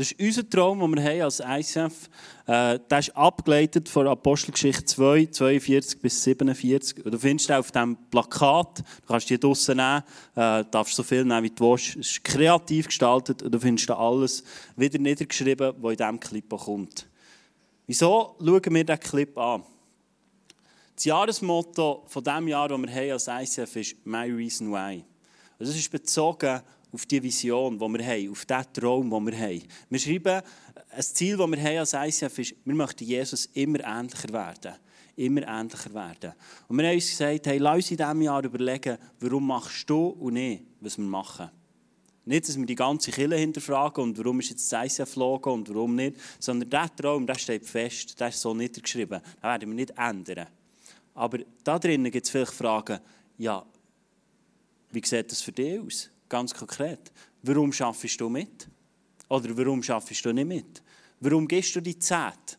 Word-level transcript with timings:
Das 0.00 0.12
ist 0.12 0.18
unser 0.18 0.48
Traum, 0.48 0.80
den 0.80 0.94
wir 0.94 1.02
haben 1.02 1.20
als 1.20 1.40
ICF. 1.40 2.08
Äh, 2.46 2.78
der 2.88 2.98
ist 3.00 3.14
abgeleitet 3.14 3.86
von 3.86 4.08
Apostelgeschichte 4.08 4.86
2, 4.86 5.26
42 5.26 6.00
bis 6.00 6.24
47. 6.24 7.04
Du 7.04 7.18
findest 7.18 7.52
auf 7.52 7.70
diesem 7.70 7.98
Plakat. 8.10 8.78
Du 8.78 9.06
kannst 9.06 9.28
die 9.28 9.38
draussen 9.38 9.76
nehmen, 9.76 10.02
äh, 10.36 10.64
darfst 10.70 10.96
so 10.96 11.02
viel 11.02 11.26
nehmen, 11.26 11.42
wie 11.42 11.50
du 11.50 11.72
willst. 11.72 11.96
Es 11.96 12.12
ist 12.12 12.24
kreativ 12.24 12.86
gestaltet 12.86 13.42
und 13.42 13.52
du 13.52 13.58
findest 13.60 13.90
alles 13.90 14.42
wieder 14.74 14.98
niedergeschrieben, 14.98 15.74
was 15.76 15.92
in 15.92 15.98
diesem 15.98 16.18
Clip 16.18 16.48
kommt. 16.48 17.06
Wieso 17.86 18.36
schauen 18.38 18.74
wir 18.74 18.84
diesen 18.84 19.00
Clip 19.00 19.36
an? 19.36 19.64
Das 20.96 21.04
Jahresmotto 21.04 22.04
von 22.06 22.24
dem 22.24 22.48
Jahr, 22.48 22.68
das 22.70 22.80
wir 22.80 22.90
haben 22.90 23.10
als 23.10 23.28
ICF, 23.28 23.76
ist 23.76 23.96
«My 24.06 24.30
Reason 24.30 24.72
Why». 24.72 25.04
Und 25.58 25.68
das 25.68 25.76
ist 25.76 25.92
bezogen 25.92 26.62
auf 26.92 27.06
die 27.06 27.22
Vision, 27.22 27.78
die 27.78 27.88
wir 27.88 28.06
haben, 28.06 28.30
auf 28.30 28.44
den 28.44 28.64
Traum, 28.72 29.10
den 29.10 29.26
wir 29.26 29.38
haben. 29.38 29.62
Wir 29.88 29.98
schreiben, 29.98 30.42
ein 30.90 31.02
Ziel, 31.02 31.36
das 31.36 31.50
wir 31.50 31.62
haben 31.62 31.78
als 31.78 31.92
ICF 31.92 32.38
ist, 32.38 32.54
wir 32.64 32.74
möchten 32.74 33.04
Jesus 33.04 33.46
immer 33.54 33.80
ähnlicher 33.84 34.32
werden. 34.32 34.74
Immer 35.16 35.46
ähnlicher 35.46 35.94
werden. 35.94 36.32
Und 36.68 36.78
wir 36.78 36.86
haben 36.86 36.94
uns 36.94 37.10
gesagt, 37.10 37.46
hey, 37.46 37.58
lass 37.58 37.76
uns 37.76 37.90
in 37.90 37.96
diesem 37.96 38.22
Jahr 38.22 38.44
überlegen, 38.44 38.98
warum 39.20 39.46
machst 39.46 39.88
du 39.88 40.08
und 40.08 40.36
ich, 40.36 40.62
was 40.80 40.98
wir 40.98 41.04
machen. 41.04 41.50
Nicht, 42.24 42.48
dass 42.48 42.58
wir 42.58 42.66
die 42.66 42.74
ganze 42.74 43.10
Kille 43.10 43.36
hinterfragen 43.36 44.04
und 44.04 44.18
warum 44.18 44.40
ist 44.40 44.50
jetzt 44.50 44.70
das 44.72 44.98
ICF 44.98 45.16
Logo 45.16 45.52
und 45.52 45.68
warum 45.68 45.94
nicht, 45.94 46.16
sondern 46.38 46.68
der 46.68 46.94
Traum, 46.94 47.26
der 47.26 47.38
steht 47.38 47.66
fest, 47.66 48.18
der 48.20 48.28
ist 48.28 48.40
so 48.40 48.54
niedergeschrieben. 48.54 49.20
Den 49.20 49.42
werden 49.42 49.68
wir 49.68 49.74
nicht 49.74 49.92
ändern. 49.96 50.46
Aber 51.14 51.38
da 51.64 51.78
drinnen 51.78 52.10
gibt 52.10 52.26
es 52.26 52.30
vielleicht 52.30 52.52
Fragen, 52.52 53.00
ja, 53.38 53.64
wie 54.90 55.02
sieht 55.04 55.30
das 55.30 55.40
für 55.40 55.52
dich 55.52 55.80
aus? 55.80 56.10
Ganz 56.30 56.54
konkret. 56.54 57.12
Warum 57.42 57.72
schaffst 57.72 58.20
du 58.20 58.28
mit? 58.28 58.68
Oder 59.28 59.56
warum 59.58 59.82
schaffst 59.82 60.24
du 60.24 60.32
nicht 60.32 60.46
mit? 60.46 60.82
Warum 61.18 61.46
gehst 61.46 61.74
du 61.74 61.80
die 61.80 61.98
Zeit? 61.98 62.58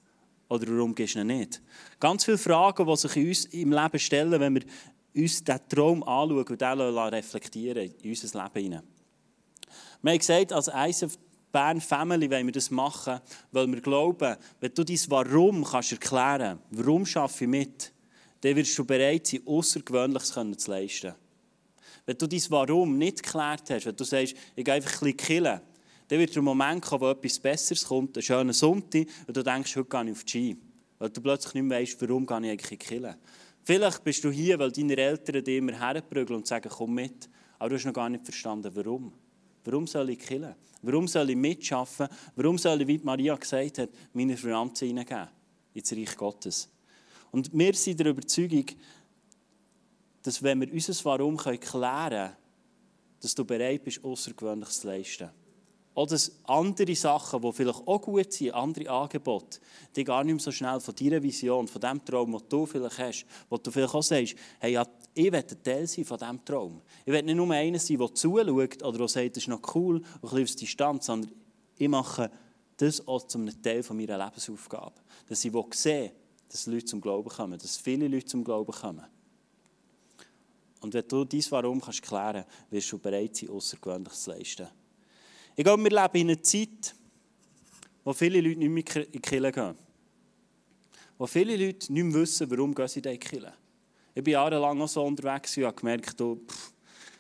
Oder 0.49 0.67
warum 0.67 0.93
gehst 0.93 1.16
du 1.16 1.23
nicht? 1.23 1.62
Ganz 1.98 2.26
viele 2.26 2.37
Fragen, 2.37 2.85
die 2.85 2.96
sich 2.98 3.15
uns 3.15 3.46
im 3.46 3.71
Leben 3.71 3.99
stellen, 3.99 4.40
wenn 4.40 4.55
wir 4.55 4.63
uns 5.15 5.43
diesen 5.43 5.70
Traum 5.70 6.04
anschauen 6.04 6.46
und 6.46 6.62
den 6.62 6.79
reflektieren 6.79 7.91
in 8.01 8.09
unser 8.09 8.43
Leben 8.43 8.62
hinein. 8.62 8.84
Wir 10.01 10.12
haben 10.12 10.20
gesagt, 10.20 10.53
als 10.53 10.68
ISF 10.68 11.18
Bern 11.51 11.79
Family 11.81 12.29
wollen 12.29 12.48
wir 12.48 12.53
das 12.53 12.71
machen, 12.71 13.20
weil 13.51 13.68
wir 13.68 13.81
glauben, 13.81 14.35
wenn 14.59 14.74
du 14.74 14.84
dein 14.84 14.99
Warum 15.07 15.63
kannst 15.63 15.93
erklären 15.93 16.59
kannst, 16.59 16.85
warum 16.85 17.05
schaffe 17.05 17.46
ich 17.46 17.49
mit, 17.49 17.93
dann 18.41 18.55
wirst 18.55 18.77
du 18.77 18.85
bereit 18.85 19.27
sein, 19.27 19.41
Außergewöhnliches 19.46 20.34
zu 20.57 20.71
leisten. 20.71 21.13
Wenn 22.05 22.17
du 22.17 22.27
dein 22.27 22.41
Warum 22.49 22.97
nicht 22.97 23.23
geklärt 23.23 23.70
hast, 23.70 23.85
wenn 23.85 23.95
du 23.95 24.03
sagst, 24.03 24.35
ich 24.55 24.65
gehe 24.65 24.73
einfach 24.73 24.91
ein 24.91 24.99
bisschen 24.99 25.17
killen, 25.17 25.61
dann 26.07 26.20
wird 26.20 26.35
der 26.35 26.41
Moment 26.41 26.84
kommen, 26.84 27.01
wo 27.01 27.09
etwas 27.09 27.39
Besseres 27.39 27.85
kommt, 27.85 28.17
ein 28.17 28.21
schöner 28.21 28.53
Sonntag, 28.53 29.07
und 29.27 29.37
du 29.37 29.43
denkst, 29.43 29.75
heute 29.75 29.89
gehe 29.89 30.05
ich 30.05 30.12
auf 30.12 30.23
die 30.23 30.29
Ski. 30.29 30.57
Weil 30.99 31.09
du 31.09 31.21
plötzlich 31.21 31.53
nicht 31.53 31.63
mehr 31.63 31.79
weißt, 31.79 32.01
warum 32.01 32.25
gehe 32.25 32.37
ich 32.39 32.49
eigentlich 32.49 32.79
killen. 32.79 33.15
Vielleicht 33.63 34.03
bist 34.03 34.23
du 34.23 34.31
hier, 34.31 34.59
weil 34.59 34.71
deine 34.71 34.97
Eltern 34.97 35.43
dich 35.43 35.57
immer 35.57 35.73
herprügeln 35.73 36.37
und 36.37 36.47
sagen, 36.47 36.69
komm 36.69 36.95
mit. 36.95 37.29
Aber 37.59 37.69
du 37.69 37.75
hast 37.75 37.85
noch 37.85 37.93
gar 37.93 38.09
nicht 38.09 38.25
verstanden, 38.25 38.71
warum. 38.73 39.13
Warum 39.63 39.87
soll 39.87 40.09
ich 40.09 40.19
killen? 40.19 40.55
Warum 40.81 41.07
soll 41.07 41.29
ich 41.29 41.35
mitschaffen? 41.35 42.07
Warum 42.35 42.57
soll 42.57 42.81
ich, 42.81 42.87
wie 42.87 42.97
Maria 43.03 43.35
gesagt 43.35 43.77
hat, 43.77 43.89
meine 44.13 44.35
Finanzen 44.35 44.87
hineingeben 44.87 45.27
ins 45.73 45.93
Reich 45.93 46.17
Gottes? 46.17 46.69
Und 47.31 47.49
wir 47.53 47.73
sind 47.73 47.99
der 47.99 48.07
Überzeugung, 48.07 48.65
dass 50.24 50.41
wenn 50.44 50.62
wir 50.62 50.72
unser 50.72 51.05
Warum 51.05 51.38
klären 51.38 51.60
können, 51.60 52.32
dass 53.22 53.36
du 53.36 53.46
bereit 53.46 53.84
bist, 53.84 54.04
Außergewöhnliches 54.04 54.82
zu 54.82 54.88
leisten. 54.88 55.30
Oder 55.94 56.12
dass 56.12 56.32
andere 56.46 56.96
Sachen, 56.96 57.41
die 57.41 57.52
vielleicht 57.52 57.86
auch 57.86 58.02
gut 58.02 58.32
sind, 58.32 58.54
andere 58.54 58.90
Angebote, 58.90 59.60
die 59.96 60.05
gar 60.05 60.24
nicht 60.24 60.36
mehr 60.36 60.42
so 60.42 60.52
schnell 60.52 60.80
von 60.80 60.96
deiner 60.96 61.22
Vision, 61.22 61.68
von 61.68 61.82
dem 61.82 62.04
Traum, 62.05 62.32
den 62.32 62.42
du 62.48 62.66
vielleicht 62.66 62.98
hast, 62.98 63.26
wo 63.49 63.58
du 63.58 63.72
vielleicht 63.72 63.94
auch 63.94 64.02
sagst, 64.02 64.36
hey, 64.59 64.80
ich 65.14 65.31
will 65.31 65.36
ein 65.36 65.64
Teil 65.64 65.88
sein 65.88 66.06
von 66.06 66.18
diesem 66.18 66.46
Traum. 66.46 66.81
Ich 67.06 67.12
will 67.12 67.22
nicht 67.22 67.36
nur 67.36 67.52
einer 67.52 67.78
sein, 67.78 67.98
der 67.98 68.14
zuschaut 68.14 68.84
oder 68.84 68.98
der 68.98 69.08
sagt, 69.10 69.36
das 69.36 69.44
ist 69.44 69.50
noch 69.50 69.76
cool 69.76 70.02
und 70.22 70.31
ein 70.31 70.42
bisschen 70.42 70.60
Distanz, 70.60 71.08
sondern 71.08 71.31
ich 71.78 71.90
mache 71.90 72.31
das 72.78 73.06
auch 73.06 73.28
zu 73.28 73.38
einem 73.38 73.62
Teil 73.62 73.84
von 73.84 73.98
meiner 73.98 74.18
Lebensaufgabe. 74.18 74.96
Dass 75.28 75.44
ich 75.44 75.54
sehe, 75.74 76.14
dass 76.48 76.68
Leute 76.68 76.86
zum 76.86 77.02
Glauben 77.02 77.30
kommen, 77.30 77.60
dass 77.60 77.76
viele 77.76 78.08
Leute 78.08 78.26
zum 78.26 78.46
Glauben 78.46 78.72
kommen. 78.72 79.06
Und 80.81 80.94
wenn 80.94 81.08
du 81.08 81.24
dies 81.24 81.52
Warum 81.52 81.80
kannst 81.80 82.02
klären 82.02 82.44
kannst, 82.44 82.72
wirst 82.72 82.92
du 82.92 82.97
bereit 82.97 83.36
sein, 83.36 83.50
Außergewöhnliches 83.50 84.24
zu 84.24 84.31
leisten. 84.31 84.68
Ich 85.56 85.64
glaube, 85.64 85.84
wir 85.84 85.92
leben 85.92 86.16
in 86.16 86.30
einer 86.30 86.44
Zeit, 86.44 86.96
wo 88.03 88.14
viele 88.14 88.42
Leute 88.42 88.59
nicht 88.59 88.96
mehr 88.96 89.06
in 89.06 89.12
die 89.12 89.19
Kirche 89.19 89.52
gehen. 89.52 89.75
Wo 91.18 91.28
viele 91.28 91.56
Leute 91.56 91.94
nicht 91.94 92.03
mehr 92.03 92.14
wissen, 92.16 92.50
warum 92.50 92.75
sie 92.88 93.00
in 93.00 93.03
die 93.03 93.18
Kirche 93.18 93.53
Ich 94.16 94.24
bin 94.24 94.34
jahrelang 94.34 94.81
auch 94.81 94.88
so 94.88 95.03
unterwegs 95.03 95.56
und 95.56 95.66
habe 95.66 95.75
gemerkt, 95.75 96.19
ob 96.19 96.42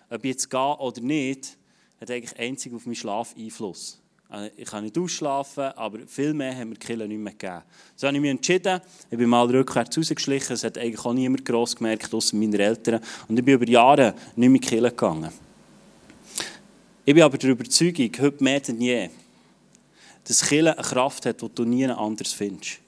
ich 0.09 0.23
jetzt 0.23 0.49
gehe 0.49 0.77
oder 0.77 1.01
nicht, 1.01 1.57
hat 1.99 2.09
eigentlich 2.09 2.39
einzig 2.39 2.73
auf 2.73 2.85
meinen 2.85 2.95
Schlaf 2.95 3.35
Einfluss. 3.37 4.00
Also, 4.31 4.49
ich 4.55 4.65
kann 4.65 4.85
nicht 4.85 4.97
ausschlafen, 4.97 5.65
aber 5.75 5.99
viel 6.07 6.33
mehr 6.33 6.55
haben 6.55 6.69
wir 6.69 6.77
die 6.77 6.87
Kirche 6.87 7.05
nicht 7.05 7.17
mehr 7.17 7.33
gegeben. 7.33 7.63
So 7.97 8.07
habe 8.07 8.15
ich 8.15 8.21
mich 8.21 8.31
entschieden, 8.31 8.79
ich 9.09 9.17
bin 9.17 9.27
mal 9.27 9.45
rückwärts 9.45 9.97
rausgeschlichen, 9.97 10.53
es 10.53 10.63
hat 10.63 10.77
eigentlich 10.77 11.03
auch 11.03 11.13
niemand 11.13 11.43
gross 11.43 11.75
gemerkt, 11.75 12.13
außer 12.13 12.37
meine 12.37 12.57
Eltern. 12.57 13.01
Und 13.27 13.37
ich 13.37 13.43
bin 13.43 13.55
über 13.55 13.67
Jahre 13.67 14.15
nicht 14.37 14.37
mehr 14.37 14.45
in 14.47 14.53
die 14.53 14.59
Kirche 14.61 14.89
gegangen. 14.89 15.31
Ich 17.03 17.13
bin 17.13 17.23
aber 17.23 17.37
der 17.37 17.49
Überzeugung, 17.49 18.09
heute 18.21 18.41
mehr 18.41 18.61
denn 18.61 18.79
je, 18.79 19.09
dass 20.23 20.47
Kirche 20.47 20.77
eine 20.77 20.81
Kraft 20.81 21.25
hat, 21.25 21.41
die 21.41 21.49
du 21.53 21.65
nie 21.65 21.85
anders 21.87 22.31
findest. 22.31 22.79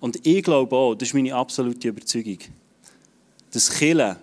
Und 0.00 0.26
ich 0.26 0.42
glaube 0.42 0.74
auch, 0.74 0.96
das 0.96 1.10
ist 1.10 1.14
meine 1.14 1.32
absolute 1.32 1.86
Überzeugung, 1.86 2.38
dass 3.52 3.70
Kirche 3.70 4.16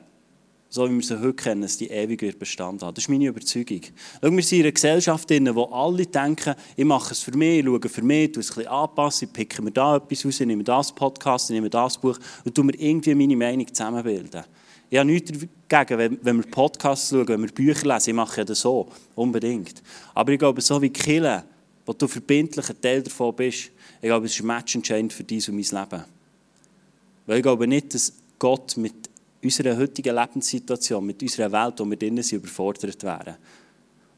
so 0.76 0.90
wie 0.90 0.96
wir 0.96 1.02
sie 1.02 1.18
heute 1.18 1.34
kennen, 1.34 1.62
dass 1.62 1.78
die 1.78 1.88
ewig 1.88 2.22
wird 2.22 2.38
Bestand 2.38 2.84
haben. 2.84 2.94
Das 2.94 3.06
ist 3.06 3.10
meine 3.10 3.28
Überzeugung. 3.28 3.80
Schau, 4.22 4.30
wir 4.30 4.44
sind 4.44 4.58
in 4.60 4.66
einer 4.66 4.72
Gesellschaft, 4.74 5.32
in 5.32 5.56
wo 5.56 5.64
alle 5.64 6.06
denken, 6.06 6.54
ich 6.76 6.84
mache 6.84 7.14
es 7.14 7.22
für 7.22 7.32
mich, 7.32 7.60
ich 7.60 7.66
schaue 7.66 7.80
für 7.88 8.02
mich, 8.02 8.32
ich 8.32 8.38
es 8.38 8.52
ein 8.52 8.56
bisschen 8.56 8.68
anpassen, 8.68 9.28
ich 9.30 9.34
picke 9.34 9.62
mir 9.62 9.72
da 9.72 9.96
etwas 9.96 10.26
raus, 10.26 10.42
ich 10.42 10.46
nehme 10.46 10.66
das 10.66 10.94
Podcast, 10.94 11.50
ich 11.50 11.54
nehme 11.54 11.70
das 11.70 11.98
Buch 11.98 12.20
und 12.44 12.54
tue 12.54 12.66
mir 12.66 12.76
irgendwie 12.78 13.16
meine 13.16 13.38
Meinung 13.38 13.74
zusammenbilden. 13.74 14.44
Ich 14.90 14.98
habe 14.98 15.10
nichts 15.10 15.32
dagegen, 15.70 16.20
wenn, 16.22 16.38
wir 16.38 16.44
Podcasts 16.44 17.10
schauen, 17.10 17.28
wenn 17.30 17.44
wir 17.44 17.52
Bücher 17.54 17.94
lesen, 17.94 18.10
ich 18.10 18.16
mache 18.16 18.44
das 18.44 18.60
so, 18.60 18.90
unbedingt. 19.16 19.82
Aber 20.14 20.34
ich 20.34 20.40
glaube, 20.40 20.60
so 20.60 20.82
wie 20.82 20.90
Kille, 20.90 21.46
wo 21.86 21.94
du 21.94 22.06
verbindlich 22.06 22.70
ein 22.70 22.82
Teil 22.82 23.02
davon 23.02 23.34
bist, 23.34 23.72
ich 24.02 24.08
glaube, 24.10 24.26
es 24.26 24.34
ist 24.34 24.44
matchentscheidend 24.44 25.14
für 25.14 25.24
dein 25.24 25.38
und 25.38 25.56
mein 25.56 25.84
Leben. 25.84 26.04
Weil 27.28 27.38
ich 27.38 27.44
glaube 27.44 27.66
nicht, 27.66 27.94
dass 27.94 28.12
Gott 28.38 28.76
mit 28.76 29.15
unserer 29.46 29.78
heutigen 29.78 30.16
Lebenssituation, 30.16 31.06
mit 31.06 31.22
unserer 31.22 31.52
Welt, 31.52 31.80
wo 31.80 31.86
wir 31.86 31.98
drinnen 31.98 32.24
sind, 32.24 32.40
überfordert 32.40 33.04
wären. 33.04 33.36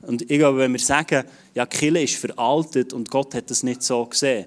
Und 0.02 0.22
ich 0.24 0.38
glaube, 0.38 0.60
wenn 0.60 0.72
wir 0.72 0.80
sagen, 0.80 1.24
ja, 1.54 1.66
Kille 1.66 2.04
ist 2.04 2.16
veraltet 2.16 2.94
und 2.94 3.10
Gott 3.10 3.34
hat 3.34 3.50
das 3.50 3.64
nicht 3.64 3.84
so 3.84 4.06
gesehen, 4.06 4.46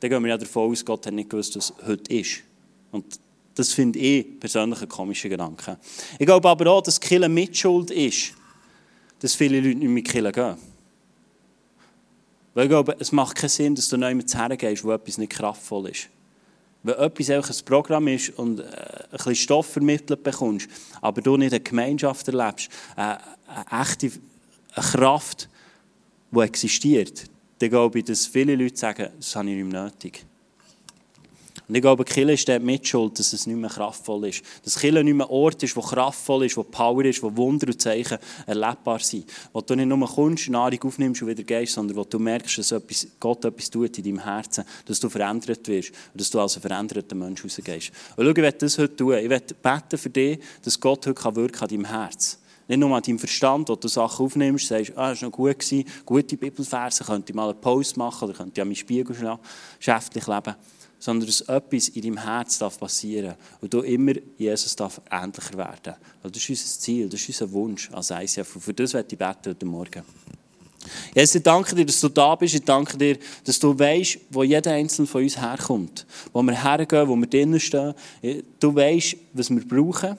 dann 0.00 0.10
gehen 0.10 0.22
wir 0.22 0.30
ja 0.30 0.38
davon 0.38 0.70
aus, 0.70 0.84
Gott 0.84 1.06
hat 1.06 1.14
nicht 1.14 1.30
gewusst, 1.30 1.56
was 1.56 1.72
heute 1.86 2.14
ist. 2.14 2.42
Und 2.90 3.20
das 3.54 3.72
finde 3.72 3.98
ich 3.98 4.40
persönlich 4.40 4.82
ein 4.82 4.88
komischer 4.88 5.28
Gedanke. 5.28 5.78
Ich 6.18 6.26
glaube 6.26 6.48
aber 6.48 6.70
auch, 6.70 6.82
dass 6.82 6.98
Kille 6.98 7.28
Mitschuld 7.28 7.90
ist, 7.90 8.34
dass 9.20 9.34
viele 9.34 9.60
Leute 9.60 9.78
nicht 9.78 9.88
mehr 9.88 10.02
Kille 10.02 10.32
gehen. 10.32 10.56
Weil 12.54 12.64
ich 12.64 12.70
glaube, 12.70 12.96
es 12.98 13.12
macht 13.12 13.36
keinen 13.36 13.48
Sinn, 13.48 13.74
dass 13.74 13.88
du 13.88 13.96
neu 13.96 14.14
mit 14.14 14.34
hergehst, 14.34 14.84
wo 14.84 14.92
etwas 14.92 15.18
nicht 15.18 15.32
kraftvoll 15.32 15.90
ist. 15.90 16.08
Wenn 16.82 16.96
etwas 16.96 17.30
ein 17.30 17.64
Programm 17.64 18.08
ist 18.08 18.30
und 18.38 18.60
äh, 18.60 18.64
ein 18.64 19.10
bisschen 19.10 19.34
Stoff 19.36 19.66
vermittelt 19.66 20.22
bekommst, 20.22 20.68
aber 21.00 21.22
du 21.22 21.36
nicht 21.36 21.52
eine 21.52 21.60
Gemeinschaft 21.60 22.26
erlebst, 22.28 22.70
äh, 22.96 23.00
eine 23.46 23.82
echte 23.82 24.10
Kraft, 24.74 25.48
die 26.30 26.40
existiert, 26.40 27.24
dann 27.58 27.70
glaube 27.70 28.00
ich, 28.00 28.04
dass 28.04 28.26
viele 28.26 28.56
Leute 28.56 28.76
sagen, 28.76 29.08
das 29.16 29.36
habe 29.36 29.50
ich 29.50 29.56
nicht 29.56 29.72
mehr 29.72 29.84
nötig. 29.84 30.26
Und 31.72 31.76
ich 31.76 31.80
glaube, 31.80 32.04
Kille 32.04 32.34
ist 32.34 32.46
dort 32.46 32.62
mitschuld, 32.62 33.18
dass 33.18 33.32
es 33.32 33.46
nicht 33.46 33.56
mehr 33.56 33.70
kraftvoll 33.70 34.28
ist. 34.28 34.42
Dass 34.62 34.78
Kille 34.78 35.02
nicht 35.02 35.14
mehr 35.14 35.30
Ort 35.30 35.62
ist, 35.62 35.74
wo 35.74 35.80
kraftvoll 35.80 36.44
ist, 36.44 36.58
wo 36.58 36.64
Power 36.64 37.02
ist, 37.06 37.22
wo 37.22 37.34
Wunder 37.34 37.68
und 37.68 37.80
Zeichen 37.80 38.18
erlebbar 38.46 38.98
sind. 38.98 39.24
Wo 39.54 39.62
du 39.62 39.74
nicht 39.74 39.86
nur 39.86 40.06
kommst, 40.06 40.50
Nahrung 40.50 40.82
aufnimmst 40.82 41.22
und 41.22 41.28
wieder 41.28 41.42
gehst, 41.42 41.72
sondern 41.72 41.96
wo 41.96 42.04
du 42.04 42.18
merkst, 42.18 42.58
dass 42.58 42.72
etwas, 42.72 43.06
Gott 43.18 43.46
etwas 43.46 43.70
tut 43.70 43.96
in 43.96 44.04
deinem 44.04 44.22
Herzen, 44.22 44.64
dass 44.84 45.00
du 45.00 45.08
verändert 45.08 45.66
wirst 45.66 45.92
und 46.12 46.20
dass 46.20 46.28
du 46.28 46.40
als 46.40 46.56
ein 46.56 46.60
veränderter 46.60 47.16
Mensch 47.16 47.42
rausgehst. 47.42 47.90
Und 48.16 48.26
schau, 48.26 48.30
ich 48.30 48.36
werde 48.36 48.58
das 48.58 48.76
heute 48.76 48.94
tun. 48.94 49.14
Ich 49.14 49.30
werde 49.30 49.54
beten 49.54 49.96
für 49.96 50.10
dich, 50.10 50.40
dass 50.62 50.78
Gott 50.78 51.06
heute 51.06 51.36
wirken 51.36 51.62
an 51.62 51.68
deinem 51.68 51.84
Herz. 51.86 52.38
Nicht 52.68 52.80
nur 52.80 52.94
an 52.94 53.02
deinem 53.02 53.18
Verstand, 53.18 53.70
wo 53.70 53.76
du 53.76 53.88
Sachen 53.88 54.26
aufnimmst, 54.26 54.68
sagst, 54.68 54.92
ah, 54.94 55.08
das 55.08 55.22
war 55.22 55.30
noch 55.30 55.36
gut, 55.36 55.58
gewesen, 55.58 55.84
gute 56.04 56.36
Bibelverse, 56.36 57.02
könnte 57.02 57.32
ich 57.32 57.34
mal 57.34 57.48
einen 57.48 57.60
Post 57.62 57.96
machen 57.96 58.28
oder 58.28 58.36
könnte 58.36 58.60
ich 58.60 58.60
an 58.60 58.68
leben 60.26 60.54
sondern 61.02 61.26
dass 61.26 61.40
etwas 61.40 61.88
in 61.88 62.02
deinem 62.02 62.18
Herz 62.18 62.58
darf 62.58 62.78
passieren 62.78 63.34
und 63.60 63.74
du 63.74 63.80
immer 63.80 64.12
Jesus 64.38 64.76
darf 64.76 65.00
ähnlicher 65.10 65.56
werden. 65.56 65.94
Das 66.22 66.36
ist 66.36 66.48
unser 66.48 66.80
Ziel, 66.80 67.08
das 67.08 67.20
ist 67.22 67.28
unser 67.28 67.50
Wunsch 67.50 67.90
als 67.90 68.10
ICF. 68.10 68.54
Und 68.54 68.62
für 68.62 68.72
das 68.72 68.94
werde 68.94 69.08
ich 69.10 69.18
beten 69.18 69.50
heute 69.50 69.66
Morgen. 69.66 70.02
Jesus, 71.12 71.34
ich 71.34 71.42
danke 71.42 71.74
dir, 71.74 71.84
dass 71.84 72.00
du 72.00 72.08
da 72.08 72.36
bist. 72.36 72.54
Ich 72.54 72.62
danke 72.62 72.96
dir, 72.96 73.18
dass 73.42 73.58
du 73.58 73.76
weißt, 73.76 74.18
wo 74.30 74.44
jeder 74.44 74.70
Einzelne 74.74 75.08
von 75.08 75.24
uns 75.24 75.36
herkommt. 75.36 76.06
Wo 76.32 76.40
wir 76.40 76.62
hergehen, 76.62 77.08
wo 77.08 77.16
wir 77.16 77.26
drinnen 77.26 77.58
stehen. 77.58 77.94
Du 78.60 78.72
weißt, 78.72 79.16
was 79.32 79.50
wir 79.50 79.66
brauchen. 79.66 80.16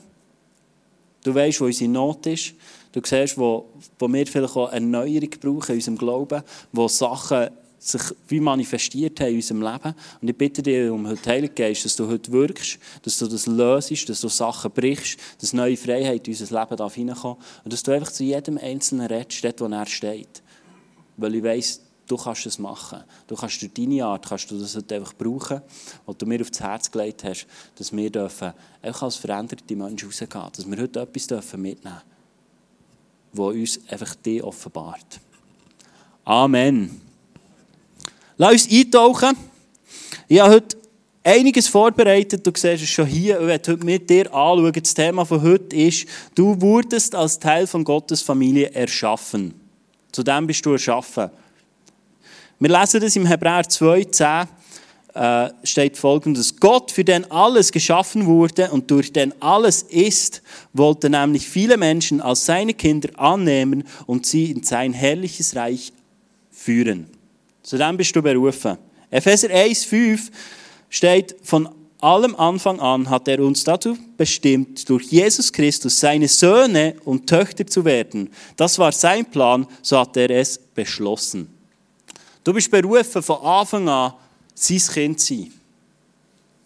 Du 1.23 1.33
weißt, 1.33 1.61
wo 1.61 1.65
unsere 1.65 1.89
Not 1.89 2.25
ist. 2.25 2.55
Du 2.91 2.99
siehst, 3.01 3.37
wo, 3.37 3.69
wo 3.97 4.11
wir 4.11 4.27
vielleicht 4.27 4.57
auch 4.57 4.73
Erneuerung 4.73 5.29
brauchen 5.39 5.71
in 5.71 5.75
unserem 5.75 5.97
Glauben, 5.97 6.43
wo 6.73 6.89
Sachen 6.89 7.51
sich 7.83 8.01
wie 8.27 8.39
manifestiert 8.39 9.19
haben 9.19 9.29
in 9.29 9.35
unserem 9.35 9.61
Leben. 9.61 9.95
Und 10.21 10.29
ich 10.29 10.37
bitte 10.37 10.63
dich 10.63 10.89
um 10.89 11.07
heute 11.07 11.29
Heilige 11.29 11.53
Geist, 11.53 11.83
dass 11.83 11.95
du 11.95 12.07
heute 12.07 12.31
wirkst, 12.31 12.79
dass 13.01 13.17
du 13.17 13.27
das 13.27 13.45
löst, 13.45 14.09
dass 14.09 14.21
du 14.21 14.29
Sachen 14.29 14.71
brichst, 14.71 15.19
dass 15.39 15.53
neue 15.53 15.75
Freiheit 15.75 16.27
in 16.27 16.33
unser 16.33 16.59
Leben 16.59 16.77
darf 16.77 16.95
hineinkommen 16.95 17.37
und 17.63 17.73
dass 17.73 17.83
du 17.83 17.91
einfach 17.91 18.11
zu 18.11 18.23
jedem 18.23 18.57
Einzelnen 18.57 19.07
redest, 19.07 19.43
dort, 19.43 19.61
wo 19.61 19.65
er 19.65 19.85
steht. 19.85 20.41
Weil 21.17 21.35
ich 21.35 21.43
weiss, 21.43 21.81
du 22.07 22.17
kannst 22.17 22.45
es 22.45 22.57
machen. 22.57 23.03
Du 23.27 23.35
kannst 23.35 23.61
durch 23.61 23.73
deine 23.73 24.05
Art 24.05 24.27
kannst 24.27 24.49
du 24.49 24.57
das 24.57 24.75
einfach 24.75 25.13
brauchen, 25.13 25.61
was 26.05 26.17
du 26.17 26.25
mir 26.25 26.41
aufs 26.41 26.59
Herz 26.59 26.89
gelegt 26.89 27.23
hast, 27.23 27.47
dass 27.75 27.91
wir 27.91 28.09
dürfen, 28.09 28.53
auch 28.81 29.01
als 29.01 29.17
veränderte 29.17 29.75
Menschen 29.75 30.07
rausgehen, 30.07 30.29
dass 30.55 30.69
wir 30.69 30.77
heute 30.77 31.01
etwas 31.01 31.27
dürfen 31.27 31.61
mitnehmen 31.61 32.01
dürfen, 33.33 33.67
das 33.77 33.79
uns 33.79 33.91
einfach 33.91 34.15
dich 34.15 34.41
offenbart. 34.41 35.19
Amen. 36.23 37.12
Lass 38.37 38.53
uns 38.53 38.71
eintauchen. 38.71 39.37
Ich 40.27 40.39
habe 40.39 40.55
heute 40.55 40.77
einiges 41.23 41.67
vorbereitet. 41.67 42.45
Du 42.45 42.51
siehst 42.55 42.83
es 42.83 42.89
schon 42.89 43.05
hier. 43.05 43.39
Ich 43.39 43.47
werde 43.47 43.71
heute 43.73 43.85
mit 43.85 44.09
dir 44.09 44.33
anschauen. 44.33 44.73
Das 44.73 44.93
Thema 44.93 45.25
von 45.25 45.41
heute 45.41 45.75
ist, 45.75 46.07
du 46.33 46.59
wurdest 46.59 47.13
als 47.13 47.37
Teil 47.37 47.67
von 47.67 47.83
Gottes 47.83 48.21
Familie 48.21 48.71
erschaffen. 48.71 49.53
Zu 50.11 50.23
dem 50.23 50.47
bist 50.47 50.65
du 50.65 50.71
erschaffen. 50.71 51.29
Wir 52.59 52.69
lesen 52.69 53.01
das 53.01 53.15
im 53.15 53.25
Hebräer 53.25 53.67
2, 53.67 54.03
10 54.05 54.47
äh, 55.13 55.49
steht 55.63 55.97
folgendes. 55.97 56.55
Gott, 56.59 56.91
für 56.91 57.03
den 57.03 57.29
alles 57.29 57.71
geschaffen 57.71 58.25
wurde 58.25 58.71
und 58.71 58.89
durch 58.89 59.13
den 59.13 59.39
alles 59.41 59.83
ist, 59.83 60.41
wollte 60.71 61.09
nämlich 61.09 61.47
viele 61.47 61.77
Menschen 61.77 62.19
als 62.19 62.45
seine 62.45 62.73
Kinder 62.73 63.09
annehmen 63.19 63.83
und 64.07 64.25
sie 64.25 64.49
in 64.49 64.63
sein 64.63 64.93
herrliches 64.93 65.55
Reich 65.55 65.93
führen. 66.49 67.12
Zu 67.63 67.77
dem 67.77 67.97
bist 67.97 68.15
du 68.15 68.21
berufen. 68.21 68.77
Epheser 69.09 69.49
1, 69.49 69.85
5 69.85 70.29
steht, 70.89 71.35
von 71.43 71.69
allem 71.99 72.35
Anfang 72.35 72.79
an 72.81 73.09
hat 73.09 73.27
er 73.29 73.39
uns 73.39 73.63
dazu 73.63 73.97
bestimmt, 74.17 74.87
durch 74.89 75.05
Jesus 75.05 75.51
Christus 75.51 75.99
seine 75.99 76.27
Söhne 76.27 76.95
und 77.05 77.27
Töchter 77.27 77.65
zu 77.65 77.85
werden. 77.85 78.29
Das 78.57 78.77
war 78.77 78.91
sein 78.91 79.25
Plan, 79.25 79.65
so 79.81 79.97
hat 79.97 80.17
er 80.17 80.29
es 80.29 80.57
beschlossen. 80.57 81.47
Du 82.43 82.53
bist 82.53 82.69
berufen, 82.69 83.23
von 83.23 83.37
Anfang 83.41 83.87
an 83.87 84.13
sein 84.53 84.79
Kind 84.79 85.19
zu 85.21 85.35
sein. 85.35 85.53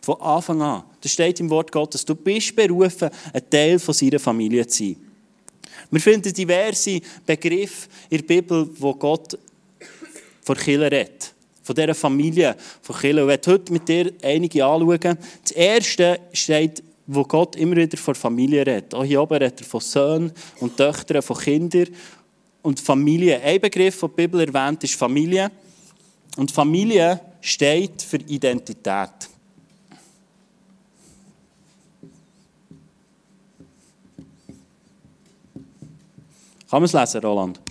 Von 0.01 0.19
Anfang 0.21 0.61
an. 0.61 0.83
Das 1.01 1.11
steht 1.11 1.39
im 1.39 1.49
Wort 1.49 1.71
Gottes. 1.71 2.03
Du 2.03 2.15
bist 2.15 2.55
berufen, 2.55 3.09
ein 3.31 3.49
Teil 3.49 3.77
von 3.77 3.93
seiner 3.93 4.19
Familie 4.19 4.65
zu 4.65 4.85
sein. 4.85 4.95
Wir 5.91 6.01
finden 6.01 6.33
diverse 6.33 6.99
Begriffe 7.25 7.87
in 8.09 8.17
der 8.17 8.25
Bibel, 8.25 8.67
wo 8.79 8.93
Gott 8.95 9.37
von 10.47 10.55
Killer 10.55 10.89
redet. 10.89 11.33
Von 11.61 11.75
dieser 11.75 11.93
Familie 11.93 12.55
von 12.81 12.95
Killer. 12.95 13.23
Ich 13.23 13.27
werde 13.27 13.51
heute 13.51 13.73
mit 13.73 13.87
dir 13.87 14.13
einige 14.23 14.65
anschauen. 14.65 15.17
Das 15.43 15.51
erste 15.51 16.21
steht, 16.31 16.81
wo 17.05 17.23
Gott 17.23 17.57
immer 17.57 17.75
wieder 17.75 17.97
von 17.97 18.15
Familie 18.15 18.65
redet. 18.65 18.93
Auch 18.93 19.03
hier 19.03 19.21
oben 19.21 19.33
redet 19.33 19.59
er 19.59 19.67
von 19.67 19.81
Söhnen 19.81 20.31
und 20.61 20.77
Töchtern, 20.77 21.21
von 21.21 21.37
Kindern 21.37 21.89
und 22.61 22.79
Familie. 22.79 23.41
Ein 23.41 23.59
Begriff, 23.59 23.99
den 23.99 24.09
die 24.09 24.15
Bibel 24.15 24.39
erwähnt, 24.39 24.83
ist 24.85 24.95
Familie. 24.95 25.51
Und 26.37 26.49
Familie 26.49 27.19
steht 27.41 28.01
für 28.01 28.17
Identität. 28.17 29.29
Kann 36.69 36.81
man 36.81 36.83
es 36.83 36.93
lesen, 36.93 37.21
Roland? 37.21 37.66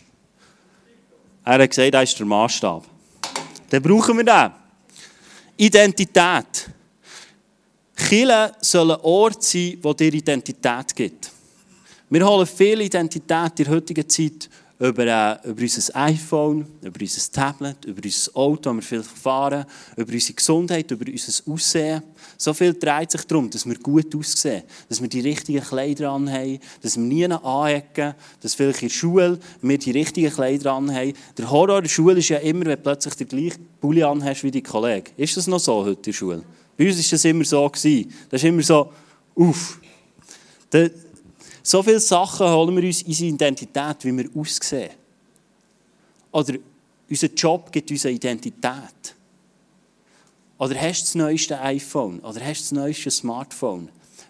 Er 1.46 1.62
hat 1.62 1.70
gesagt, 1.70 1.94
das 1.94 2.10
ist 2.10 2.18
der 2.18 2.26
Maßstab. 2.26 2.84
Dann 3.70 3.82
brauchen 3.82 4.16
wir 4.16 4.24
den. 4.24 4.50
Identität. 5.56 6.68
Kirche 7.94 8.52
soll 8.60 8.90
ein 8.90 9.00
Ort 9.02 9.44
sein, 9.44 9.78
wo 9.80 9.92
dir 9.92 10.12
Identität 10.12 10.94
gibt. 10.94 11.30
Wir 12.10 12.26
holen 12.26 12.46
viel 12.48 12.80
Identität 12.80 13.60
in 13.60 13.64
der 13.64 13.74
heutigen 13.74 14.08
Zeit 14.08 14.50
über, 14.78 15.06
äh, 15.06 15.48
über 15.48 15.62
unser 15.62 15.96
iPhone, 15.96 16.66
über 16.82 17.00
unser 17.00 17.32
Tablet, 17.32 17.84
über 17.86 18.02
unser 18.04 18.36
Auto, 18.36 18.74
das 18.74 18.76
wir 18.76 18.82
viel 18.82 19.02
fahren, 19.02 19.64
über 19.96 20.12
unsere 20.12 20.34
Gesundheit, 20.34 20.90
über 20.90 21.10
unser 21.10 21.52
Aussehen. 21.52 22.02
So 22.36 22.52
viel 22.52 22.74
dreht 22.74 23.10
sich 23.10 23.24
darum, 23.24 23.48
dass 23.48 23.66
wir 23.66 23.76
gut 23.76 24.14
aussehen, 24.14 24.64
dass 24.88 25.00
wir 25.00 25.08
die 25.08 25.20
richtigen 25.20 25.62
Kleider 25.62 26.10
anhaben, 26.10 26.58
dass 26.82 26.96
wir 26.96 27.04
nie 27.04 27.24
anecken, 27.24 28.14
dass 28.40 28.54
vielleicht 28.54 28.82
in 28.82 28.88
der 28.88 28.94
Schule 28.94 29.38
wir 29.62 29.78
die 29.78 29.92
richtigen 29.92 30.30
Kleider 30.30 30.72
anhaben. 30.72 31.14
Der 31.38 31.50
Horror 31.50 31.80
der 31.80 31.88
Schule 31.88 32.18
ist 32.18 32.28
ja 32.28 32.38
immer, 32.38 32.66
wenn 32.66 32.76
du 32.76 32.82
plötzlich 32.82 33.14
den 33.14 33.28
gleichen 33.28 33.66
Pulli 33.80 34.02
anhast 34.02 34.44
wie 34.44 34.50
dein 34.50 34.62
Kollege. 34.62 35.10
Ist 35.16 35.36
das 35.36 35.46
noch 35.46 35.60
so 35.60 35.84
heute 35.84 35.96
in 35.96 36.02
der 36.02 36.12
Schule? 36.12 36.42
Bei 36.76 36.86
uns 36.86 36.96
war 36.96 37.10
das 37.10 37.24
immer 37.24 37.44
so. 37.44 37.68
Das 37.68 37.84
ist 37.84 38.44
immer 38.44 38.62
so, 38.62 38.92
uff. 39.34 39.80
So 41.66 41.82
viele 41.82 41.98
Sachen 41.98 42.48
holen 42.48 42.76
wir 42.76 42.84
uns 42.84 43.02
unsere 43.02 43.28
Identität, 43.28 43.96
wie 44.04 44.16
wir 44.16 44.30
aussehen. 44.36 44.92
Oder 46.30 46.54
unser 47.10 47.26
Job 47.26 47.72
gibt 47.72 47.90
uns 47.90 48.06
eine 48.06 48.14
Identität. 48.14 49.16
Oder 50.58 50.80
hast 50.80 51.00
du 51.00 51.04
das 51.06 51.14
neueste 51.16 51.60
iPhone? 51.60 52.20
Oder 52.20 52.40
hast 52.40 52.60
du 52.60 52.62
das 52.62 52.72
neueste 52.72 53.10
Smartphone? 53.10 53.88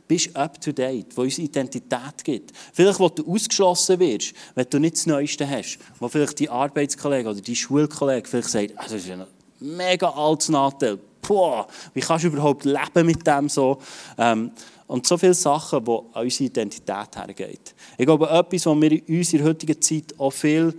Bist 0.09 0.35
up 0.35 0.59
to 0.63 0.73
date, 0.73 1.15
wo 1.15 1.23
uns 1.23 1.37
Identität 1.39 2.25
gibt. 2.25 2.53
Vielleicht, 2.73 2.99
wo 2.99 3.11
du 3.11 3.31
ausgeschlossen 3.31 3.99
wirst, 3.99 4.33
wenn 4.55 4.71
du 4.71 4.79
nicht 4.79 4.97
das 4.97 5.05
Neueste 5.05 5.47
hast. 5.47 5.79
Wo 5.99 6.09
vielleicht 6.09 6.39
die 6.39 6.49
Arbeitskollege 6.49 7.29
oder 7.29 7.43
die 7.43 7.55
Schulkollege 7.55 8.27
vielleicht 8.27 8.49
sagt, 8.49 8.73
ah, 8.77 8.85
das 8.85 8.93
ist 8.93 9.11
ein 9.11 9.27
mega 9.61 10.09
altes 10.09 10.49
Nachteil. 10.49 10.99
Boah, 11.21 11.67
wie 11.93 12.01
kannst 12.01 12.25
du 12.25 12.29
überhaupt 12.29 12.65
leben 12.65 13.05
mit 13.05 13.27
dem 13.27 13.51
so? 13.51 13.79
Ähm, 14.17 14.53
und 14.87 15.07
so 15.07 15.19
viele 15.19 15.35
Sachen, 15.35 15.85
die 15.85 15.91
an 15.91 16.23
unsere 16.23 16.45
Identität 16.45 17.17
hergehen. 17.17 17.59
Ich 17.99 18.07
glaube, 18.07 18.29
etwas, 18.29 18.67
was 18.67 18.81
wir 18.81 18.93
in 18.93 19.19
unserer 19.19 19.45
heutigen 19.45 19.81
Zeit 19.81 20.15
auch 20.19 20.31
viel 20.31 20.75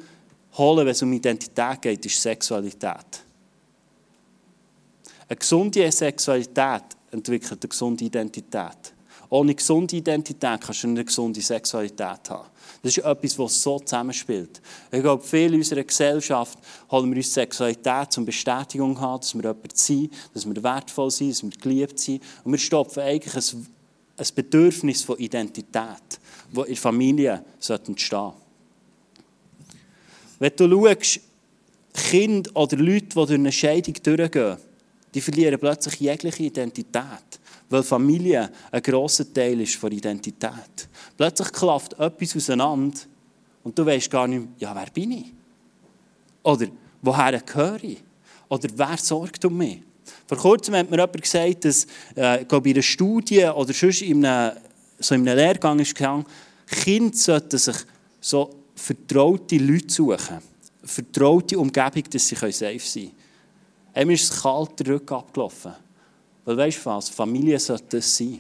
holen, 0.58 0.86
wenn 0.86 0.92
es 0.92 1.02
um 1.02 1.12
Identität 1.12 1.82
geht, 1.82 2.06
ist 2.06 2.22
Sexualität. 2.22 3.24
Eine 5.28 5.38
gesunde 5.38 5.92
Sexualität 5.92 6.84
entwickelt 7.12 7.62
eine 7.62 7.70
gesunde 7.70 8.06
Identität. 8.06 8.94
Ohne 9.30 9.54
gesunde 9.54 9.98
Identität 9.98 10.62
kannst 10.62 10.84
du 10.84 10.88
eine 10.88 11.04
gesunde 11.04 11.42
Sexualität 11.42 12.30
haben. 12.30 12.48
Das 12.82 12.96
ist 12.96 13.04
etwas, 13.04 13.38
was 13.38 13.62
so 13.62 13.78
zusammenspielt. 13.80 14.62
Ich 14.90 15.02
glaube, 15.02 15.22
viele 15.22 15.56
in 15.56 15.56
unserer 15.56 15.84
Gesellschaft 15.84 16.58
holen 16.90 17.10
wir 17.10 17.18
uns 17.18 17.34
Sexualität 17.34 18.14
zum 18.14 18.24
Bestätigung 18.24 18.98
haben, 19.02 19.20
dass 19.20 19.36
wir 19.36 19.42
jemand 19.42 19.78
sind, 19.78 20.14
dass 20.34 20.46
wir 20.46 20.64
wertvoll 20.64 21.12
sind, 21.12 21.32
dass 21.32 21.44
wir 21.44 21.50
geliebt 21.50 22.00
sind. 22.00 22.24
Und 22.46 22.54
wir 22.54 22.60
stopfen 22.60 23.04
eigentlich 23.04 23.36
ein 23.36 23.68
ein 24.18 24.28
Bedürfnis 24.36 25.04
von 25.04 25.18
Identität, 25.18 26.20
das 26.54 26.66
in 26.66 26.74
der 26.74 26.78
Familie 26.78 27.46
entstehen 27.60 27.96
sollte. 27.98 28.34
Wenn 30.40 30.52
du 30.56 30.86
schaust, 30.86 31.20
Kinder 31.94 32.52
oder 32.56 32.78
Leute, 32.78 33.06
die 33.06 33.14
durch 33.14 33.32
eine 33.32 33.52
Scheidung 33.52 33.96
durchgehen, 34.02 34.58
die 35.14 35.22
verlieren 35.22 35.60
plötzlich 35.60 36.00
jegliche 36.00 36.44
Identität, 36.44 37.40
weil 37.70 37.84
Familie 37.84 38.52
ein 38.72 38.82
grosser 38.82 39.32
Teil 39.34 39.60
ist 39.62 39.76
von 39.76 39.92
Identität. 39.92 40.90
Plötzlich 41.16 41.52
klafft 41.52 41.94
etwas 41.94 42.36
auseinander 42.36 43.00
und 43.64 43.78
du 43.78 43.86
weißt 43.86 44.12
gar 44.12 44.28
nicht, 44.28 44.48
ja, 44.60 44.76
wer 44.76 44.92
bin 44.92 45.12
ich? 45.12 45.34
Oder 46.44 46.68
woher 47.02 47.40
gehöre 47.42 47.84
ich? 47.84 48.04
Oder 48.48 48.70
wer 48.76 48.98
sorgt 48.98 49.44
um 49.46 49.58
mich? 49.58 49.82
Vor 50.28 50.38
kurzem 50.38 50.76
hat 50.76 50.90
mir 50.92 50.98
jemand 50.98 51.22
gesagt, 51.22 51.66
dass 51.66 51.88
äh, 52.16 52.42
ich 52.42 52.48
glaube, 52.48 52.70
in 52.70 52.76
einer 52.76 52.84
Studie 52.84 53.46
oder 53.46 53.74
sonst 53.74 54.02
in 54.02 54.26
einem, 54.26 54.58
so 55.00 55.16
in 55.16 55.28
einem 55.28 55.38
Lehrgang 55.38 55.80
ist 55.80 55.96
gegangen, 55.96 56.26
Kinder 56.68 57.16
sollten 57.16 57.58
sich 57.58 57.78
so 58.20 58.54
vertraute 58.76 59.58
Leute 59.58 59.90
suchen. 59.90 60.40
Vertraute 60.84 61.58
Umgebung, 61.58 62.04
dass 62.10 62.28
sie 62.28 62.36
safe 62.36 62.52
sein 62.52 62.80
können. 62.80 63.12
Einem 63.94 64.12
ist 64.12 64.32
es 64.32 64.42
kalt 64.42 64.88
Rücken 64.88 65.14
abgelaufen. 65.14 65.74
Weil 66.46 66.58
weißt 66.58 66.78
du 66.78 66.86
was? 66.86 67.10
Familie 67.10 67.60
sollte 67.60 67.98
das 67.98 68.16
sein. 68.16 68.40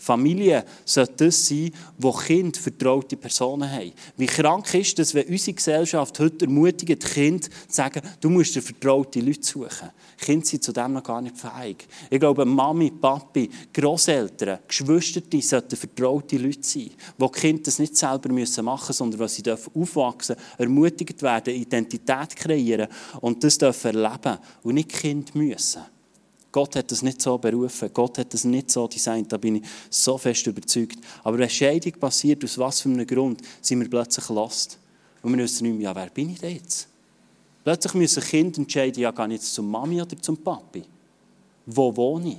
Familie 0.00 0.64
sollte 0.86 1.26
das 1.26 1.46
sein, 1.46 1.70
wo 1.98 2.10
Kinder 2.10 2.58
vertraute 2.58 3.18
Personen 3.18 3.70
haben. 3.70 3.92
Wie 4.16 4.24
krank 4.24 4.72
ist 4.72 4.98
das, 4.98 5.12
wenn 5.12 5.28
unsere 5.28 5.54
Gesellschaft 5.54 6.18
heute 6.18 6.46
ermutigt, 6.46 7.04
Kinder 7.04 7.46
zu 7.46 7.50
sagen, 7.68 8.00
du 8.18 8.30
musst 8.30 8.54
dir 8.54 8.62
vertraute 8.62 9.20
Leute 9.20 9.42
suchen. 9.42 9.90
Kinder 10.16 10.46
sind 10.46 10.64
zu 10.64 10.72
dem 10.72 10.94
noch 10.94 11.02
gar 11.02 11.20
nicht 11.20 11.36
fähig. 11.36 11.86
Ich 12.08 12.18
glaube, 12.18 12.46
Mami, 12.46 12.90
Papi, 12.90 13.50
Großeltern, 13.74 14.60
Geschwister 14.66 15.20
sollten 15.42 15.76
vertraute 15.76 16.38
Leute 16.38 16.62
sein, 16.62 16.90
wo 17.18 17.26
die 17.28 17.38
Kinder 17.38 17.62
das 17.64 17.78
nicht 17.78 17.94
selber 17.94 18.30
machen 18.30 18.34
müssen, 18.34 18.92
sondern 18.94 19.20
wo 19.20 19.26
sie 19.26 19.42
aufwachsen 19.50 20.36
dürfen, 20.36 20.58
ermutigt 20.58 21.20
werden, 21.20 21.54
Identität 21.54 22.36
kreieren 22.36 22.88
und 23.20 23.44
das 23.44 23.58
dürfen 23.58 23.94
erleben 23.94 24.38
und 24.62 24.74
nicht 24.74 24.88
Kinder 24.88 25.30
müssen. 25.34 25.82
Gott 26.52 26.74
hat 26.76 26.90
das 26.90 27.02
nicht 27.02 27.22
so 27.22 27.38
berufen, 27.38 27.90
Gott 27.94 28.18
hat 28.18 28.34
das 28.34 28.44
nicht 28.44 28.70
so 28.70 28.88
designt, 28.88 29.32
da 29.32 29.36
bin 29.36 29.56
ich 29.56 29.62
so 29.88 30.18
fest 30.18 30.46
überzeugt. 30.46 30.98
Aber 31.22 31.38
wenn 31.38 31.48
Scheidung 31.48 31.92
passiert, 31.92 32.42
aus 32.42 32.58
was 32.58 32.80
für 32.80 32.88
einem 32.88 33.06
Grund, 33.06 33.40
sind 33.60 33.80
wir 33.80 33.88
plötzlich 33.88 34.28
lost. 34.28 34.78
Und 35.22 35.36
wir 35.36 35.44
wissen 35.44 35.66
nicht 35.66 35.78
mehr, 35.78 35.90
ja, 35.90 35.94
wer 35.94 36.10
bin 36.10 36.30
ich 36.30 36.40
denn 36.40 36.56
jetzt? 36.56 36.88
Plötzlich 37.62 37.94
müssen 37.94 38.22
Kinder 38.22 38.58
entscheiden, 38.58 39.02
ja, 39.02 39.10
gehe 39.10 39.26
ich 39.26 39.32
jetzt 39.32 39.54
zum 39.54 39.70
Mami 39.70 40.00
oder 40.02 40.20
zum 40.20 40.36
Papi? 40.38 40.82
Wo 41.66 41.94
wohne 41.94 42.30
ich? 42.30 42.38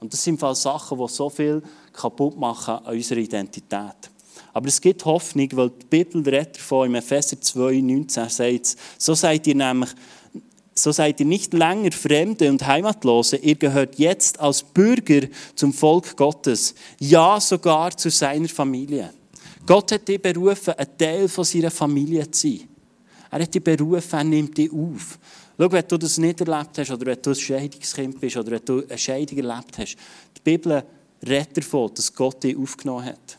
Und 0.00 0.12
das 0.12 0.22
sind 0.22 0.38
Fall 0.38 0.54
Sachen, 0.54 0.98
die 0.98 1.08
so 1.08 1.28
viel 1.28 1.62
kaputt 1.92 2.38
machen 2.38 2.74
an 2.74 2.94
unserer 2.94 3.18
Identität. 3.18 4.10
Aber 4.52 4.68
es 4.68 4.80
gibt 4.80 5.04
Hoffnung, 5.04 5.48
weil 5.52 5.70
die 5.70 5.86
Bibel 5.86 6.22
redet 6.22 6.56
davon, 6.56 6.86
im 6.86 6.94
Epheser 6.94 7.40
2, 7.40 7.80
19 7.80 8.28
sagt 8.28 8.76
so 8.96 9.14
seid 9.14 9.46
ihr 9.46 9.54
nämlich 9.54 9.90
so 10.82 10.92
seid 10.92 11.20
ihr 11.20 11.26
nicht 11.26 11.52
länger 11.52 11.92
Fremde 11.92 12.50
und 12.50 12.66
Heimatlose, 12.66 13.36
ihr 13.36 13.56
gehört 13.56 13.98
jetzt 13.98 14.40
als 14.40 14.62
Bürger 14.62 15.26
zum 15.54 15.72
Volk 15.72 16.16
Gottes, 16.16 16.74
ja 16.98 17.40
sogar 17.40 17.96
zu 17.96 18.10
seiner 18.10 18.48
Familie. 18.48 19.12
Gott 19.66 19.92
hat 19.92 20.08
dich 20.08 20.20
berufen, 20.22 20.74
ein 20.76 20.86
Teil 20.96 21.28
von 21.28 21.44
seiner 21.44 21.70
Familie 21.70 22.30
zu 22.30 22.48
sein. 22.48 22.68
Er 23.30 23.42
hat 23.42 23.54
dich 23.54 23.62
berufen, 23.62 24.16
er 24.18 24.24
nimmt 24.24 24.56
dich 24.56 24.72
auf. 24.72 25.18
Schau, 25.58 25.72
wenn 25.72 25.84
du 25.88 25.98
das 25.98 26.18
nicht 26.18 26.40
erlebt 26.40 26.78
hast, 26.78 26.90
oder 26.90 27.06
wenn 27.06 27.20
du 27.20 27.30
ein 27.30 27.36
Scheidungskind 27.36 28.20
bist, 28.20 28.36
oder 28.36 28.52
wenn 28.52 28.64
du 28.64 28.84
eine 28.88 28.96
Scheidung 28.96 29.38
erlebt 29.38 29.78
hast, 29.78 29.96
die 30.36 30.40
Bibel 30.42 30.82
redet 31.26 31.56
davon, 31.56 31.90
dass 31.94 32.14
Gott 32.14 32.42
dich 32.44 32.56
aufgenommen 32.56 33.06
hat. 33.06 33.37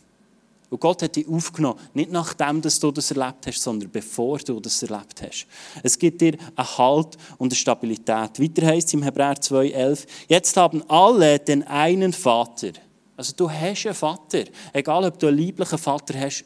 Und 0.69 0.79
Gott 0.79 1.01
hat 1.01 1.15
dich 1.15 1.27
aufgenommen, 1.27 1.79
nicht 1.93 2.11
nachdem 2.11 2.61
dass 2.61 2.79
du 2.79 2.91
das 2.91 3.09
erlebt 3.09 3.47
hast, 3.47 3.61
sondern 3.61 3.89
bevor 3.89 4.38
du 4.38 4.59
das 4.59 4.83
erlebt 4.83 5.21
hast. 5.21 5.47
Es 5.81 5.97
gibt 5.97 6.21
dir 6.21 6.38
einen 6.55 6.77
Halt 6.77 7.17
und 7.38 7.51
eine 7.51 7.55
Stabilität. 7.55 8.39
Weiter 8.39 8.67
heißt 8.67 8.88
es 8.88 8.93
im 8.93 9.01
Hebräer 9.01 9.35
2,11, 9.35 10.05
jetzt 10.27 10.55
haben 10.57 10.83
alle 10.88 11.39
den 11.39 11.63
einen 11.63 12.13
Vater. 12.13 12.73
Also 13.17 13.33
du 13.35 13.49
hast 13.49 13.85
einen 13.85 13.95
Vater. 13.95 14.43
Egal, 14.71 15.05
ob 15.05 15.17
du 15.17 15.27
einen 15.27 15.38
lieblichen 15.38 15.77
Vater 15.77 16.19
hast, 16.19 16.45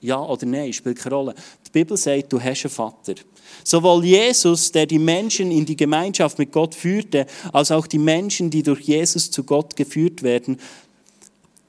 ja 0.00 0.22
oder 0.22 0.46
nein, 0.46 0.72
spielt 0.72 0.98
keine 0.98 1.14
Rolle. 1.14 1.34
Die 1.66 1.70
Bibel 1.70 1.96
sagt, 1.96 2.32
du 2.32 2.40
hast 2.40 2.64
einen 2.64 2.70
Vater. 2.70 3.14
Sowohl 3.64 4.04
Jesus, 4.04 4.70
der 4.70 4.86
die 4.86 4.98
Menschen 4.98 5.50
in 5.50 5.64
die 5.64 5.76
Gemeinschaft 5.76 6.38
mit 6.38 6.52
Gott 6.52 6.74
führte, 6.74 7.26
als 7.52 7.70
auch 7.70 7.86
die 7.86 7.98
Menschen, 7.98 8.50
die 8.50 8.62
durch 8.62 8.80
Jesus 8.80 9.30
zu 9.30 9.44
Gott 9.44 9.74
geführt 9.76 10.22
werden, 10.22 10.58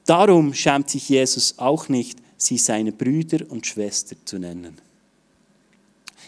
Darum 0.07 0.53
schämt 0.53 0.89
sich 0.89 1.09
Jesus 1.09 1.59
auch 1.59 1.89
nicht, 1.89 2.19
sie 2.37 2.57
seine 2.57 2.93
Brüder 2.93 3.45
und 3.51 3.67
Schwestern 3.67 4.17
zu 4.23 4.39
nennen. 4.39 4.77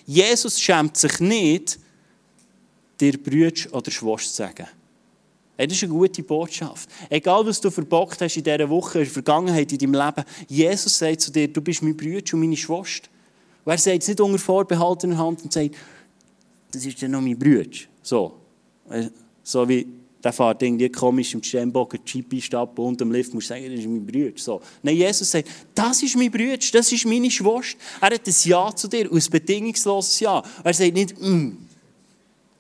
Jesus 0.06 0.60
schämt 0.60 0.98
sich 0.98 1.20
nicht, 1.22 1.80
dir 3.00 3.18
Brüder 3.18 3.74
oder 3.74 3.90
Schwester 3.90 4.30
zu 4.30 4.36
sagen. 4.36 4.68
Das 5.56 5.72
ist 5.72 5.84
eine 5.84 5.94
gute 5.94 6.24
Botschaft. 6.24 6.90
Egal, 7.10 7.46
was 7.46 7.62
du 7.62 7.72
verbockt 7.72 8.20
hast 8.22 8.36
in 8.36 8.44
dieser 8.44 8.70
Woche, 8.70 9.00
in 9.00 9.06
der 9.06 9.14
Vergangenheit, 9.14 9.72
in 9.72 9.78
deinem 9.78 9.94
Leben, 9.94 10.26
Jesus 10.48 10.98
sagt 10.98 11.22
zu 11.22 11.32
dir, 11.32 11.48
du 11.48 11.62
bist 11.62 11.82
mein 11.82 11.96
Bruder 11.96 12.34
und 12.34 12.42
meine 12.42 12.58
Schwester. 12.58 13.08
Und 13.64 13.72
er 13.72 13.78
sagt 13.78 14.02
es 14.02 14.08
nicht 14.10 14.20
unter 14.20 14.40
vorbehaltener 14.40 15.18
Hand 15.18 15.44
und 15.44 15.54
sagt, 15.54 15.76
das 16.72 16.86
ist 16.86 17.00
ja 17.02 17.08
noch 17.08 17.22
mein 17.22 17.40
Bruder. 17.40 17.78
So. 18.02 18.40
So 19.44 19.70
wie 19.70 19.88
der 20.24 20.34
fährt 20.34 20.62
irgendwie 20.62 20.90
komisch 20.90 21.34
im 21.34 21.42
Sternbock 21.42 21.94
ein 21.94 22.02
Jeep 22.06 22.54
ab 22.54 22.78
und 22.78 23.00
im 23.02 23.12
Lift 23.12 23.34
muss 23.34 23.48
sagen, 23.48 23.70
das 23.70 23.80
ist 23.80 23.88
mein 23.88 24.06
Bruder. 24.06 24.32
So. 24.36 24.62
Nein, 24.84 24.98
Jesus 24.98 25.32
sagt, 25.32 25.48
das 25.74 26.04
ist 26.04 26.18
mein 26.18 26.30
Bruder, 26.30 26.58
das 26.58 26.92
ist 26.92 27.06
meine 27.06 27.32
Schwester. 27.32 27.78
Er 28.02 28.16
hat 28.16 28.28
ein 28.28 28.36
Ja 28.44 28.76
zu 28.76 28.88
dir, 28.88 29.10
ein 29.12 29.24
bedingungsloses 29.32 30.20
Ja. 30.20 30.44
Er 30.64 30.74
sagt 30.74 30.94
nicht, 30.94 31.20
mm, 31.20 31.52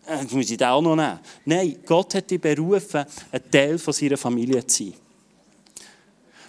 das 0.06 0.32
muss 0.32 0.50
ich 0.50 0.66
auch 0.66 0.82
noch 0.82 0.96
nehmen. 0.96 1.20
Nein, 1.46 1.76
Gott 1.86 2.16
hat 2.16 2.32
dich 2.32 2.40
berufen, 2.40 3.06
ein 3.32 3.52
Teil 3.52 3.78
von 3.78 3.94
seiner 3.94 4.18
Familie 4.18 4.66
zu 4.66 4.86
sein. 4.86 4.94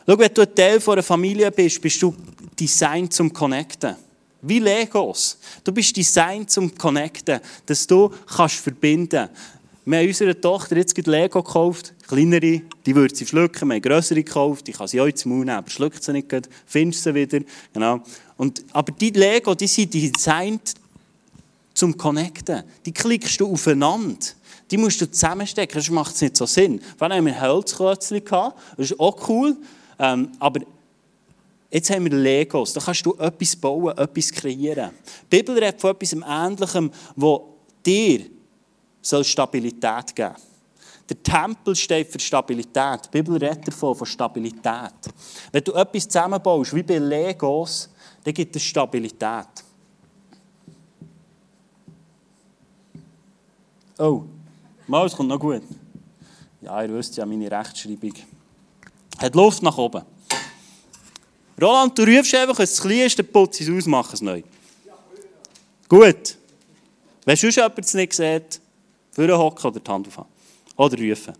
Schau, 0.07 0.19
wenn 0.19 0.33
du 0.33 0.43
ein 0.43 0.55
Teil 0.55 0.81
von 0.81 0.95
einer 0.95 1.02
Familie 1.02 1.50
bist, 1.50 1.81
bist 1.81 2.00
du 2.02 2.14
designt 2.59 3.12
zum 3.12 3.33
Connecten. 3.33 3.97
Wie 4.43 4.59
Legos. 4.59 5.38
Du 5.62 5.73
bist 5.73 5.95
designt 5.95 6.50
zum 6.50 6.75
Connecten, 6.75 7.40
dass 7.67 7.87
du 7.87 8.11
kannst 8.26 8.57
verbinden 8.57 9.29
kannst. 9.29 9.60
Wir 9.90 9.99
haben 9.99 10.06
unserer 10.06 10.40
Tochter 10.40 10.76
jetzt 10.76 10.97
Lego 11.04 11.42
gekauft, 11.42 11.94
kleinere, 12.06 12.62
die 12.87 12.94
würde 12.94 13.12
sie 13.12 13.26
schlucken. 13.26 13.66
Wir 13.66 13.75
haben 13.75 13.82
grössere 13.82 14.23
gekauft, 14.23 14.68
die 14.68 14.70
kann 14.70 14.87
sie 14.87 15.00
auch 15.00 15.06
ins 15.06 15.25
Maul 15.25 15.38
nehmen, 15.38 15.50
aber 15.50 15.68
schluckt 15.68 16.00
sie 16.00 16.12
nicht, 16.12 16.49
findest 16.64 17.02
sie 17.02 17.12
wieder. 17.12 17.40
Genau. 17.73 17.99
Und, 18.37 18.64
aber 18.73 18.92
die 18.92 19.11
Lego, 19.11 19.52
die 19.56 19.66
sind 19.66 19.92
designt 19.92 20.75
zum 21.75 21.97
Connecten. 21.97 22.62
Die 22.87 22.92
klickst 22.92 23.40
du 23.40 23.52
aufeinander. 23.52 24.16
Die 24.70 24.76
musst 24.76 25.00
du 25.00 25.11
zusammenstecken, 25.11 25.80
sonst 25.80 25.90
macht 25.90 26.14
es 26.14 26.20
nicht 26.20 26.37
so 26.37 26.47
Sinn. 26.47 26.80
Vorhin 26.97 27.16
haben 27.16 27.26
wir 27.26 27.40
Holzklötzchen 27.40 28.25
gehabt, 28.25 28.61
das 28.76 28.92
ist 28.92 29.00
auch 29.00 29.28
cool, 29.28 29.56
ähm, 29.99 30.30
aber 30.38 30.61
Jetzt 31.73 31.90
haben 31.90 32.04
wir 32.04 32.16
Legos, 32.16 32.73
da 32.73 32.80
kannst 32.80 33.06
du 33.06 33.14
etwas 33.14 33.54
bauen, 33.54 33.97
etwas 33.97 34.32
kreieren. 34.32 34.90
Die 35.30 35.37
Bibel 35.37 35.56
redet 35.56 35.80
von 35.80 35.90
etwas 35.92 36.12
Ähnlichem, 36.12 36.90
wo 37.14 37.56
dir 37.87 38.23
soll 39.00 39.25
Stabilität 39.25 40.14
geben. 40.14 40.35
Der 41.09 41.23
Tempel 41.23 41.75
steht 41.75 42.09
für 42.12 42.21
Stabilität. 42.21 43.07
Die 43.07 43.11
Bibel 43.11 43.37
redet 43.37 43.66
davon, 43.66 43.97
von 43.97 44.07
Stabilität. 44.07 44.92
Wenn 45.50 45.64
du 45.64 45.73
etwas 45.73 46.07
zusammenbaust, 46.07 46.75
wie 46.75 46.83
bei 46.83 46.99
Legos, 46.99 47.90
dann 48.23 48.35
gibt 48.35 48.54
es 48.54 48.62
Stabilität. 48.62 49.49
Oh, 53.99 54.23
mal, 54.87 55.07
es 55.07 55.14
kommt 55.14 55.28
noch 55.28 55.40
gut. 55.40 55.62
Ja, 56.61 56.83
ihr 56.83 56.95
wisst 56.95 57.16
ja, 57.16 57.26
meine 57.26 57.50
Rechtschreibung 57.50 58.14
hat 59.21 59.35
Luft 59.35 59.62
nach 59.62 59.76
oben. 59.76 60.02
Roland, 61.61 61.99
du 61.99 62.04
rufst 62.04 62.35
einfach, 62.35 62.59
wenn 62.59 62.64
es 62.64 62.76
zu 62.76 62.83
klein 62.83 63.00
ist, 63.00 63.19
dann 63.19 63.26
putze 63.26 63.62
ich 63.62 63.69
es 63.69 63.76
aus, 63.76 63.87
mach 63.87 64.12
es 64.14 64.23
neu. 64.23 64.42
Gut. 65.88 66.38
Wenn 67.26 67.37
sonst 67.37 67.57
jemand 67.57 67.78
es 67.80 67.95
nicht 67.95 68.14
sieht, 68.14 68.61
hocken 69.29 69.67
oder 69.67 69.81
die 69.81 69.91
Hand 69.91 70.09
aufhaben. 70.09 70.29
Oder 70.77 70.99
rufen. 70.99 71.35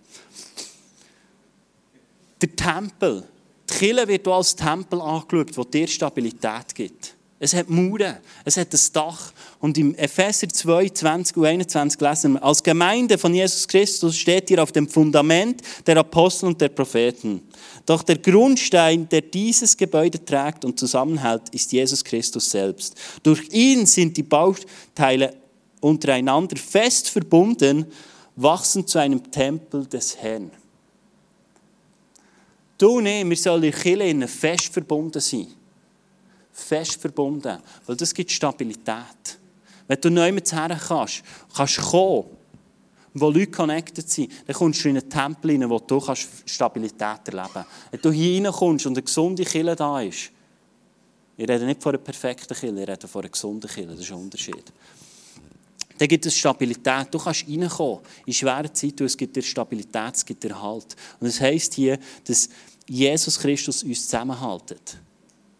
Der 2.41 2.57
Tempel. 2.57 3.25
Die 3.69 3.75
Kirche 3.75 4.09
wird 4.09 4.29
als 4.29 4.57
Tempel 4.57 5.01
angeschaut, 5.01 5.57
wo 5.57 5.65
dir 5.65 5.87
Stabilität 5.87 6.75
gibt. 6.75 7.15
Es 7.43 7.55
hat 7.55 7.71
Mauern, 7.71 8.19
es 8.45 8.59
hat 8.59 8.71
ein 8.71 8.81
Dach. 8.93 9.33
Und 9.61 9.79
im 9.79 9.95
Epheser 9.95 10.47
2, 10.47 10.91
20 10.91 11.37
und 11.39 11.47
21 11.47 11.99
lesen 11.99 12.33
wir, 12.35 12.45
als 12.45 12.63
Gemeinde 12.63 13.17
von 13.17 13.35
Jesus 13.35 13.67
Christus 13.67 14.15
steht 14.19 14.51
ihr 14.51 14.63
auf 14.63 14.73
dem 14.73 14.87
Fundament 14.87 15.63
der 15.87 15.97
Apostel 15.97 16.49
und 16.49 16.61
der 16.61 16.69
Propheten. 16.69 17.41
Doch 17.87 18.03
der 18.03 18.19
Grundstein, 18.19 19.09
der 19.09 19.23
dieses 19.23 19.75
Gebäude 19.75 20.23
trägt 20.23 20.67
und 20.67 20.79
zusammenhält, 20.79 21.49
ist 21.53 21.73
Jesus 21.73 22.05
Christus 22.05 22.51
selbst. 22.51 22.95
Durch 23.23 23.49
ihn 23.53 23.87
sind 23.87 24.19
die 24.19 24.23
Bauteile 24.23 25.40
untereinander 25.81 26.57
fest 26.57 27.09
verbunden, 27.09 27.87
wachsen 28.37 28.87
zu 28.87 28.99
einem 28.99 29.31
Tempel 29.31 29.87
des 29.87 30.17
Herrn. 30.17 30.51
Du 32.79 32.99
und 32.99 33.07
ich, 33.07 33.29
wir 33.29 33.37
sollen 33.37 33.65
in 33.65 33.73
Kirche 33.73 34.29
fest 34.29 34.73
verbunden 34.73 35.21
sein. 35.21 35.49
Fest 36.53 37.01
verbunden, 37.01 37.59
weil 37.87 37.97
das 37.97 38.15
gibt 38.15 38.31
Stabilität. 38.31 39.39
Wenn 39.87 40.01
du 40.01 40.11
neu 40.11 40.33
mit 40.33 40.51
her 40.53 40.79
kannst, 40.89 41.23
kannst 41.55 41.79
kommen, 41.79 42.27
wo 43.15 43.31
Leute 43.31 43.51
connected 43.51 44.09
sind, 44.09 44.33
dann 44.47 44.55
kommst 44.55 44.85
du 44.85 44.89
in 44.89 44.99
einen 44.99 45.11
Tempel 45.11 45.51
rein, 45.51 45.69
wo 45.69 45.79
du 45.79 46.03
Stabilität 46.47 47.29
erleben 47.29 47.49
kannst. 47.53 47.71
Wenn 47.91 48.01
du 48.01 48.13
hier 48.13 48.45
reinkommst 48.45 48.87
und 48.87 48.93
eine 48.93 49.03
gesunde 49.03 49.45
Kirche 49.45 49.77
da 49.77 50.01
ist, 50.01 50.31
ich 51.37 51.49
rede 51.49 51.65
nicht 51.67 51.83
von 51.83 51.95
einer 51.95 52.03
perfekten 52.03 52.55
Kirche, 52.55 52.81
ich 52.81 52.89
rede 52.89 53.09
von 53.09 53.23
einer 53.23 53.31
gesunden 53.31 53.69
Kirche, 53.69 53.91
das 53.91 54.01
ist 54.01 54.11
ein 54.11 54.19
Unterschied. 54.19 54.73
Dann 55.99 56.09
gibt 56.09 56.25
es 56.25 56.37
Stabilität. 56.37 57.09
Du 57.11 57.19
kannst 57.19 57.45
reinkommen 57.47 58.01
in 58.25 58.33
schweren 58.33 58.75
Zeiten, 58.75 59.05
es 59.05 59.17
gibt 59.17 59.37
dir 59.37 59.43
Stabilität, 59.43 60.15
es 60.15 60.25
gibt 60.25 60.43
dir 60.43 60.61
Halt. 60.61 60.97
Und 61.21 61.27
es 61.27 61.41
heisst 61.41 61.75
hier, 61.75 61.99
dass 62.25 62.49
Jesus 62.89 63.39
Christus 63.39 63.83
uns 63.83 64.03
zusammenhaltet. 64.05 64.97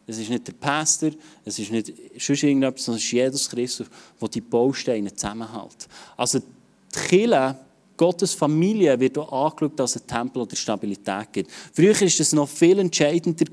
Es 0.07 0.19
ist 0.19 0.31
nicht 0.31 0.49
der 0.49 0.55
Pastor, 0.55 1.11
es 1.45 1.59
ist 1.59 1.71
nicht 1.71 1.93
sonst 2.19 2.43
irgendetwas, 2.43 2.85
sondern 2.85 2.99
es 2.99 3.05
ist 3.05 3.13
Jesus 3.13 3.49
Christus, 3.49 3.87
der 4.21 4.29
die 4.29 4.41
Bausteine 4.41 5.15
zusammenhält. 5.15 5.87
Also 6.17 6.41
die 6.41 6.99
Kirche 6.99 7.57
Gottes 7.97 8.33
Familie 8.33 8.99
wird 8.99 9.19
auch 9.19 9.51
angeschaut 9.51 9.79
als 9.79 9.97
ein 9.97 10.07
Tempel, 10.07 10.47
der 10.47 10.57
Stabilität 10.57 11.33
gibt. 11.33 11.51
Früher 11.75 11.95
war 11.95 12.09
das 12.09 12.33
noch 12.33 12.49
viel 12.49 12.79
entscheidender. 12.79 13.45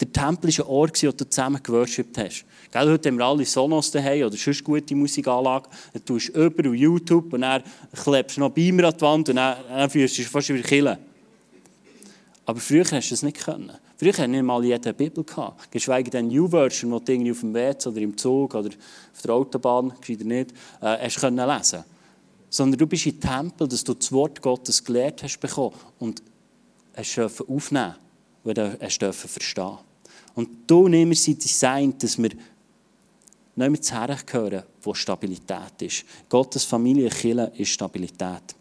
Der 0.00 0.10
Tempel 0.10 0.56
war 0.56 0.64
ein 0.64 0.70
Ort, 0.70 1.02
wo 1.02 1.12
du 1.12 1.28
zusammen 1.28 1.62
geworshipped 1.62 2.16
hast. 2.16 2.46
Gell, 2.70 2.88
heute 2.88 3.08
haben 3.10 3.18
wir 3.18 3.26
alle 3.26 3.44
Sonos 3.44 3.90
daheim 3.90 4.24
oder 4.24 4.36
sonst 4.36 4.64
gute 4.64 4.94
Musikanlage. 4.94 5.68
Dann 5.92 6.04
tust 6.04 6.28
du 6.28 6.44
über 6.46 6.68
YouTube 6.70 7.32
und 7.34 7.42
dann 7.42 7.62
klebst 8.02 8.38
du 8.38 8.40
noch 8.40 8.50
Beamer 8.50 8.84
an 8.84 8.94
die 8.96 9.00
Wand 9.02 9.28
und 9.28 9.36
dann, 9.36 9.58
dann 9.68 9.90
fühlst 9.90 10.18
du 10.18 10.22
fast 10.22 10.48
wie 10.48 10.62
Killen. 10.62 10.96
Aber 12.46 12.60
früher 12.60 12.84
hast 12.90 13.08
du 13.08 13.12
das 13.12 13.22
nicht 13.22 13.44
können. 13.44 13.72
Früher 13.98 14.12
hatte 14.12 14.28
nicht 14.28 14.42
mal 14.42 14.64
jeder 14.64 14.94
Bibel. 14.94 15.22
Gehabt. 15.22 15.70
Geschweige 15.70 16.10
denn 16.10 16.26
U-Version, 16.30 16.98
die 17.04 17.24
du 17.24 17.30
auf 17.32 17.40
dem 17.40 17.52
WC 17.52 17.88
oder 17.90 18.00
im 18.00 18.16
Zug 18.16 18.54
oder 18.54 18.70
auf 18.70 19.22
der 19.22 19.34
Autobahn, 19.34 19.92
gescheiter 20.00 20.24
nicht, 20.24 20.52
äh, 20.80 20.96
hast 21.04 21.20
können 21.20 21.46
lesen 21.46 21.84
Sondern 22.48 22.78
du 22.78 22.86
bist 22.86 23.04
im 23.04 23.20
Tempel, 23.20 23.68
dass 23.68 23.84
du 23.84 23.92
das 23.92 24.10
Wort 24.10 24.40
Gottes 24.40 24.82
gelehrt 24.82 25.22
hast 25.22 25.38
bekommen 25.38 25.76
und 25.98 26.22
hast 26.96 27.18
aufnehmen 27.18 27.96
weil 28.42 28.54
du 28.54 28.78
hast 28.80 29.02
verstehen 29.14 29.78
Und 30.40 30.48
du 30.66 30.88
nimmst 30.88 31.24
sie 31.24 31.34
Design, 31.34 31.94
dass 31.98 32.16
wir 32.16 32.30
nicht 32.30 33.70
mehr 33.70 33.80
zu 33.82 33.94
hergehören, 33.94 34.62
wo 34.80 34.94
Stabilität 34.94 35.82
ist. 35.82 36.04
Gottes 36.30 36.64
Familie, 36.64 37.10
Kirche 37.10 37.52
ist 37.58 37.68
Stabilität. 37.68 38.54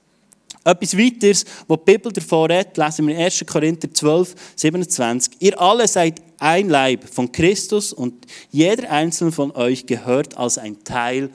Etwas 0.65 0.97
weiteres, 0.97 1.45
was 1.69 1.77
die 1.77 1.91
Bibel 1.93 2.11
davor 2.11 2.49
redet, 2.49 2.75
lesen 2.75 3.07
wir 3.07 3.15
in 3.15 3.21
1. 3.21 3.45
Korinther 3.47 3.93
12, 3.93 4.35
27. 4.57 5.33
Ihr 5.39 5.59
alle 5.59 5.87
seid 5.87 6.21
ein 6.37 6.67
Leib 6.67 7.07
von 7.07 7.31
Christus 7.31 7.93
und 7.93 8.25
jeder 8.51 8.91
einzelne 8.91 9.31
von 9.31 9.51
euch 9.51 9.85
gehört 9.85 10.37
als 10.37 10.57
ein 10.57 10.83
Teil 10.83 11.29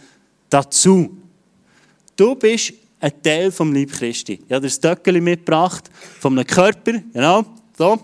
dazu. 0.50 1.16
Du 2.16 2.34
bist 2.34 2.74
ein 3.00 3.22
Teil 3.22 3.50
vom 3.50 3.72
Leib 3.72 3.92
Christi. 3.92 4.40
Ich 4.46 4.52
habe 4.52 4.66
das 4.66 4.78
Töckeli 4.78 5.22
mitgebracht, 5.22 5.90
von 6.20 6.38
einem 6.38 6.46
Körper, 6.46 6.92
genau, 7.14 7.46
so. 7.78 7.98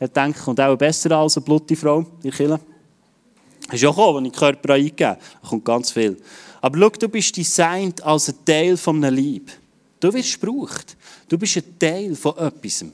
Ich 0.00 0.10
denke, 0.10 0.40
kommt 0.40 0.60
auch 0.60 0.76
besser 0.76 1.12
als 1.12 1.36
eine 1.36 1.44
blutige 1.44 1.80
Frau 1.80 2.04
in. 2.22 2.30
Das 2.30 3.80
ist 3.80 3.84
auch 3.84 4.16
wenn 4.16 4.26
ich 4.26 4.32
den 4.32 4.38
Körper 4.38 4.74
eingebe. 4.74 4.96
Da 4.96 5.18
kommt 5.48 5.64
ganz 5.64 5.90
viel. 5.90 6.20
Aber 6.60 6.78
schau, 6.78 6.90
du 6.90 7.08
bist 7.08 7.36
designt 7.36 8.02
als 8.02 8.28
ein 8.28 8.44
Teil 8.44 8.76
von 8.76 9.02
einem 9.02 9.16
Leib. 9.16 9.50
Du 10.00 10.12
wirst 10.12 10.40
gebraucht. 10.40 10.96
Du 11.28 11.38
bist 11.38 11.56
ein 11.56 11.78
Teil 11.78 12.14
von 12.14 12.36
etwas. 12.36 12.84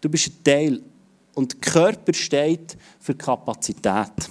Du 0.00 0.08
bist 0.08 0.28
ein 0.28 0.44
Teil. 0.44 0.82
Und 1.34 1.52
der 1.52 1.60
Körper 1.60 2.12
steht 2.12 2.76
für 3.00 3.14
Kapazität. 3.14 4.30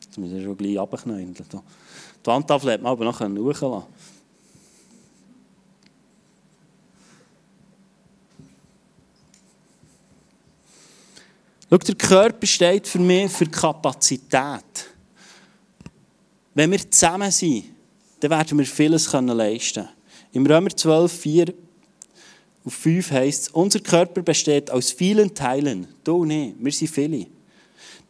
Jetzt 0.00 0.18
muss 0.18 0.32
ich 0.32 0.44
schon 0.44 0.56
gleich 0.56 0.78
runterknäueln. 0.78 1.34
Die 1.34 2.26
Wandtafel 2.26 2.72
hat 2.72 2.82
man 2.82 2.92
aber 2.92 3.04
noch 3.04 3.20
hochlassen 3.20 3.82
Schau, 11.68 11.78
der 11.78 11.94
Körper 11.96 12.46
steht 12.46 12.86
für 12.86 13.00
mich 13.00 13.30
für 13.32 13.46
Kapazität. 13.46 14.94
Wenn 16.54 16.70
wir 16.70 16.90
zusammen 16.90 17.30
sind, 17.30 17.64
dann 18.20 18.30
werden 18.30 18.58
wir 18.58 18.64
vieles 18.64 19.12
leisten 19.12 19.82
können. 19.82 19.88
Im 20.32 20.46
Römer 20.46 20.70
12, 20.70 21.12
4 21.12 21.54
auf 22.64 22.74
5 22.74 23.10
heißt 23.10 23.42
es, 23.42 23.48
unser 23.50 23.80
Körper 23.80 24.22
besteht 24.22 24.70
aus 24.70 24.90
vielen 24.90 25.34
Teilen. 25.34 25.86
Du 26.02 26.24
nicht, 26.24 26.54
wir 26.58 26.72
sind 26.72 26.90
viele. 26.90 27.26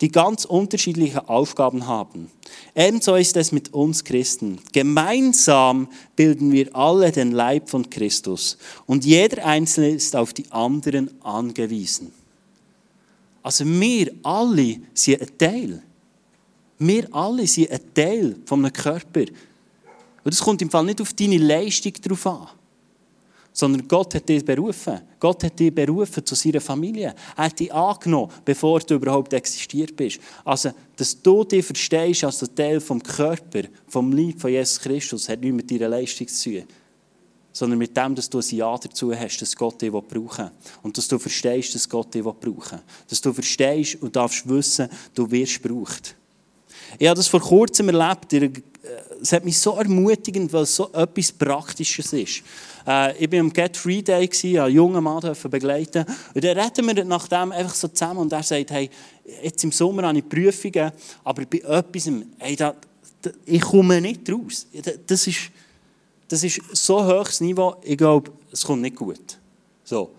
Die 0.01 0.11
ganz 0.11 0.45
unterschiedliche 0.45 1.29
Aufgaben 1.29 1.87
haben. 1.87 2.31
Ebenso 2.75 3.17
ist 3.17 3.37
es 3.37 3.53
mit 3.53 3.73
uns 3.73 4.05
Christen. 4.05 4.59
Gemeinsam 4.73 5.89
bilden 6.15 6.53
wir 6.53 6.75
alle 6.77 7.13
den 7.13 7.33
Leib 7.33 7.71
von 7.71 7.89
Christus. 7.89 8.59
Und 8.85 9.05
jeder 9.05 9.45
Einzelne 9.47 9.91
ist 9.91 10.15
auf 10.15 10.35
die 10.35 10.51
anderen 10.53 11.11
angewiesen. 11.23 12.13
Also 13.47 13.65
wir 13.65 14.13
alle 14.25 14.81
sind 14.93 15.23
ein 15.23 15.39
Teil. 15.39 15.83
Wir 16.81 17.07
alle 17.15 17.47
sind 17.47 17.71
ein 17.71 17.95
Teil 17.95 18.35
von 18.45 18.59
einem 18.59 18.73
Körper. 18.73 19.21
Und 19.21 20.35
das 20.35 20.41
kommt 20.41 20.63
im 20.63 20.69
Fall 20.69 20.85
nicht 20.85 21.01
auf 21.01 21.13
deine 21.13 21.39
Leistung 21.39 21.93
drauf 21.93 22.27
an, 22.27 22.49
sondern 23.53 23.87
Gott 23.87 24.17
hat 24.17 24.29
dich 24.29 24.45
berufen. 24.45 25.01
Gott 25.21 25.45
hat 25.45 25.61
dich 25.61 25.73
berufen 25.73 26.27
zu 26.27 26.35
seiner 26.35 26.61
Familie. 26.61 27.15
Er 27.37 27.45
hat 27.45 27.61
dich 27.61 27.73
angenommen, 27.73 28.33
bevor 28.45 28.81
du 28.81 28.97
überhaupt 28.97 29.33
existiert 29.33 29.95
bist. 29.95 30.19
Also, 30.45 30.73
dass 30.97 31.23
du 31.23 31.45
dich 31.45 31.65
verstehst 31.65 32.25
als 32.25 32.45
Teil 32.53 32.81
vom 32.81 33.01
Körper, 33.01 33.63
vom 33.87 34.11
Leib 34.11 34.41
von 34.41 34.51
Jesus 34.51 34.81
Christus, 34.81 35.29
hat 35.29 35.41
nichts 35.41 35.57
mit 35.57 35.71
deiner 35.71 35.91
Leistung 35.91 36.27
zu 36.27 36.51
tun 36.51 36.65
sondern 37.57 37.79
mit 37.79 37.97
dem, 37.97 38.15
dass 38.15 38.29
du 38.29 38.39
ein 38.39 38.45
Ja 38.51 38.77
dazu 38.77 39.15
hast, 39.15 39.39
dass 39.39 39.57
Gott 39.57 39.81
dich 39.81 39.91
brauchen 39.91 40.11
will. 40.13 40.51
Und 40.83 40.99
dass 40.99 41.09
du 41.09 41.19
verstehst, 41.19 41.75
dass 41.75 41.89
Gott 41.89 42.13
dich 42.13 42.23
brauchen 42.23 42.43
will. 42.43 42.83
Dass 43.09 43.19
du 43.23 43.33
verstehst 43.33 43.97
und 44.03 44.15
darfst 44.15 44.47
wissen, 44.47 44.91
du 45.15 45.31
wirst 45.31 45.63
gebraucht. 45.63 46.15
Ich 46.99 47.09
habe 47.09 47.17
das 47.17 47.29
vor 47.29 47.41
kurzem 47.41 47.89
erlebt. 47.89 48.31
Äh, 48.35 48.51
es 49.23 49.33
hat 49.33 49.47
mich 49.47 49.59
so 49.59 49.73
ermutigend, 49.73 50.53
weil 50.53 50.65
es 50.65 50.77
so 50.77 50.93
etwas 50.93 51.33
Praktisches 51.33 52.13
ist. 52.13 52.43
Äh, 52.87 53.25
ich 53.25 53.33
war 53.33 53.41
am 53.41 53.51
Get 53.51 53.75
Free 53.75 54.03
Day, 54.03 54.29
einen 54.61 54.75
jungen 54.75 55.03
Mann 55.03 55.35
begleiten. 55.51 56.05
Und 56.35 56.45
dann 56.45 56.59
reden 56.59 56.95
wir 56.95 57.05
nach 57.07 57.27
dem 57.27 57.53
einfach 57.53 57.75
so 57.75 57.89
zusammen 57.89 58.19
und 58.21 58.33
er 58.35 58.43
sagt, 58.43 58.71
hey, 58.71 58.91
jetzt 59.43 59.65
im 59.65 59.73
Sommer 59.73 60.03
habe 60.07 60.19
ich 60.19 60.29
Prüfungen, 60.29 60.93
aber 61.25 61.47
bei 61.47 61.59
etwas, 61.61 62.11
hey, 62.39 62.55
da, 62.55 62.75
da, 63.23 63.31
ich 63.47 63.63
komme 63.63 63.99
nicht 64.03 64.31
raus. 64.31 64.67
Das 65.07 65.27
ist, 65.27 65.51
das 66.29 66.43
ist 66.43 66.61
so 66.73 67.05
hohes 67.05 67.41
Niveau, 67.41 67.77
ich 67.83 67.97
glaube, 67.97 68.33
es 68.51 68.65
kommt 68.65 68.83
nicht 68.83 68.97
gut. 68.97 69.39
So. 69.85 70.11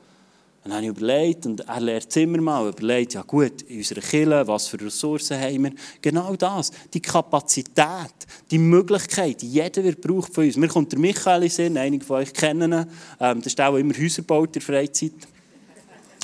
Dann 0.63 0.73
habe 0.73 0.83
ich 0.83 0.89
überlegt, 0.89 1.45
und 1.45 1.61
er 1.61 1.79
lernt 1.79 2.13
immer 2.17 2.41
mal, 2.41 2.67
überlegt, 2.67 3.13
ja 3.13 3.21
gut, 3.21 3.61
in 3.61 3.77
unserer 3.77 4.01
Kirche, 4.01 4.47
was 4.47 4.67
für 4.67 4.81
Ressourcen 4.81 5.39
haben 5.39 5.63
wir. 5.63 5.71
Genau 6.01 6.35
das, 6.35 6.71
die 6.93 6.99
Kapazität, 6.99 8.13
die 8.51 8.57
Möglichkeit, 8.57 9.41
jeder 9.43 9.81
wird 9.81 10.01
braucht 10.01 10.33
von 10.33 10.43
uns. 10.43 10.57
Mir 10.57 10.67
kommt 10.67 10.91
der 10.91 10.99
Michael 10.99 11.43
in 11.43 11.49
Sinn, 11.49 11.77
einige 11.77 12.03
von 12.03 12.17
euch 12.17 12.33
kennen 12.33 12.73
ihn, 12.73 12.85
ähm, 13.17 13.39
der 13.39 13.47
ist 13.47 13.61
auch 13.61 13.77
immer 13.77 13.93
Häuser 13.97 14.23
baut 14.23 14.47
in 14.47 14.53
der 14.53 14.61
Freizeit. 14.61 15.13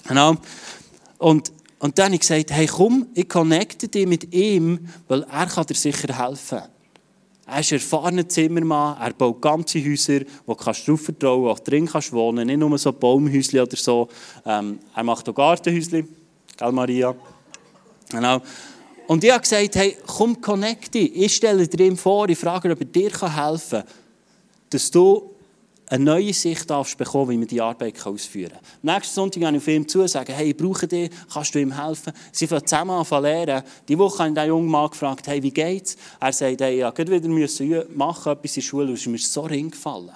Genau. 0.10 0.36
Und, 1.19 1.54
und 1.80 1.98
dann 1.98 2.08
habe 2.08 2.15
ich 2.15 2.22
gesagt, 2.22 2.52
hey 2.52 2.67
komm, 2.67 3.08
ich 3.13 3.30
connecte 3.30 3.88
dich 3.88 4.06
mit 4.06 4.34
ihm, 4.34 4.89
weil 5.08 5.22
er 5.24 5.46
kann 5.46 5.65
dir 5.67 5.76
sicher 5.76 6.17
helfen 6.17 6.60
kann. 6.60 6.72
Er 7.45 7.60
ist 7.60 7.73
ein 7.73 7.79
erfahrener 7.79 8.27
Zimmermann, 8.27 8.97
er 9.01 9.13
baut 9.13 9.41
ganze 9.41 9.84
Häuser, 9.84 10.21
wo 10.45 10.53
du 10.53 10.63
darauf 10.63 11.01
vertrauen 11.01 11.45
kannst, 11.45 11.60
auch 11.60 11.63
drin 11.63 11.86
kannst 11.86 12.13
wohnen 12.13 12.47
nicht 12.47 12.58
nur 12.58 12.77
so 12.77 12.93
Baumhäuschen 12.93 13.60
oder 13.60 13.75
so. 13.75 14.08
Ähm, 14.45 14.79
er 14.95 15.03
macht 15.03 15.27
auch 15.27 15.36
Gartenhäuschen, 15.36 16.08
gell 16.58 16.71
Maria? 16.71 17.13
Genau. 18.10 18.41
Und 19.08 19.23
ich 19.23 19.32
habe 19.32 19.41
gesagt, 19.41 19.75
hey, 19.75 19.97
komm, 20.08 20.39
connecte 20.39 20.99
Ich 20.99 21.36
stelle 21.36 21.67
dir 21.67 21.86
ihm 21.86 21.97
vor, 21.97 22.29
ich 22.29 22.38
frage, 22.38 22.71
ob 22.71 22.79
er 22.79 22.86
dir 22.86 23.12
helfen 23.12 23.82
kann, 23.82 23.84
dass 24.69 24.89
du 24.89 25.33
eine 25.93 26.06
neue 26.06 26.34
Sicht 26.34 26.67
darfst 26.71 26.97
bekommen, 26.97 27.29
wie 27.29 27.38
man 27.38 27.47
die 27.47 27.62
Arbeit 27.62 28.03
ausführen 28.03 28.53
kann. 28.82 28.95
Nächsten 28.95 29.13
Sonntag 29.13 29.41
gehe 29.41 29.51
ich 29.51 29.58
auf 29.58 29.67
ihn 29.67 29.88
zu 29.88 30.01
und 30.01 30.08
sage, 30.08 30.34
hey, 30.34 30.49
ich 30.49 30.58
brauche 30.58 30.88
dich, 30.88 31.12
kannst 31.32 31.53
du 31.53 31.60
ihm 31.60 31.79
helfen? 31.79 32.13
Sie 32.32 32.47
fangen 32.47 32.65
zusammen 32.65 32.91
an 32.97 33.06
zu 33.06 33.19
lernen. 33.19 33.62
Die 33.88 33.99
Woche 33.99 34.17
habe 34.17 34.29
ich 34.29 34.36
den 34.36 34.47
jungen 34.47 34.69
Mann 34.69 34.89
gefragt, 34.89 35.27
hey, 35.27 35.43
wie 35.43 35.51
geht's? 35.51 35.95
Er 36.19 36.34
sagt, 36.34 36.62
hey, 36.62 36.79
ja, 36.79 36.89
gerade 36.89 37.12
wieder 37.12 37.27
müssen 37.27 37.84
machen, 37.95 38.32
etwas 38.32 38.58
in 38.58 38.62
der 38.62 38.67
Schule, 38.67 38.88
und 38.88 38.93
es 38.93 39.01
ist 39.01 39.08
mir 39.08 39.19
so 39.19 39.41
ringefallen. 39.41 40.15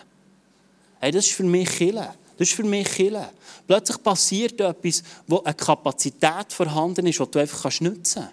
Hey, 1.00 1.12
das 1.12 1.28
ist 1.28 1.36
für 1.36 1.44
mich 1.44 1.70
Kille. 1.70 2.10
Das 2.40 2.48
ist 2.48 2.56
für 2.56 2.64
mich 2.64 2.88
Kille. 2.88 3.30
Plötzlich 3.68 4.02
passiert 4.02 4.60
etwas, 4.60 5.04
wo 5.28 5.44
eine 5.44 5.54
Kapazität 5.54 6.54
vorhanden 6.54 7.06
ist, 7.06 7.20
die 7.20 7.26
du 7.30 7.38
einfach 7.38 7.80
nutzen 7.82 8.24
kannst. 8.24 8.32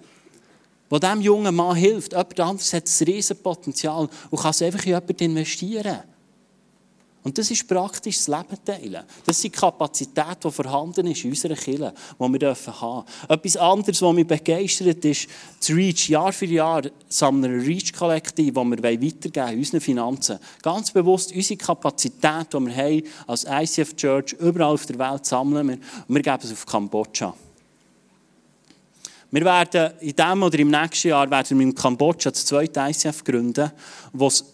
Wo 0.88 0.98
diesem 0.98 1.20
jungen 1.20 1.54
Mann 1.54 1.76
hilft. 1.76 2.12
Jemand 2.12 2.40
anderes 2.40 2.72
hat 2.72 2.84
ein 2.86 3.04
riesen 3.04 3.36
Potenzial 3.36 4.08
und 4.30 4.40
kann 4.40 4.50
es 4.50 4.62
einfach 4.62 4.84
in 4.86 4.92
jemanden 4.92 5.24
investieren. 5.24 6.13
Und 7.24 7.38
das 7.38 7.50
ist 7.50 7.66
praktisch 7.66 8.18
das 8.18 8.28
Leben 8.28 8.62
teilen. 8.62 9.02
Das 9.24 9.36
ist 9.36 9.44
die 9.44 9.50
Kapazität, 9.50 10.44
die 10.44 10.50
vorhanden 10.50 11.06
ist 11.06 11.24
in 11.24 11.30
unserer 11.30 11.54
Kirche, 11.54 11.94
die 11.94 12.18
wir 12.18 12.24
haben 12.24 12.38
dürfen. 12.38 12.74
Etwas 13.26 13.56
anderes, 13.56 14.02
was 14.02 14.14
mich 14.14 14.26
begeistert, 14.26 15.02
ist 15.06 15.26
das 15.58 15.70
REACH. 15.70 16.10
Jahr 16.10 16.32
für 16.34 16.44
Jahr 16.44 16.82
sammeln 17.08 17.50
wir 17.50 17.60
ein 17.60 17.64
REACH-Kollektiv, 17.64 18.52
das 18.52 18.64
wir 18.66 18.82
weitergeben 18.82 19.48
in 19.48 19.58
unseren 19.58 19.80
Finanzen. 19.80 20.38
Ganz 20.60 20.90
bewusst 20.90 21.34
unsere 21.34 21.56
Kapazität, 21.56 22.52
die 22.52 22.60
wir 22.60 22.76
haben 22.76 23.02
als 23.26 23.46
ICF 23.48 23.96
Church, 23.96 24.34
überall 24.34 24.74
auf 24.74 24.84
der 24.84 24.98
Welt 24.98 25.24
sammeln 25.24 25.66
wir. 25.66 25.78
Und 26.06 26.14
wir 26.14 26.22
geben 26.22 26.40
es 26.42 26.52
auf 26.52 26.66
Kambodscha. 26.66 27.34
Wir 29.30 29.44
werden 29.46 29.92
in 30.00 30.14
diesem 30.14 30.42
oder 30.42 30.58
im 30.58 30.70
nächsten 30.70 31.08
Jahr 31.08 31.30
werden 31.30 31.58
wir 31.58 31.66
in 31.66 31.74
Kambodscha 31.74 32.30
das 32.30 32.44
zweite 32.44 32.80
ICF 32.80 33.24
gründen, 33.24 33.72
was 34.12 34.44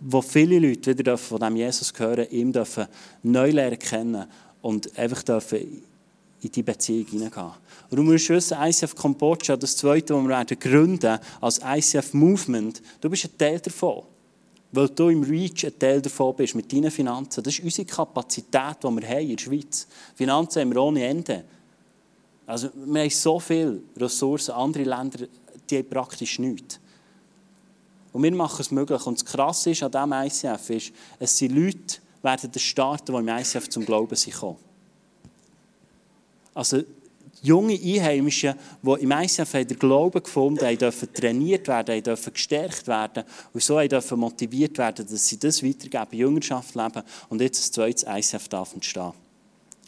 wo 0.00 0.20
viele 0.22 0.58
Leute 0.58 0.96
wieder 0.96 1.16
von 1.16 1.38
diesem 1.38 1.56
Jesus 1.56 1.92
hören, 1.96 2.26
ihm 2.30 2.52
dürfen 2.52 2.86
neu 3.22 3.50
lernen 3.50 3.78
kennen 3.78 4.26
und 4.62 4.96
einfach 4.98 5.22
dürfen 5.22 5.82
in 6.42 6.52
die 6.52 6.62
Beziehung 6.62 7.06
hineingehen. 7.06 7.50
Und 7.90 7.96
du 7.96 8.02
musst 8.02 8.28
wissen, 8.28 8.58
ICF 8.60 8.94
Kambodscha, 8.94 9.56
das 9.56 9.76
zweite, 9.76 10.12
das 10.12 10.24
wir 10.24 10.56
gründen 10.56 11.18
als 11.40 11.60
ICF 11.64 12.14
Movement, 12.14 12.82
du 13.00 13.08
bist 13.08 13.24
ein 13.24 13.38
Teil 13.38 13.60
davon. 13.60 14.02
weil 14.72 14.88
du 14.88 15.08
im 15.08 15.22
Reach 15.22 15.64
ein 15.64 15.78
Teil 15.78 16.00
davon 16.02 16.36
bist, 16.36 16.54
mit 16.54 16.72
deinen 16.72 16.90
Finanzen. 16.90 17.42
Das 17.42 17.54
ist 17.54 17.64
unsere 17.64 17.86
Kapazität, 17.86 18.76
die 18.82 18.88
wir 18.88 19.08
haben 19.08 19.20
in 19.20 19.36
der 19.36 19.42
Schweiz. 19.42 19.86
Finanzen 20.14 20.60
haben 20.60 20.74
wir 20.74 20.82
ohne 20.82 21.04
Ende. 21.04 21.44
Also, 22.46 22.68
wir 22.74 23.02
haben 23.02 23.10
so 23.10 23.40
viele 23.40 23.80
Ressourcen, 23.96 24.52
andere 24.52 24.84
Länder, 24.84 25.26
die 25.68 25.82
praktisch 25.82 26.38
nichts. 26.38 26.78
Und 28.16 28.22
wir 28.22 28.34
machen 28.34 28.62
es 28.62 28.70
möglich. 28.70 29.04
Und 29.04 29.20
das 29.20 29.26
Krasse 29.26 29.72
ist 29.72 29.82
an 29.82 29.92
diesem 29.92 30.12
ICF, 30.12 30.70
ist, 30.70 30.92
es 31.18 31.36
sind 31.36 31.54
Leute, 31.54 31.98
werden 32.22 32.50
starten, 32.58 33.12
die 33.12 33.18
im 33.18 33.28
ICF 33.28 33.68
zum 33.68 33.84
Glauben 33.84 34.16
sind 34.16 34.32
gekommen. 34.32 34.56
Also, 36.54 36.82
junge 37.42 37.74
Einheimischen, 37.74 38.54
die 38.82 39.02
im 39.02 39.10
ICF 39.10 39.52
den 39.52 39.78
Glauben 39.78 40.22
gefunden 40.22 40.64
haben, 40.64 40.78
dürfen 40.78 41.12
trainiert 41.12 41.68
werden, 41.68 42.02
dürfen 42.02 42.32
gestärkt 42.32 42.86
werden 42.86 43.24
und 43.52 43.62
so 43.62 43.78
dürfen 43.86 44.18
motiviert 44.18 44.78
werden, 44.78 45.06
dass 45.06 45.28
sie 45.28 45.38
das 45.38 45.62
weitergeben, 45.62 46.18
Jüngerschaft 46.18 46.74
leben 46.74 47.02
und 47.28 47.42
jetzt 47.42 47.68
ein 47.68 47.72
zweites 47.74 48.06
ICF 48.08 48.48
darf 48.48 48.72
entstehen. 48.72 49.12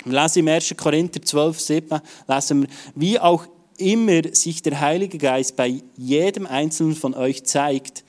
Wir 0.04 0.20
lesen 0.20 0.40
im 0.40 0.48
1. 0.48 0.74
Korinther 0.76 1.22
12, 1.22 1.58
7, 1.58 2.00
lesen 2.28 2.60
wir, 2.60 2.68
wie 2.94 3.18
auch 3.18 3.46
immer 3.78 4.22
sich 4.34 4.62
der 4.62 4.80
Heilige 4.80 5.18
Geist 5.18 5.56
bei 5.56 5.82
jedem 5.96 6.46
Einzelnen 6.46 6.94
von 6.94 7.14
euch 7.14 7.44
zeigt, 7.44 8.04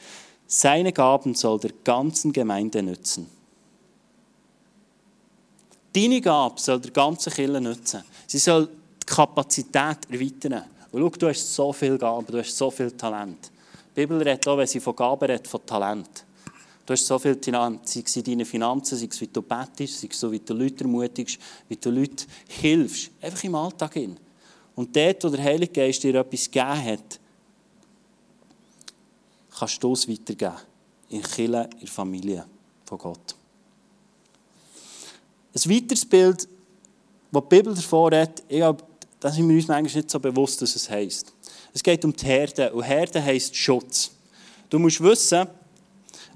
seine 0.47 0.91
Gaben 0.91 1.35
soll 1.35 1.59
der 1.59 1.71
ganzen 1.83 2.33
Gemeinde 2.33 2.81
nützen. 2.81 3.27
Deine 5.93 6.21
Gabe 6.21 6.59
soll 6.59 6.79
der 6.79 6.91
ganzen 6.91 7.31
Kirche 7.31 7.61
nützen. 7.61 8.03
Sie 8.27 8.37
soll 8.37 8.69
Kapazität 9.05 9.97
erweitern. 10.09 10.63
Und 10.91 11.01
schau, 11.01 11.09
du 11.09 11.27
hast 11.27 11.55
so 11.55 11.73
viel 11.73 11.97
Gaben, 11.97 12.25
du 12.27 12.39
hast 12.39 12.55
so 12.55 12.69
viel 12.69 12.91
Talent. 12.91 13.51
Die 13.95 14.01
Bibel 14.01 14.17
redet 14.17 14.47
auch, 14.47 14.57
wenn 14.57 14.67
sie 14.67 14.79
von 14.79 14.95
Gaben 14.95 15.25
redet, 15.25 15.47
von 15.47 15.65
Talent. 15.65 16.25
Du 16.85 16.93
hast 16.93 17.05
so 17.05 17.19
viel 17.19 17.35
Talent, 17.35 17.87
sei 17.87 18.01
es 18.05 18.15
in 18.15 18.23
deinen 18.23 18.45
Finanzen, 18.45 18.97
sei 18.97 19.07
es 19.09 19.21
wie 19.21 19.27
du 19.27 19.41
betest, 19.41 20.01
sei 20.01 20.07
es 20.09 20.19
so, 20.19 20.31
wie 20.31 20.39
du 20.39 20.53
Leute 20.53 20.83
ermutigst, 20.83 21.39
wie 21.67 21.75
du 21.75 21.91
Leuten 21.91 22.25
hilfst. 22.47 23.11
Einfach 23.21 23.43
im 23.43 23.55
Alltag 23.55 23.93
hin. 23.93 24.17
Und 24.79 24.95
dort, 24.95 25.21
wo 25.25 25.27
der 25.27 25.43
Heilige 25.43 25.73
Geist 25.73 26.01
dir 26.03 26.15
etwas 26.15 26.49
gegeben 26.49 26.85
hat, 26.85 27.19
kannst 29.59 29.83
du 29.83 29.91
es 29.91 30.07
weitergeben. 30.07 30.55
In 31.09 31.21
Kirche, 31.21 31.69
in 31.73 31.79
der 31.81 31.87
Familie 31.89 32.45
von 32.85 32.97
Gott. 32.97 33.35
Ein 35.53 35.69
weiteres 35.69 36.05
Bild, 36.05 36.47
das 37.29 37.43
die 37.43 37.55
Bibel 37.57 37.75
davor 37.75 38.15
hat, 38.15 38.41
ich 38.47 38.55
glaube, 38.55 38.81
da 39.19 39.29
sind 39.29 39.49
wir 39.49 39.57
uns 39.57 39.67
manchmal 39.67 40.01
nicht 40.01 40.09
so 40.09 40.17
bewusst, 40.17 40.61
dass 40.61 40.73
es 40.73 40.89
heisst. 40.89 41.33
Es 41.73 41.83
geht 41.83 42.05
um 42.05 42.15
die 42.15 42.25
Herde 42.25 42.71
und 42.71 42.83
Herde 42.83 43.21
heisst 43.21 43.57
Schutz. 43.57 44.11
Du 44.69 44.79
musst 44.79 45.03
wissen, 45.03 45.45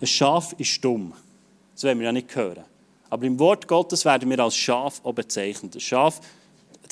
ein 0.01 0.08
Schaf 0.08 0.53
ist 0.58 0.67
stumm. 0.67 1.13
Das 1.75 1.86
wollen 1.86 1.97
wir 1.97 2.08
ja 2.08 2.12
nicht 2.12 2.36
hören. 2.36 2.65
Aber 3.10 3.25
im 3.25 3.39
Wort 3.39 3.69
Gottes 3.69 4.03
werden 4.03 4.29
wir 4.29 4.39
als 4.39 4.58
Schaf 4.58 4.99
auch 5.06 5.13
bezeichnet. 5.13 5.75
Ein 5.75 5.79
Schaf, 5.79 6.19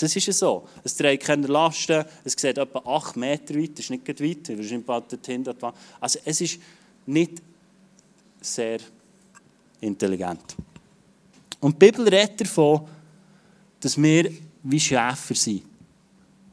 das 0.02 0.16
ist 0.16 0.40
so. 0.40 0.68
Es 0.84 0.96
trägt 0.96 1.24
keine 1.24 1.48
Lasten, 1.48 2.06
es 2.24 2.34
sieht 2.34 2.58
etwa 2.58 2.80
8 2.80 3.16
Meter 3.18 3.56
weit, 3.56 3.72
das 3.72 3.86
ist 3.86 3.90
nicht 3.90 4.08
weit, 4.08 4.58
wahrscheinlich 4.58 4.86
bald 4.86 5.12
dorthin. 5.12 5.44
Dort. 5.44 5.64
Also 6.00 6.20
es 6.26 6.42
ist 6.42 6.60
nicht 7.06 7.42
sehr 8.40 8.80
intelligent. 9.80 10.56
Und 11.60 11.74
die 11.74 11.86
Bibel 11.86 12.08
redet 12.08 12.42
davon, 12.42 12.88
dass 13.80 14.02
wir 14.02 14.32
wie 14.64 14.80
Schäfer 14.80 15.36
sind. 15.36 15.64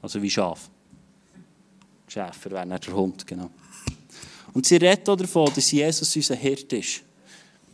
Also 0.03 0.21
wie 0.23 0.31
Schaf. 0.31 0.69
Schäfer 2.07 2.51
wäre 2.51 2.67
nicht 2.67 2.87
der 2.87 2.95
Hund, 2.95 3.27
genau. 3.27 3.51
Und 4.53 4.67
sie 4.67 4.77
redet 4.77 5.09
auch 5.09 5.17
davon, 5.17 5.51
dass 5.55 5.71
Jesus 5.71 6.15
unser 6.17 6.35
Hirt 6.35 6.73
ist. 6.73 7.03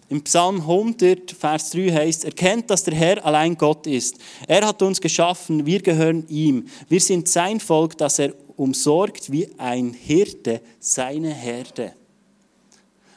Im 0.09 0.23
Psalm 0.23 0.61
100, 0.61 1.33
Vers 1.33 1.71
3 1.71 1.91
heißt, 1.91 2.25
erkennt, 2.25 2.71
dass 2.71 2.85
der 2.85 2.95
Herr 2.95 3.25
allein 3.25 3.57
Gott 3.57 3.87
ist. 3.87 4.19
Er 4.47 4.67
hat 4.67 4.83
uns 4.83 5.01
geschaffen, 5.01 5.65
wir 5.65 5.81
gehören 5.81 6.29
ihm. 6.29 6.67
Wir 6.89 7.01
sind 7.01 7.29
sein 7.29 7.59
Volk, 7.59 7.97
das 7.97 8.19
er 8.19 8.35
umsorgt 8.57 9.33
wie 9.33 9.49
ein 9.59 9.93
Hirte 9.93 10.61
seine 10.79 11.33
Herde. 11.33 11.95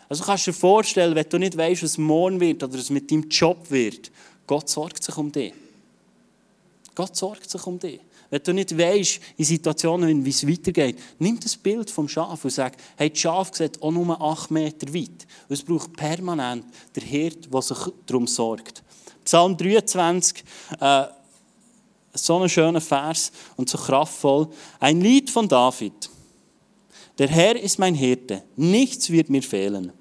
Also 0.09 0.23
kannst 0.23 0.47
du 0.47 0.51
dir 0.51 0.57
vorstellen, 0.57 1.15
wenn 1.15 1.29
du 1.29 1.37
nicht 1.37 1.57
weißt, 1.57 1.83
was 1.83 1.97
morgen 1.97 2.39
wird 2.39 2.63
oder 2.63 2.77
was 2.77 2.89
mit 2.89 3.11
deinem 3.11 3.27
Job 3.29 3.69
wird, 3.69 4.09
Gott 4.45 4.69
sorgt 4.69 5.03
sich 5.03 5.17
um 5.17 5.31
dich. 5.31 5.53
Gott 6.95 7.15
sorgt 7.15 7.49
sich 7.49 7.67
um 7.67 7.77
dich. 7.77 7.99
Wenn 8.29 8.43
du 8.43 8.53
nicht 8.53 8.77
weißt, 8.77 9.19
in 9.37 9.45
Situationen, 9.45 10.25
wie 10.25 10.29
es 10.29 10.47
weitergeht, 10.47 10.97
nimm 11.19 11.39
das 11.39 11.55
Bild 11.55 11.89
vom 11.89 12.09
Schaf 12.09 12.43
und 12.43 12.51
sag, 12.51 12.75
hey, 12.97 13.09
das 13.09 13.19
Schaf 13.19 13.53
sieht 13.53 13.81
auch 13.81 13.91
nur 13.91 14.21
acht 14.21 14.51
Meter 14.51 14.93
weit. 14.93 15.25
Und 15.47 15.53
es 15.53 15.63
braucht 15.63 15.95
permanent 15.95 16.65
der 16.95 17.03
Hirt, 17.03 17.53
der 17.53 17.61
sich 17.61 17.77
darum 18.05 18.27
sorgt. 18.27 18.83
Psalm 19.23 19.55
23, 19.55 20.43
äh, 20.79 21.03
so 22.13 22.39
ein 22.39 22.49
schöner 22.49 22.81
Vers 22.81 23.31
und 23.55 23.69
so 23.69 23.77
kraftvoll. 23.77 24.47
Ein 24.79 25.01
Lied 25.01 25.29
von 25.29 25.47
David. 25.47 26.09
Der 27.17 27.27
Herr 27.27 27.59
ist 27.59 27.79
mein 27.79 27.95
Hirte, 27.95 28.43
nichts 28.55 29.09
wird 29.09 29.29
mir 29.29 29.41
fehlen. 29.41 29.91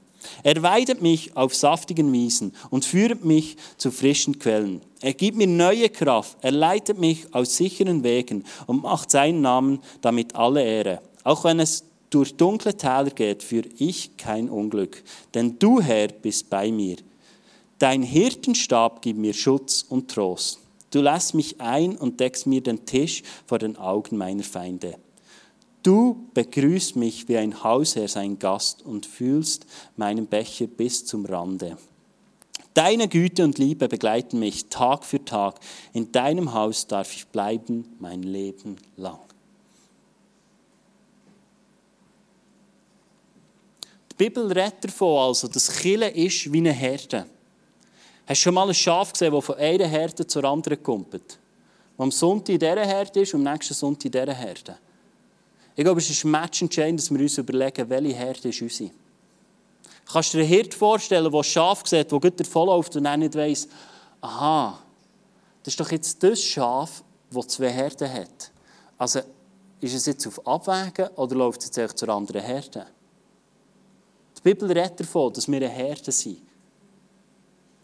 Er 0.43 0.63
weidet 0.63 1.01
mich 1.01 1.37
auf 1.37 1.55
saftigen 1.55 2.13
Wiesen 2.13 2.55
und 2.71 2.85
führt 2.85 3.25
mich 3.25 3.57
zu 3.77 3.91
frischen 3.91 4.39
Quellen. 4.39 4.83
Er 5.01 5.13
gibt 5.13 5.37
mir 5.37 5.47
neue 5.47 5.91
Kraft, 5.91 6.39
er 6.41 6.53
leitet 6.53 6.99
mich 6.99 7.35
aus 7.35 7.57
sicheren 7.57 8.03
Wegen 8.03 8.45
und 8.67 8.83
macht 8.83 9.11
seinen 9.11 9.43
Namen 9.43 9.81
damit 10.01 10.35
alle 10.35 10.65
Ehre. 10.65 11.03
Auch 11.23 11.45
wenn 11.45 11.61
es 11.61 11.85
durch 12.11 12.35
dunkle 12.37 12.77
Täler 12.77 13.11
geht, 13.11 13.43
führe 13.43 13.69
ich 13.77 14.17
kein 14.17 14.49
Unglück, 14.49 15.03
denn 15.35 15.59
du, 15.59 15.81
Herr, 15.81 16.09
bist 16.09 16.49
bei 16.49 16.73
mir. 16.73 16.97
Dein 17.79 18.03
Hirtenstab 18.03 19.03
gibt 19.03 19.19
mir 19.19 19.35
Schutz 19.35 19.85
und 19.87 20.11
Trost. 20.11 20.61
Du 20.91 21.03
lässt 21.03 21.35
mich 21.35 21.61
ein 21.61 21.97
und 21.97 22.21
deckst 22.21 22.47
mir 22.47 22.63
den 22.63 22.87
Tisch 22.87 23.23
vor 23.47 23.59
den 23.59 23.77
Augen 23.77 24.17
meiner 24.17 24.45
Feinde. 24.45 24.95
Du 25.83 26.27
begrüßt 26.33 26.97
mich 26.97 27.29
wie 27.29 27.37
ein 27.37 27.63
Hausherr 27.63 28.09
sein 28.09 28.39
Gast 28.39 28.83
und 28.83 29.05
fühlst 29.05 29.67
meinen 29.97 30.27
Becher 30.27 30.67
bis 30.67 31.05
zum 31.05 31.27
Rande. 31.27 31.77
Deine 32.77 33.09
Güte 33.09 33.43
und 33.43 33.57
Liebe 33.57 33.89
begleiten 33.89 34.39
mich 34.39 34.67
Tag 34.67 35.03
für 35.07 35.25
Tag. 35.25 35.59
In 35.95 36.13
deinem 36.13 36.53
Haus 36.53 36.87
darf 36.87 37.11
ich 37.17 37.27
bleiben 37.27 37.97
mein 38.01 38.23
Leben 38.23 38.77
lang. 38.99 39.19
Die 44.13 44.17
Bibel 44.17 44.53
redet 44.53 44.85
davon 44.85 45.27
also, 45.29 45.49
dass 45.49 45.75
Chile 45.81 46.11
ist 46.11 46.53
wie 46.53 46.59
eine 46.59 46.73
Herde. 46.73 47.25
Hast 48.27 48.41
du 48.41 48.43
schon 48.43 48.53
mal 48.53 48.69
ein 48.69 48.75
Schaf 48.75 49.11
gesehen, 49.11 49.33
das 49.33 49.45
von 49.47 49.57
einer 49.57 49.87
Herde 49.87 50.27
zur 50.27 50.45
anderen 50.45 50.83
kommt? 50.83 51.39
Wo 51.97 52.03
am 52.03 52.11
Sonntag 52.11 52.51
in 52.51 52.59
dieser 52.59 52.85
Herde 52.85 53.21
ist 53.21 53.33
und 53.33 53.47
am 53.47 53.55
nächsten 53.55 53.73
Sonntag 53.73 54.05
in 54.05 54.13
dieser 54.13 54.35
Herde. 54.35 54.77
Ich 55.75 55.83
glaube, 55.83 56.01
es 56.01 56.11
ist 56.11 56.27
matchentscheidend, 56.27 57.01
dass 57.01 57.11
wir 57.11 57.21
uns 57.21 57.39
überlegen, 57.39 57.89
welche 57.89 58.15
Herde 58.15 58.51
ist 58.51 58.61
unsere. 58.61 58.91
Kannst 60.07 60.33
du 60.33 60.39
dir 60.39 60.45
einen 60.45 60.53
Hirt 60.53 60.75
vorstellen, 60.75 61.31
der 61.31 61.43
Schaf 61.43 61.83
sieht, 61.85 62.11
der 62.11 62.21
gut 62.21 62.39
davonläuft 62.39 62.95
und 62.97 63.05
dann 63.05 63.21
nicht 63.21 63.35
weiss, 63.35 63.69
aha, 64.21 64.79
das 65.63 65.73
ist 65.73 65.81
doch 65.81 65.91
jetzt 65.91 66.23
das 66.23 66.41
Schaf, 66.41 67.03
das 67.31 67.49
zwei 67.49 67.71
Herden 67.71 68.13
hat. 68.13 68.53
Also, 68.97 69.21
ist 69.81 69.95
es 69.95 70.07
jetzt 70.07 70.27
auf 70.27 70.47
Abwägen 70.47 71.09
oder 71.17 71.35
läuft 71.35 71.63
es 71.63 71.75
jetzt 71.75 71.99
zur 71.99 72.09
anderen 72.09 72.41
Herde? 72.41 72.87
Die 74.39 74.43
Bibel 74.43 74.71
redet 74.71 75.01
davon, 75.01 75.33
dass 75.33 75.49
wir 75.49 75.57
eine 75.57 75.69
Herde 75.69 76.13
sind. 76.13 76.43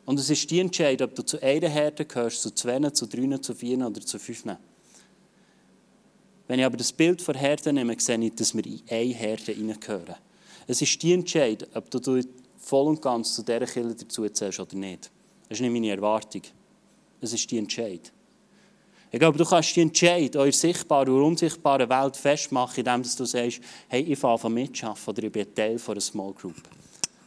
Und 0.04 0.18
es 0.18 0.30
ist 0.30 0.50
die 0.50 0.60
Entscheidung, 0.60 1.08
ob 1.08 1.14
du 1.14 1.22
zu 1.22 1.42
einer 1.42 1.68
Herde 1.68 2.04
gehörst, 2.04 2.42
zu 2.42 2.50
zwei, 2.54 2.78
zu 2.90 3.06
drei, 3.06 3.36
zu 3.38 3.54
vier 3.54 3.86
oder 3.86 4.00
zu 4.00 4.18
fünf. 4.18 4.44
Wenn 6.48 6.58
ich 6.58 6.64
aber 6.64 6.76
das 6.76 6.92
Bild 6.92 7.22
von 7.22 7.34
Herden 7.34 7.74
nehme, 7.74 7.98
sehe 7.98 8.18
ich, 8.18 8.34
dass 8.34 8.54
wir 8.54 8.64
in 8.64 8.82
eine 8.88 9.14
Herde 9.14 9.52
hineingehören. 9.52 10.16
Es 10.66 10.82
ist 10.82 11.02
die 11.02 11.12
Entscheidung, 11.12 11.68
ob 11.74 11.90
du 11.90 12.22
voll 12.58 12.86
und 12.86 13.02
ganz 13.02 13.34
zu 13.34 13.42
dieser 13.42 13.66
Kirche 13.66 13.94
dazu 13.94 14.28
zählst 14.28 14.60
oder 14.60 14.76
nicht. 14.76 15.10
Das 15.48 15.58
ist 15.58 15.60
nicht 15.60 15.72
meine 15.72 15.90
Erwartung. 15.90 16.42
Es 17.20 17.32
ist 17.32 17.50
die 17.50 17.58
Entscheidung. 17.58 18.10
Ich 19.10 19.18
glaube, 19.18 19.36
du 19.36 19.44
kannst 19.44 19.76
die 19.76 19.82
Entscheidung 19.82 20.42
in 20.42 20.44
der 20.44 20.52
sichtbaren 20.52 21.08
oder 21.08 21.24
unsichtbaren 21.24 21.88
Welt 21.88 22.16
festmachen, 22.16 22.78
indem 22.78 23.02
du 23.02 23.24
sagst, 23.24 23.60
hey, 23.88 24.02
ich 24.02 24.18
fange 24.18 24.42
an 24.44 24.54
mitzuschaffen 24.54 25.12
oder 25.12 25.24
ich 25.24 25.32
bin 25.32 25.54
Teil 25.54 25.78
einer 25.86 26.00
Small 26.00 26.32
Group. 26.32 26.56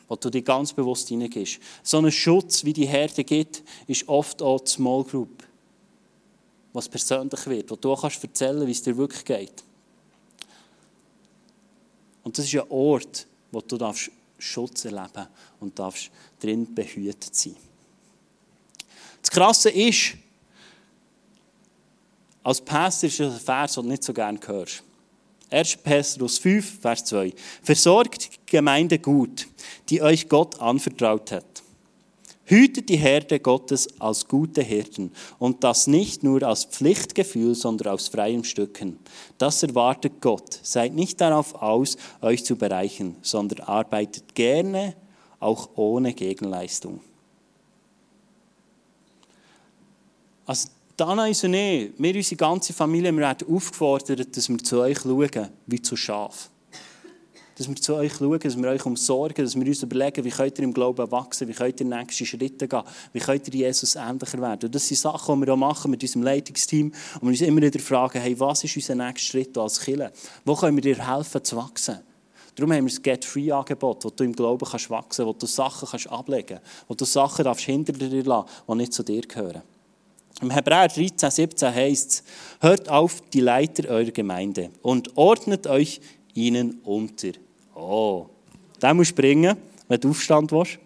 Wo 0.07 0.15
du 0.15 0.29
dich 0.29 0.43
ganz 0.43 0.73
bewusst 0.73 1.09
hineingehst. 1.09 1.59
So 1.83 1.99
ein 1.99 2.11
Schutz, 2.11 2.63
wie 2.63 2.73
die 2.73 2.87
Herde 2.87 3.23
gibt, 3.23 3.63
ist 3.87 4.07
oft 4.07 4.41
auch 4.41 4.61
die 4.61 4.71
Small 4.71 5.03
Group 5.03 5.43
was 6.75 6.89
persönlich 6.89 7.47
wird, 7.47 7.71
wo 7.71 7.75
du 7.75 7.95
kannst 7.95 8.21
erzählen, 8.23 8.67
wie 8.67 8.71
es 8.71 8.83
dir 8.83 8.95
wirklich 8.97 9.23
geht. 9.23 9.63
Und 12.25 12.37
das 12.37 12.45
ist 12.45 12.55
ein 12.55 12.69
Ort, 12.69 13.27
wo 13.51 13.61
du 13.61 13.77
darfst 13.77 14.09
Schutz 14.39 14.83
erleben 14.83 15.27
und 15.59 15.77
darfst 15.77 16.09
drin 16.39 16.73
behütet 16.73 17.35
sein. 17.35 17.55
Das 19.21 19.29
Krasse 19.29 19.69
ist, 19.69 20.15
als 22.43 22.61
Pastor 22.61 23.07
ist 23.07 23.21
ein 23.21 23.31
Vers, 23.31 23.75
den 23.75 23.83
du 23.83 23.89
nicht 23.89 24.03
so 24.03 24.11
gerne 24.11 24.39
hörst. 24.43 24.83
1. 25.51 25.77
Petrus 25.77 26.39
5, 26.39 26.81
Vers 26.81 27.05
2. 27.05 27.31
Versorgt 27.61 28.33
die 28.33 28.39
Gemeinde 28.47 28.97
gut, 28.97 29.47
die 29.89 30.01
euch 30.01 30.27
Gott 30.27 30.59
anvertraut 30.59 31.31
hat. 31.31 31.63
Hütet 32.45 32.89
die 32.89 32.97
Herde 32.97 33.39
Gottes 33.39 33.99
als 33.99 34.27
gute 34.27 34.61
Hirten 34.61 35.11
und 35.39 35.63
das 35.63 35.87
nicht 35.87 36.23
nur 36.23 36.47
aus 36.47 36.65
Pflichtgefühl, 36.65 37.55
sondern 37.55 37.93
aus 37.93 38.07
freiem 38.07 38.43
Stücken. 38.43 38.99
Das 39.39 39.63
erwartet 39.63 40.21
Gott. 40.21 40.59
Seid 40.61 40.93
nicht 40.93 41.19
darauf 41.21 41.55
aus, 41.55 41.97
euch 42.21 42.45
zu 42.45 42.55
bereichen, 42.55 43.15
sondern 43.23 43.61
arbeitet 43.61 44.35
gerne, 44.35 44.95
auch 45.39 45.69
ohne 45.75 46.13
Gegenleistung. 46.13 47.01
Also 50.45 50.69
Dana 50.95 51.25
und 51.25 51.31
ich, 51.31 51.43
wir, 51.43 52.15
unsere 52.15 52.35
ganze 52.35 52.73
Familie, 52.73 53.11
wir 53.11 53.21
werden 53.21 53.53
aufgefordert, 53.53 54.37
dass 54.37 54.49
wir 54.49 54.57
zu 54.59 54.79
euch 54.79 54.99
schauen, 54.99 55.49
wie 55.65 55.81
zu 55.81 55.95
Schaf. 55.95 56.49
Dass 57.57 57.69
wir 57.69 57.75
zu 57.77 57.95
euch 57.95 58.13
schauen, 58.13 58.39
dass 58.39 58.57
wir 58.57 58.67
euch 58.67 58.85
umsorgen, 58.85 59.45
dass 59.45 59.55
wir 59.55 59.65
uns 59.65 59.81
überlegen, 59.81 60.25
wie 60.25 60.29
könnt 60.29 60.57
ihr 60.57 60.65
im 60.65 60.73
Glauben 60.73 61.09
wachsen, 61.09 61.47
wie 61.47 61.53
könnt 61.53 61.79
ihr 61.79 61.85
nächste 61.85 62.25
Schritte 62.25 62.67
gehen, 62.67 62.83
wie 63.13 63.19
könnt 63.19 63.47
ihr 63.47 63.53
Jesus 63.53 63.95
ähnlicher 63.95 64.41
werden. 64.41 64.65
Und 64.65 64.75
das 64.75 64.87
sind 64.87 64.97
Sachen, 64.97 65.39
die 65.39 65.47
wir 65.47 65.53
auch 65.53 65.57
machen 65.57 65.89
mit 65.91 66.03
unserem 66.03 66.23
Leitungsteam 66.23 66.87
und 66.87 67.21
wir 67.21 67.29
uns 67.29 67.41
immer 67.41 67.61
wieder 67.61 67.79
fragen, 67.79 68.19
hey, 68.19 68.37
was 68.37 68.63
ist 68.65 68.75
unser 68.75 68.95
nächster 68.95 69.31
Schritt 69.31 69.57
als 69.57 69.79
Killer? 69.79 70.11
Wo 70.43 70.55
können 70.55 70.75
wir 70.75 70.81
dir 70.81 71.15
helfen 71.15 71.43
zu 71.43 71.55
wachsen? 71.55 71.99
Darum 72.55 72.71
haben 72.71 72.85
wir 72.85 72.89
das 72.89 73.01
Get-Free-Angebot, 73.01 74.05
wo 74.05 74.09
du 74.09 74.23
im 74.23 74.33
Glauben 74.33 74.65
kannst 74.65 74.89
wachsen 74.89 75.25
kannst, 75.25 75.27
wo 75.27 75.33
du 75.33 75.45
Sachen 75.45 75.87
kannst 75.89 76.09
ablegen 76.09 76.57
kannst, 76.57 76.85
wo 76.87 76.93
du 76.93 77.05
Sachen 77.05 77.43
darfst 77.43 77.65
hinter 77.65 77.93
dir 77.93 78.23
lassen 78.23 78.49
die 78.67 78.75
nicht 78.75 78.93
zu 78.93 79.03
dir 79.03 79.21
gehören. 79.21 79.61
Im 80.41 80.51
Hebräer 80.51 80.89
13, 80.89 81.31
17 81.31 81.73
heißt 81.73 82.11
es, 82.11 82.23
hört 82.59 82.89
auf 82.89 83.21
die 83.31 83.39
Leiter 83.39 83.87
eurer 83.89 84.11
Gemeinde 84.11 84.69
und 84.81 85.15
ordnet 85.17 85.67
euch 85.67 86.01
ihnen 86.33 86.81
unter. 86.83 87.31
Oh, 87.75 88.27
da 88.79 88.93
muss 88.93 89.09
springen, 89.09 89.57
wenn 89.87 89.99
du 89.99 90.09
Aufstand 90.09 90.51
willst. 90.51 90.79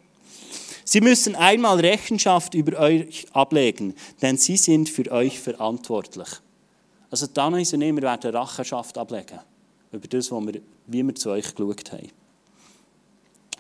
Sie 0.84 1.02
müssen 1.02 1.36
einmal 1.36 1.80
Rechenschaft 1.80 2.56
über 2.56 2.80
euch 2.80 3.28
ablegen, 3.32 3.94
denn 4.24 4.38
sie 4.38 4.58
sind 4.58 4.90
für 4.90 5.12
euch 5.12 5.40
verantwortlich. 5.40 6.28
Also 7.12 7.28
dann 7.28 7.54
es 7.56 7.72
nicht, 7.74 7.96
wir 7.96 8.02
werden 8.02 8.36
Rechenschaft 8.36 8.98
ablegen 8.98 9.40
über 9.92 10.08
das, 10.08 10.32
was 10.32 10.46
wir, 10.46 10.62
wie 10.88 11.04
wir 11.04 11.16
zu 11.16 11.30
euch 11.30 11.54
geschaut 11.54 11.92
haben. 11.92 12.10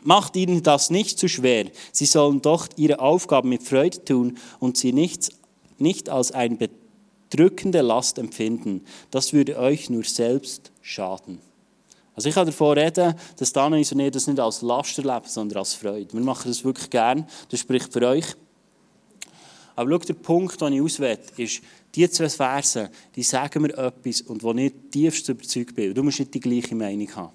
Macht 0.02 0.36
ihnen 0.36 0.64
das 0.64 0.90
nicht 0.90 1.20
zu 1.20 1.28
schwer. 1.28 1.66
Sie 1.92 2.06
sollen 2.06 2.42
doch 2.42 2.68
ihre 2.78 3.00
Aufgaben 3.00 3.50
mit 3.50 3.64
Freude 3.64 4.04
tun 4.04 4.38
und 4.60 4.78
sie 4.78 4.94
nichts 4.94 5.30
nicht 5.78 6.10
als 6.10 6.32
eine 6.32 6.58
bedrückende 7.30 7.82
Last 7.82 8.18
empfinden. 8.18 8.86
Das 9.12 9.34
würde 9.34 9.58
euch 9.58 9.90
nur 9.90 10.04
selbst 10.04 10.72
schaden. 10.82 11.40
Also 12.16 12.30
ich 12.30 12.36
kann 12.36 12.46
davon 12.46 12.78
reden, 12.78 13.16
dass 13.38 13.54
Dana 13.54 13.78
und 13.78 13.82
ich 13.82 14.12
das 14.12 14.28
nicht 14.28 14.40
als 14.40 14.62
Last 14.62 14.98
erleben, 14.98 15.26
sondern 15.26 15.60
als 15.60 15.74
Freude. 15.74 16.14
Wir 16.14 16.22
machen 16.22 16.50
das 16.50 16.64
wirklich 16.64 16.90
gern. 16.90 17.26
Das 17.50 17.60
spricht 17.60 17.94
für 17.94 18.06
euch. 18.06 18.26
Aber 19.76 19.90
schau, 19.92 19.98
der 20.00 20.14
Punkt, 20.16 20.60
den 20.60 20.74
ich 20.74 20.82
auswähle, 20.82 21.20
ist, 21.38 21.62
die 21.96 22.10
zwei 22.10 22.30
Versen, 22.30 22.90
die 23.16 23.24
sagen 23.24 23.62
mir 23.62 23.78
etwas 23.78 24.22
und 24.22 24.44
wo 24.44 24.54
ich 24.54 24.74
tiefst 24.92 25.30
überzeugt 25.30 25.74
bin. 25.74 25.94
Du 25.94 26.04
musst 26.04 26.20
nicht 26.20 26.34
die 26.34 26.40
gleiche 26.40 26.76
Meinung 26.76 27.16
haben. 27.16 27.32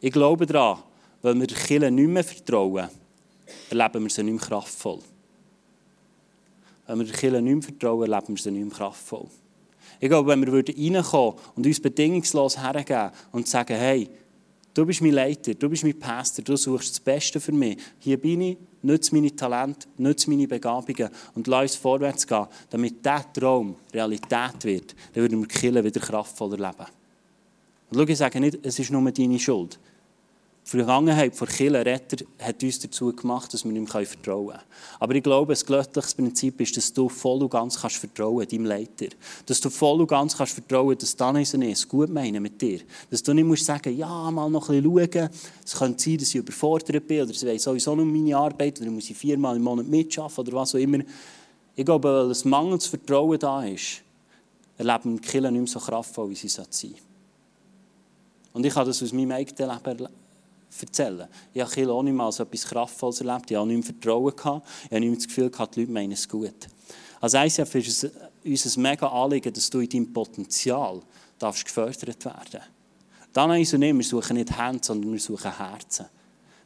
Ich 0.00 0.12
glaube 0.12 0.46
daran, 0.46 0.82
weil 1.22 1.38
wir 1.38 1.46
Kirche 1.46 1.90
nicht 1.90 2.08
mehr 2.08 2.24
vertrauen, 2.24 2.88
erleben 3.70 4.02
wir 4.02 4.10
sie 4.10 4.22
nicht 4.22 4.34
mehr 4.34 4.42
kraftvoll. 4.42 4.98
Wenn 6.86 6.98
wir 6.98 7.06
Kirche 7.06 7.40
nicht 7.40 7.54
mehr 7.54 7.62
vertrauen, 7.62 8.10
leben 8.10 8.28
wir 8.28 8.42
sie 8.42 8.50
nicht 8.50 8.66
mehr 8.66 8.76
kraftvoll. 8.76 9.28
Ich 10.02 10.08
glaube, 10.08 10.30
wenn 10.30 10.44
wir 10.44 10.52
reinkommen 10.52 11.34
und 11.54 11.64
uns 11.64 11.78
bedingungslos 11.78 12.60
hergeben 12.60 13.12
und 13.30 13.46
sagen, 13.46 13.76
hey, 13.76 14.10
du 14.74 14.84
bist 14.84 15.00
mein 15.00 15.12
Leiter, 15.12 15.54
du 15.54 15.70
bist 15.70 15.84
mein 15.84 15.96
Pastor, 15.96 16.44
du 16.44 16.56
suchst 16.56 16.90
das 16.90 16.98
Beste 16.98 17.38
für 17.38 17.52
mich. 17.52 17.78
Hier 18.00 18.20
bin 18.20 18.40
ich, 18.40 18.56
nutze 18.82 19.14
meine 19.14 19.30
Talente, 19.36 19.86
nutze 19.98 20.28
meine 20.28 20.48
Begabungen 20.48 21.08
und 21.36 21.46
lass 21.46 21.62
uns 21.62 21.76
vorwärts 21.76 22.26
gehen, 22.26 22.48
damit 22.70 22.96
dieser 22.98 23.32
Traum 23.32 23.76
Realität 23.94 24.64
wird, 24.64 24.96
dann 25.14 25.22
würden 25.22 25.38
wir 25.38 25.46
Kirche 25.46 25.84
wieder 25.84 26.00
kraftvoller 26.00 26.56
leben. 26.56 26.90
Und 27.90 27.98
schau, 27.98 28.02
ich 28.02 28.18
sage 28.18 28.40
nicht, 28.40 28.58
es 28.60 28.80
ist 28.80 28.90
nur 28.90 29.08
deine 29.08 29.38
Schuld. 29.38 29.78
Die 30.64 30.70
Vergangenheit 30.70 31.34
von 31.34 31.48
Kirche 31.48 31.84
Retter 31.84 32.24
hat 32.38 32.62
uns 32.62 32.78
dazu 32.78 33.12
gemacht, 33.12 33.52
dass 33.52 33.64
wir 33.64 33.72
mehr 33.72 33.86
vertrauen 33.86 34.48
können. 34.48 34.60
Aber 35.00 35.14
ich 35.14 35.22
glaube, 35.22 35.54
ein 35.54 35.66
göttliches 35.66 36.14
Prinzip 36.14 36.60
ist, 36.60 36.76
dass 36.76 36.92
du 36.92 37.08
voll 37.08 37.42
und 37.42 37.50
ganz 37.50 37.80
kannst 37.80 37.96
vertrauen 37.96 38.46
deinem 38.46 38.66
Leiter. 38.66 39.06
Dass 39.44 39.60
du 39.60 39.70
voll 39.70 40.00
und 40.00 40.06
ganz 40.06 40.36
kannst 40.36 40.54
vertrauen, 40.54 40.96
dass 40.96 41.16
dann 41.16 41.36
ist 41.36 41.54
es 41.54 41.88
gut 41.88 42.10
meinen 42.10 42.40
mit 42.40 42.62
dir. 42.62 42.80
Dass 43.10 43.24
du 43.24 43.34
nicht 43.34 43.44
musst 43.44 43.64
sagen, 43.64 43.96
ja, 43.96 44.30
mal 44.30 44.48
noch 44.48 44.68
ein 44.70 44.82
bisschen 44.82 45.12
schauen. 45.12 45.30
Es 45.64 45.74
könnte 45.74 46.02
sein, 46.02 46.18
dass 46.18 46.28
ich 46.28 46.36
überfordert 46.36 47.08
bin 47.08 47.22
oder 47.22 47.32
es 47.32 47.62
sowieso 47.62 47.96
noch 47.96 48.04
meine 48.04 48.36
Arbeit 48.36 48.80
oder 48.80 48.90
muss 48.90 49.10
ich 49.10 49.16
viermal 49.16 49.56
im 49.56 49.62
Monat 49.62 49.88
mitschaffen 49.88 50.46
oder 50.46 50.52
was 50.58 50.76
auch 50.76 50.78
immer. 50.78 51.00
Ich 51.74 51.84
glaube, 51.84 52.08
weil 52.08 52.30
ein 52.30 52.50
mangelndes 52.50 52.86
Vertrauen 52.86 53.38
da 53.38 53.64
ist, 53.64 54.02
erleben 54.78 55.16
die 55.16 55.22
Kirche 55.28 55.50
nicht 55.50 55.60
mehr 55.60 55.66
so 55.66 55.80
kraftvoll, 55.80 56.30
wie 56.30 56.36
sie 56.36 56.48
sein. 56.48 56.94
Und 58.52 58.64
ich 58.64 58.74
habe 58.76 58.86
das 58.86 59.02
aus 59.02 59.12
meinem 59.12 59.32
eigenen 59.32 59.80
Leben 59.86 60.21
erzählen. 60.80 61.28
Ich 61.52 61.62
habe 61.62 61.92
auch 61.92 62.02
nicht 62.02 62.14
mal 62.14 62.32
so 62.32 62.42
etwas 62.42 62.64
Kraftvolles 62.64 63.20
erlebt. 63.20 63.50
Ich 63.50 63.56
habe 63.56 63.66
nicht 63.66 63.76
mehr 63.76 63.94
Vertrauen 63.94 64.34
gehabt. 64.34 64.66
Ich 64.84 64.90
habe 64.90 65.00
nicht 65.00 65.10
mehr 65.10 65.16
das 65.16 65.26
Gefühl 65.26 65.50
gehabt, 65.50 65.76
die 65.76 65.80
Leute 65.80 65.92
meinen 65.92 66.12
es 66.12 66.28
gut. 66.28 66.68
Als 67.20 67.34
ICF 67.34 67.74
ist 67.74 68.04
es 68.04 68.10
uns 68.44 68.76
ein 68.76 68.82
mega 68.82 69.06
Anliegen, 69.06 69.52
dass 69.52 69.70
du 69.70 69.80
in 69.80 69.88
deinem 69.88 70.12
Potenzial 70.12 71.00
darfst 71.38 71.64
gefördert 71.64 72.24
werden 72.24 72.60
Dann 73.32 73.50
und 73.50 73.56
ich, 73.56 73.72
wir 73.72 74.02
suchen 74.02 74.36
nicht 74.36 74.56
Hände, 74.58 74.80
sondern 74.82 75.12
wir 75.12 75.20
suchen 75.20 75.56
Herzen. 75.56 76.06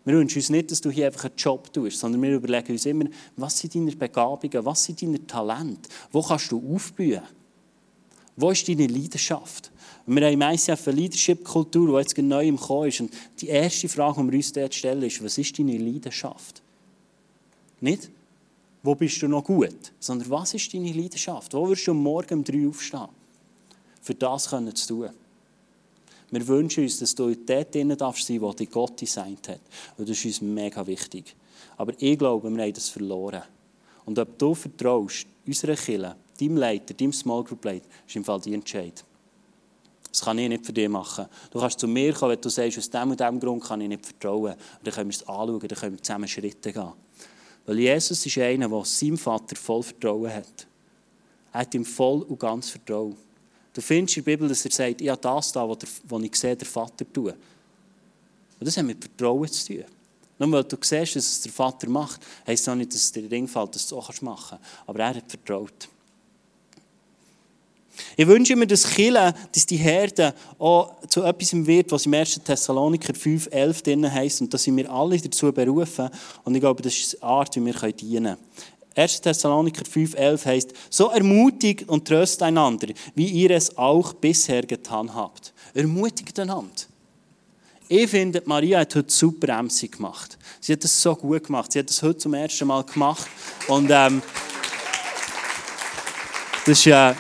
Wir 0.05 0.15
wünschen 0.15 0.39
uns 0.39 0.51
nicht, 0.51 0.71
dass 0.71 0.81
du 0.81 0.91
hier 0.91 1.07
einfach 1.07 1.25
einen 1.25 1.37
Job 1.37 1.73
tust, 1.73 1.99
sondern 1.99 2.23
wir 2.23 2.37
überlegen 2.37 2.73
uns 2.73 2.87
immer, 2.87 3.07
was 3.37 3.59
sind 3.59 3.75
deine 3.75 3.91
Begabungen, 3.91 4.65
was 4.65 4.85
sind 4.85 5.03
deine 5.03 5.27
Talente, 5.27 5.91
wo 6.13 6.23
kannst 6.23 6.53
du 6.53 6.75
aufblühen, 6.75 7.23
wo 8.37 8.53
ist 8.53 8.69
deine 8.69 8.87
Leidenschaft. 8.87 9.73
Wir 10.09 10.25
haben 10.25 10.41
ICF 10.41 10.87
eine 10.87 10.97
Leadership-Kultur, 10.97 11.89
die 11.89 12.03
jetzt 12.03 12.17
neu 12.17 12.47
im 12.47 12.57
Kommen 12.57 12.89
ist. 12.89 13.01
Und 13.01 13.13
die 13.41 13.49
erste 13.49 13.89
Frage, 13.89 14.23
die 14.23 14.31
wir 14.31 14.37
uns 14.37 14.53
dort 14.53 14.75
stellen, 14.75 15.03
ist, 15.03 15.23
was 15.23 15.37
ist 15.37 15.59
deine 15.59 15.77
Leidenschaft? 15.77 16.63
Nicht, 17.81 18.09
wo 18.85 18.95
bist 18.95 19.21
du 19.21 19.27
noch 19.27 19.43
gut, 19.43 19.93
sondern 19.99 20.31
was 20.31 20.55
ist 20.55 20.73
deine 20.73 20.93
Leidenschaft? 20.93 21.53
Wo 21.53 21.69
wirst 21.69 21.89
du 21.89 21.95
morgen 21.95 22.35
um 22.35 22.45
drei 22.45 22.69
aufstehen? 22.69 23.09
Für 24.01 24.15
das 24.15 24.49
können 24.49 24.75
zu 24.77 24.87
tun. 24.87 25.11
Wir 26.31 26.47
wünschen 26.47 26.85
uns, 26.85 26.99
dass 26.99 27.15
du 27.15 27.35
dort 27.35 27.75
drinnen 27.75 27.99
darfst 27.99 28.29
wo 28.41 28.53
dich 28.53 28.71
Gott 28.71 29.01
designt 29.01 29.49
hat. 29.49 29.61
Und 29.97 30.09
das 30.09 30.19
ist 30.19 30.25
uns 30.25 30.41
mega 30.41 30.87
wichtig. 30.87 31.35
Aber 31.77 31.93
ich 31.99 32.17
glaube, 32.17 32.49
wir 32.49 32.63
haben 32.63 32.73
das 32.73 32.89
verloren. 32.89 33.43
Und 34.05 34.19
ob 34.21 34.39
du 34.39 34.55
vertraust, 34.55 35.27
unserer 35.45 35.75
Kirche, 35.75 36.15
deinem 36.39 36.57
Leiter, 36.57 36.95
deinem 36.95 37.13
Small 37.13 37.43
Group 37.43 37.65
Leiter, 37.65 37.89
ist 38.07 38.15
im 38.15 38.25
Fall 38.25 38.41
die 38.41 38.55
Entscheidung. 38.55 39.05
Das 40.17 40.25
kann 40.25 40.39
ich 40.39 40.49
nicht 40.49 40.65
für 40.65 40.73
dich 40.73 40.89
machen. 40.89 41.27
Du 41.51 41.61
kannst 41.61 41.79
zu 41.79 41.87
mir 41.87 42.15
kommen, 42.15 42.33
wenn 42.33 42.41
du 42.41 42.49
sagst, 42.49 42.79
aus 42.79 42.89
diesem 42.89 43.11
und 43.11 43.21
diesem 43.21 43.39
Grund 43.39 43.63
kann 43.63 43.83
ich 43.83 43.89
nicht 43.89 44.07
vertrauen. 44.07 44.55
Und 44.55 44.59
dann 44.83 44.95
können 44.95 45.11
wir 45.11 45.15
es 45.15 45.29
anschauen, 45.29 45.61
dann 45.61 45.79
können 45.79 45.93
wir 45.95 46.03
zusammen 46.03 46.27
Schritte 46.27 46.73
gehen. 46.73 46.93
Weil 47.67 47.79
Jesus 47.81 48.25
ist 48.25 48.39
einer, 48.39 48.67
der 48.67 48.85
seinem 48.87 49.19
Vater 49.19 49.57
voll 49.57 49.83
Vertrauen 49.83 50.33
hat. 50.33 50.67
Er 51.53 51.61
hat 51.61 51.75
ihm 51.75 51.85
voll 51.85 52.23
und 52.23 52.41
ganz 52.41 52.71
Vertrauen. 52.71 53.15
Du 53.75 53.83
findest 53.83 54.17
in 54.17 54.25
der 54.25 54.31
Bibel, 54.33 54.49
dass 54.49 54.65
er 54.65 54.71
sagt, 54.71 55.03
ich 55.03 55.09
habe 55.11 55.21
das 55.21 55.53
da, 55.53 55.69
was 55.69 56.23
ich 56.23 56.35
sehe, 56.35 56.57
der 56.57 56.67
Vater 56.67 57.13
tun. 57.13 57.35
Und 58.59 58.67
das 58.67 58.75
hat 58.75 58.87
mit 58.87 59.05
Vertrauen 59.05 59.49
zu 59.49 59.75
tun. 59.75 59.85
Nur 60.39 60.51
weil 60.51 60.65
du 60.65 60.79
siehst, 60.81 61.15
dass 61.15 61.29
es 61.29 61.43
der 61.43 61.53
Vater 61.53 61.91
macht, 61.91 62.23
heisst 62.47 62.67
auch 62.71 62.75
nicht, 62.75 62.95
dass 62.95 63.03
es 63.03 63.13
dir 63.13 63.31
Ring 63.31 63.47
fällt, 63.47 63.75
dass 63.75 63.87
du 63.87 63.99
es 63.99 64.03
auch 64.03 64.23
machen 64.23 64.59
kannst. 64.61 64.89
Aber 64.89 64.99
er 65.01 65.15
hat 65.15 65.31
vertraut. 65.31 65.91
Ich 68.17 68.27
wünsche 68.27 68.57
mir, 68.57 68.67
dass 68.67 68.85
Chile, 68.95 69.35
dass 69.53 69.67
die 69.67 69.77
Herde 69.77 70.35
auch 70.59 70.95
zu 71.09 71.23
etwas 71.23 71.53
wird, 71.55 71.93
was 71.93 72.07
im 72.07 72.15
1. 72.15 72.41
Thessaloniker 72.45 73.15
5, 73.15 73.49
11 73.51 73.83
drin 73.83 74.13
heisst. 74.13 74.41
Und 74.41 74.53
da 74.53 74.59
sind 74.59 74.77
wir 74.77 74.91
alle 74.91 75.19
dazu 75.19 75.53
berufen. 75.53 76.09
Und 76.45 76.55
ich 76.55 76.61
glaube, 76.61 76.83
das 76.83 76.95
ist 76.95 77.23
eine 77.23 77.31
Art, 77.31 77.57
wie 77.57 77.65
wir 77.65 77.93
dienen 77.93 78.25
können. 78.25 78.37
1. 78.97 79.21
Thessaloniker 79.21 79.85
5, 79.85 80.15
11 80.15 80.47
heisst, 80.47 80.73
so 80.89 81.09
ermutigt 81.09 81.87
und 81.89 82.09
tröst 82.09 82.43
einander, 82.43 82.89
wie 83.15 83.29
ihr 83.29 83.51
es 83.51 83.77
auch 83.77 84.15
bisher 84.15 84.63
getan 84.63 85.15
habt. 85.15 85.53
Ermutigt 85.75 86.39
einander. 86.39 86.73
Ich 87.89 88.11
finde, 88.11 88.43
Maria 88.47 88.81
hat 88.81 88.97
heute 88.97 89.13
super 89.13 89.63
MC 89.63 89.93
gemacht. 89.93 90.39
Sie 90.61 90.73
hat 90.73 90.83
das 90.83 91.01
so 91.01 91.15
gut 91.15 91.45
gemacht. 91.45 91.71
Sie 91.71 91.79
hat 91.79 91.89
das 91.89 92.03
heute 92.03 92.19
zum 92.19 92.35
ersten 92.35 92.67
Mal 92.67 92.83
gemacht. 92.83 93.29
Und 93.69 93.91
ähm, 93.93 94.23
das 96.65 96.79
ist 96.79 96.85
ja. 96.87 97.11
Äh, 97.11 97.15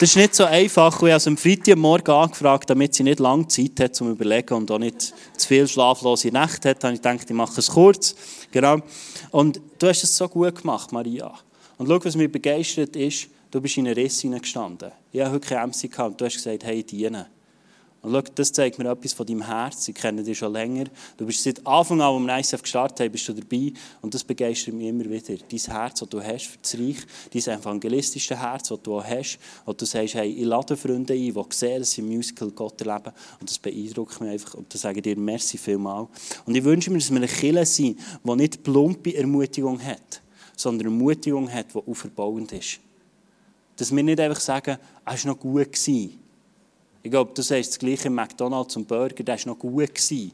das 0.00 0.10
ist 0.10 0.16
nicht 0.16 0.34
so 0.36 0.44
einfach. 0.44 1.02
Ich 1.02 1.12
habe 1.12 1.24
am 1.26 1.36
Freitagmorgen 1.36 2.14
angefragt, 2.14 2.70
damit 2.70 2.94
sie 2.94 3.02
nicht 3.02 3.18
lange 3.18 3.48
Zeit 3.48 3.80
hat, 3.80 3.90
um 4.00 4.06
zu 4.06 4.10
überlegen 4.10 4.54
und 4.54 4.70
auch 4.70 4.78
nicht 4.78 5.12
zu 5.36 5.48
viel 5.48 5.66
schlaflose 5.66 6.28
Nächte 6.28 6.70
hat. 6.70 6.84
habe 6.84 6.94
ich 6.94 7.02
gedacht, 7.02 7.28
ich 7.28 7.36
mache 7.36 7.58
es 7.58 7.68
kurz. 7.68 8.14
Genau. 8.52 8.78
Und 9.32 9.60
du 9.78 9.88
hast 9.88 10.04
es 10.04 10.16
so 10.16 10.28
gut 10.28 10.54
gemacht, 10.54 10.92
Maria. 10.92 11.32
Und 11.78 11.88
schau, 11.88 12.04
was 12.04 12.14
mich 12.14 12.30
begeistert 12.30 12.94
ist, 12.94 13.28
du 13.50 13.60
bist 13.60 13.76
in 13.76 13.86
einen 13.86 13.96
Riss 13.96 14.20
hineingestanden. 14.20 14.92
Ich 15.12 15.20
habe 15.20 15.32
heute 15.32 15.48
keine 15.48 15.66
MC 15.66 15.90
gehabt 15.90 16.20
du 16.20 16.24
hast 16.26 16.34
gesagt, 16.34 16.62
hey, 16.62 16.84
dienen. 16.84 17.26
Und 18.00 18.12
schau, 18.12 18.22
das 18.34 18.52
zeigt 18.52 18.78
mir 18.78 18.88
etwas 18.90 19.12
von 19.12 19.26
deinem 19.26 19.44
Herz. 19.44 19.88
Ich 19.88 19.94
kenne 19.94 20.22
dich 20.22 20.38
schon 20.38 20.52
länger. 20.52 20.84
Du 21.16 21.26
bist 21.26 21.42
seit 21.42 21.66
Anfang 21.66 22.00
an, 22.00 22.28
als 22.28 22.52
wir 22.52 22.56
ICF 22.56 22.62
gestartet 22.62 23.00
haben, 23.00 23.10
bist 23.10 23.28
du 23.28 23.32
dabei. 23.32 23.72
Und 24.00 24.14
das 24.14 24.22
begeistert 24.22 24.74
mich 24.74 24.86
immer 24.86 25.04
wieder. 25.04 25.34
Dein 25.36 25.58
Herz, 25.58 25.98
das 25.98 26.08
du 26.08 26.22
hast 26.22 26.46
für 26.46 26.58
das 26.58 26.74
Reich, 26.74 26.96
dein 27.32 27.58
evangelistische 27.58 28.38
Herz, 28.38 28.68
das 28.68 28.80
du 28.82 28.98
auch 28.98 29.04
hast. 29.04 29.38
Und 29.64 29.80
du 29.80 29.84
sagst, 29.84 30.14
hey, 30.14 30.30
ich 30.30 30.44
lade 30.44 30.76
Freunde 30.76 31.12
ein, 31.12 31.18
die 31.18 31.44
sehen, 31.50 31.80
dass 31.80 31.90
sie 31.90 32.00
im 32.00 32.08
Musical 32.08 32.50
Gott 32.52 32.80
erleben. 32.80 33.12
Und 33.40 33.50
das 33.50 33.58
beeindruckt 33.58 34.20
mich 34.20 34.30
einfach. 34.30 34.54
Und 34.54 34.72
da 34.72 34.78
sage 34.78 34.98
ich 34.98 35.02
dir 35.02 35.16
merci 35.16 35.58
vielmal. 35.58 36.06
Und 36.46 36.54
ich 36.54 36.62
wünsche 36.62 36.90
mir, 36.90 36.98
dass 36.98 37.10
wir 37.10 37.16
eine 37.16 37.26
Kirche 37.26 37.66
sind, 37.66 37.98
die 38.22 38.36
nicht 38.36 38.62
plumpe 38.62 39.16
Ermutigung 39.16 39.82
hat, 39.82 40.22
sondern 40.54 40.86
Ermutigung 40.86 41.52
hat, 41.52 41.74
die 41.74 41.78
auferbauend 41.78 42.52
ist. 42.52 42.78
Dass 43.74 43.94
wir 43.94 44.02
nicht 44.04 44.20
einfach 44.20 44.40
sagen, 44.40 44.78
es 45.04 45.24
war 45.24 45.32
noch 45.32 45.40
gut. 45.40 45.72
Gewesen. 45.72 46.27
Ich 47.08 47.10
glaube, 47.10 47.32
du 47.34 47.40
sagst 47.40 47.70
das 47.70 47.78
gleiche 47.78 48.08
im 48.08 48.16
McDonalds 48.16 48.76
und 48.76 48.86
Burger, 48.86 49.24
der 49.24 49.38
war 49.38 49.46
noch 49.46 49.58
gut. 49.58 49.94
Gewesen. 49.94 50.30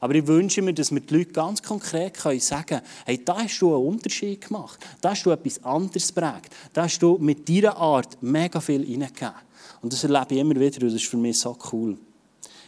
Aber 0.00 0.14
ich 0.14 0.26
wünsche 0.26 0.62
mir, 0.62 0.72
dass 0.72 0.90
wir 0.90 1.00
die 1.00 1.14
Leute 1.14 1.32
ganz 1.32 1.62
konkret 1.62 2.16
sagen 2.16 2.64
können, 2.64 2.82
hey, 3.04 3.22
da 3.22 3.36
hast 3.36 3.58
du 3.60 3.74
einen 3.74 3.86
Unterschied 3.86 4.40
gemacht, 4.40 4.78
da 5.02 5.10
hast 5.10 5.26
du 5.26 5.30
etwas 5.32 5.62
anderes 5.62 6.08
geprägt, 6.08 6.56
da 6.72 6.84
hast 6.84 7.00
du 7.00 7.18
mit 7.18 7.46
deiner 7.46 7.76
Art 7.76 8.16
mega 8.22 8.58
viel 8.62 8.80
reingegeben. 8.80 9.34
Und 9.82 9.92
das 9.92 10.04
erlebe 10.04 10.36
ich 10.36 10.40
immer 10.40 10.54
wieder 10.54 10.80
und 10.80 10.84
das 10.84 10.94
ist 10.94 11.04
für 11.04 11.18
mich 11.18 11.38
so 11.38 11.54
cool. 11.70 11.98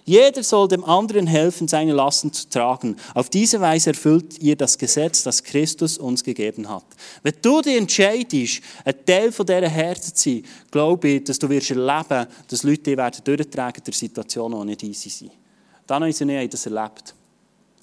Jeder 0.08 0.42
soll 0.42 0.68
dem 0.68 0.84
anderen 0.84 1.26
helfen, 1.26 1.68
seine 1.68 1.92
Lasten 1.92 2.32
zu 2.32 2.48
tragen. 2.48 2.96
Auf 3.12 3.28
diese 3.28 3.60
Weise 3.60 3.90
erfüllt 3.90 4.38
ihr 4.38 4.56
das 4.56 4.78
Gesetz, 4.78 5.22
das 5.22 5.42
Christus 5.44 5.98
uns 5.98 6.24
gegeben 6.24 6.66
hat. 6.66 6.86
Wenn 7.22 7.34
du 7.42 7.60
dich 7.60 7.76
entscheidest, 7.76 8.62
ein 8.86 8.94
Teil 9.04 9.30
von 9.30 9.44
dieser 9.44 9.68
Herde 9.68 10.00
zu 10.00 10.12
sein, 10.14 10.44
glaube 10.70 11.08
ich, 11.08 11.24
dass 11.24 11.38
du 11.38 11.50
wirst 11.50 11.72
erleben, 11.72 12.26
dass 12.48 12.62
Leute 12.62 12.84
die 12.84 12.96
werden 12.96 13.20
durchtragen 13.22 13.84
der 13.84 13.92
Situation, 13.92 14.58
die 14.58 14.64
nicht 14.64 14.82
easy 14.82 15.10
sind. 15.10 15.32
Dann 15.86 16.02
haben 16.02 16.10
sie 16.10 16.24
nicht 16.24 16.54
das 16.54 16.64
erlebt. 16.64 17.14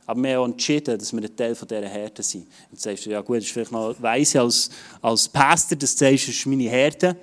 Aber 0.08 0.24
wir 0.24 0.34
haben 0.34 0.40
auch 0.40 0.46
entschieden, 0.46 0.98
dass 0.98 1.14
wir 1.14 1.22
ein 1.22 1.36
Teil 1.36 1.54
von 1.54 1.68
dieser 1.68 1.88
Herde 1.88 2.24
sind. 2.24 2.48
Jetzt 2.72 2.82
sagst 2.82 3.06
du, 3.06 3.12
ja 3.12 3.22
gut, 3.22 3.38
das 3.38 3.44
ist 3.44 3.52
vielleicht 3.52 3.72
noch 3.72 3.96
weise 4.02 4.42
als, 4.42 4.72
als 5.00 5.28
Pastor, 5.28 5.78
dass 5.78 5.96
du 5.96 6.06
sagst, 6.06 6.28
das 6.28 6.36
ist 6.36 6.46
meine 6.48 6.64
Herde. 6.64 7.18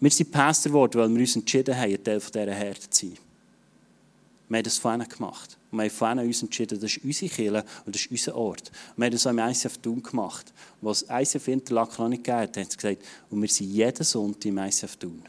Wir 0.00 0.10
sind 0.10 0.32
Pastor 0.32 0.72
geworden, 0.72 1.00
weil 1.00 1.08
wir 1.08 1.20
uns 1.20 1.36
entschieden 1.36 1.76
haben, 1.76 1.92
ein 1.92 2.02
Teil 2.02 2.18
von 2.18 2.32
dieser 2.32 2.52
Herde 2.52 2.90
zu 2.90 3.06
sein. 3.06 3.18
Wir 4.52 4.58
haben 4.58 4.64
das 4.64 4.76
von 4.76 5.00
ihnen 5.00 5.08
gemacht. 5.08 5.56
Und 5.70 5.78
wir 5.78 5.84
haben 5.84 5.90
von 5.90 6.18
ihnen 6.18 6.26
uns 6.26 6.42
entschieden, 6.42 6.78
das 6.78 6.94
ist 6.94 7.02
unsere 7.02 7.32
Kirche 7.32 7.64
und 7.86 7.94
das 7.94 8.02
ist 8.02 8.10
unser 8.10 8.34
Ort. 8.36 8.68
Und 8.68 8.98
wir 8.98 9.06
haben 9.06 9.12
das 9.12 9.26
auch 9.26 9.30
im 9.30 9.38
ICF 9.38 9.78
Thun 9.78 10.02
gemacht. 10.02 10.52
Was 10.82 11.06
ICF 11.08 11.48
Interlaken 11.48 12.02
noch 12.02 12.08
nicht 12.10 12.24
gegeben 12.24 12.42
hat, 12.42 12.56
haben 12.58 12.68
sie 12.68 12.76
gesagt, 12.76 13.02
und 13.30 13.40
wir 13.40 13.48
sind 13.48 13.70
jeden 13.70 14.04
Sonntag 14.04 14.44
im 14.44 14.58
ICF 14.58 14.96
Thun. 14.96 15.22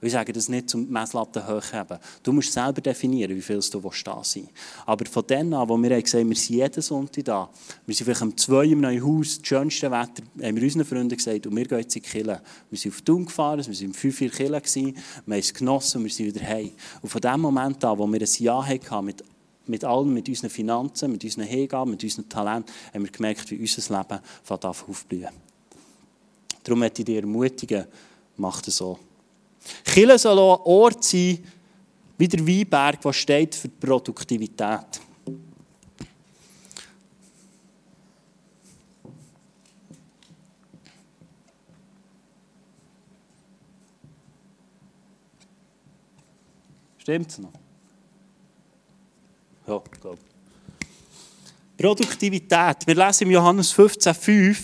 Ich 0.00 0.12
sage 0.12 0.32
das 0.32 0.48
nicht 0.48 0.70
zum 0.70 0.88
Messlatten 0.88 1.44
hochheben. 1.44 1.98
Du 2.22 2.32
musst 2.32 2.52
selber 2.52 2.80
definieren, 2.80 3.34
wie 3.34 3.42
viel 3.42 3.58
du 3.58 3.80
da 3.80 3.90
sein 4.22 4.42
willst. 4.44 4.48
Aber 4.86 5.04
von 5.06 5.24
dann 5.26 5.52
an, 5.52 5.68
wo 5.68 5.76
wir 5.76 5.90
haben 5.90 6.02
gesagt 6.02 6.28
wir 6.28 6.36
sind 6.36 6.56
jeden 6.56 6.82
Sonntag 6.82 7.24
da, 7.24 7.50
wir 7.84 7.94
sind 7.94 8.04
vielleicht 8.04 8.22
um 8.22 8.36
zwei 8.36 8.66
im 8.66 8.80
neuen 8.80 9.04
Haus, 9.04 9.38
das 9.38 9.48
schönste 9.48 9.90
Wetter, 9.90 10.22
haben 10.40 10.56
wir 10.56 10.62
unseren 10.62 10.84
Freunden 10.84 11.16
gesagt, 11.16 11.48
und 11.48 11.56
wir 11.56 11.64
gehen 11.64 11.78
jetzt 11.78 11.96
in 11.96 12.02
die 12.02 12.08
Kirche. 12.08 12.40
Wir 12.70 12.78
sind 12.78 12.94
auf 12.94 13.00
Thun 13.00 13.24
gefahren, 13.24 13.66
wir 13.66 13.74
sind 13.74 13.88
um 13.88 13.94
fünf, 13.94 14.18
Kirche 14.18 14.44
gewesen, 14.44 14.96
wir 15.26 15.34
haben 15.34 15.40
es 15.40 15.52
genossen 15.52 15.98
und 15.98 16.04
wir 16.04 16.12
sind 16.12 16.26
wieder 16.26 16.46
heim. 16.46 16.70
Und 17.02 17.08
von 17.08 17.20
dem 17.20 17.40
Moment 17.40 17.84
an, 17.84 17.98
wo 17.98 18.06
wir 18.06 18.20
ein 18.20 18.28
Ja 18.38 18.64
hatten 18.64 19.04
mit 19.04 19.24
mit 19.66 19.84
allem, 19.84 20.14
mit 20.14 20.26
unseren 20.28 20.48
Finanzen, 20.48 21.12
mit 21.12 21.22
unseren 21.22 21.44
Hingaben, 21.44 21.90
mit 21.90 22.02
unserem 22.02 22.26
Talent, 22.26 22.72
haben 22.94 23.04
wir 23.04 23.12
gemerkt, 23.12 23.50
wie 23.50 23.58
unser 23.58 23.98
Leben 23.98 24.20
aufblühen. 24.48 25.28
Darum 26.64 26.78
möchte 26.78 27.02
ich 27.02 27.06
dich 27.06 27.16
ermutigen, 27.16 27.84
mach 28.36 28.62
das 28.62 28.76
so. 28.76 28.98
Chile 29.84 30.18
soll 30.18 30.38
ein 30.38 30.60
Ort 30.64 31.04
sein, 31.04 31.38
wie 32.16 32.28
der 32.28 32.46
Weinberg, 32.46 33.00
der 33.00 33.12
steht 33.12 33.54
für 33.54 33.68
die 33.68 33.86
Produktivität. 33.86 35.00
Es 47.08 47.38
noch? 47.38 47.52
Ja, 49.66 49.82
glaube. 50.00 50.18
Produktivität. 51.78 52.86
Wir 52.86 52.94
lesen 52.94 53.24
im 53.24 53.30
Johannes 53.30 53.74
15,5 53.74 54.58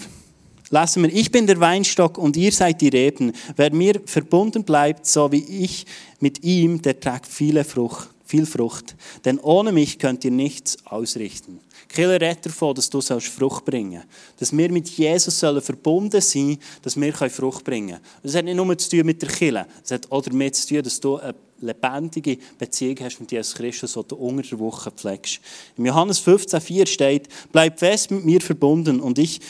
lassen 0.74 1.04
wir, 1.04 1.14
ich 1.14 1.30
bin 1.30 1.46
der 1.46 1.60
Weinstock 1.60 2.18
und 2.18 2.36
ihr 2.36 2.50
seid 2.50 2.80
die 2.80 2.88
Reben. 2.88 3.32
Wer 3.54 3.72
mir 3.72 4.00
verbunden 4.06 4.64
bleibt, 4.64 5.06
so 5.06 5.30
wie 5.30 5.44
ich 5.44 5.86
mit 6.18 6.42
ihm, 6.42 6.82
der 6.82 6.98
trägt 6.98 7.28
viele 7.28 7.62
Frucht, 7.64 8.08
viel 8.24 8.44
Frucht. 8.44 8.96
Denn 9.24 9.38
ohne 9.38 9.70
mich 9.70 10.00
könnt 10.00 10.24
ihr 10.24 10.32
nichts 10.32 10.76
ausrichten. 10.84 11.60
Killer 11.88 12.20
redet 12.20 12.46
davon, 12.46 12.74
dass 12.74 12.90
du 12.90 13.00
Frucht 13.00 13.64
bringen 13.64 14.02
sollst. 14.02 14.40
Dass 14.40 14.56
wir 14.56 14.72
mit 14.72 14.88
Jesus 14.88 15.38
sollen 15.38 15.62
verbunden 15.62 16.20
sein 16.20 16.58
dass 16.82 17.00
wir 17.00 17.12
Frucht 17.12 17.62
bringen 17.62 17.90
können. 17.90 18.02
Das 18.24 18.34
hat 18.34 18.44
nicht 18.44 18.56
nur 18.56 18.76
zu 18.76 18.90
tun 18.90 19.06
mit 19.06 19.22
der 19.22 19.28
Kille, 19.28 19.66
es 19.82 19.92
hat 19.92 20.10
auch 20.10 20.22
damit 20.22 20.56
zu 20.56 20.66
tun, 20.66 20.82
dass 20.82 20.98
du 20.98 21.18
eine 21.18 21.36
lebendige 21.60 22.38
Beziehung 22.58 22.96
hast 23.00 23.20
mit 23.20 23.30
Jesus 23.30 23.54
Christus, 23.54 23.92
die 23.92 24.08
du 24.08 24.16
unter 24.16 24.42
der 24.42 24.58
Woche 24.58 24.90
pflegst. 24.90 25.38
Im 25.76 25.86
Johannes 25.86 26.20
15,4 26.20 26.86
steht, 26.88 27.28
bleib 27.52 27.78
fest 27.78 28.10
mit 28.10 28.24
mir 28.24 28.40
verbunden 28.40 28.98
und 28.98 29.20
ich 29.20 29.40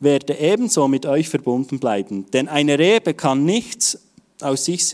werde 0.00 0.38
ebenso 0.38 0.88
mit 0.88 1.06
euch 1.06 1.28
verbunden 1.28 1.78
bleiben. 1.78 2.30
Denn 2.32 2.48
eine 2.48 2.78
Rebe 2.78 3.14
kann 3.14 3.44
nichts 3.44 3.98
aus 4.40 4.64
sich 4.64 4.86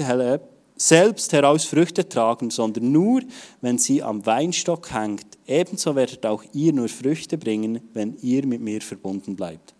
selbst 0.77 1.33
heraus 1.33 1.65
Früchte 1.65 2.09
tragen, 2.09 2.51
sondern 2.51 2.91
nur, 2.91 3.23
wenn 3.61 3.79
sie 3.79 4.03
am 4.03 4.25
Weinstock 4.27 4.93
hängt. 4.93 5.27
Ebenso 5.47 5.95
werdet 5.95 6.25
auch 6.27 6.43
ihr 6.53 6.73
nur 6.73 6.89
Früchte 6.89 7.39
bringen, 7.39 7.81
wenn 7.95 8.17
ihr 8.23 8.47
mit 8.47 8.61
mir 8.61 8.81
verbunden 8.81 9.37
bleibt. 9.37 9.75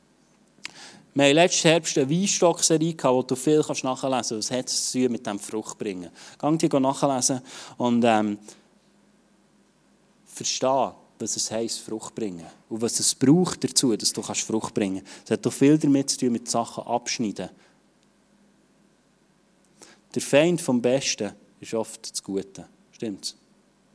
Wir 1.15 1.25
hatten 1.25 1.35
letzten 1.35 1.69
Herbst 1.69 1.99
eine 1.99 2.09
Weinstock-Serie, 2.09 2.95
wo 3.03 3.23
du 3.23 3.37
viel 3.37 3.59
nachlesen 3.59 4.11
kannst. 4.11 4.31
Was 4.31 4.51
hat 4.51 4.69
es 4.69 4.95
mit 4.95 5.27
dem 5.27 5.39
Fruchtbringen? 5.39 6.11
Gang 6.39 6.59
dir 6.59 6.81
nachlesen 6.81 7.43
und 7.77 8.03
ähm, 8.07 8.39
verstehen, 10.25 10.93
was 11.23 11.37
es 11.37 11.51
heisst, 11.51 11.81
Frucht 11.81 12.15
bringen. 12.15 12.47
Und 12.69 12.83
was 12.83 13.01
es 13.01 13.15
braucht 13.15 13.65
dazu, 13.65 13.97
dass 13.97 14.13
du 14.13 14.23
Frucht 14.23 14.75
bringen 14.75 15.03
kannst. 15.05 15.25
Es 15.25 15.31
hat 15.31 15.47
auch 15.47 15.53
viel 15.53 15.79
damit 15.79 16.11
zu 16.11 16.19
tun, 16.19 16.33
mit 16.33 16.51
Sachen 16.51 16.85
abschneiden. 16.85 17.49
Der 20.15 20.23
Feind 20.23 20.61
vom 20.61 20.83
Besten 20.83 21.33
ist 21.61 21.73
oft 21.73 22.11
das 22.11 22.23
Gute. 22.23 22.67
Stimmt's? 22.91 23.37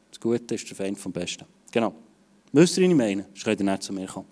Das 0.09 0.19
Gute 0.19 0.55
ist 0.55 0.67
der 0.69 0.75
Feind 0.75 0.97
vom 0.97 1.11
Besten. 1.11 1.45
Genau. 1.71 1.93
Wisst 2.53 2.77
ihr, 2.77 2.83
was 2.85 2.89
ich 2.89 2.97
meine? 2.97 3.23
Sonst 3.25 3.43
könnt 3.43 3.59
ihr 3.59 3.71
nicht 3.71 3.83
zu 3.83 3.93
mir 3.93 4.07
kommen. 4.07 4.27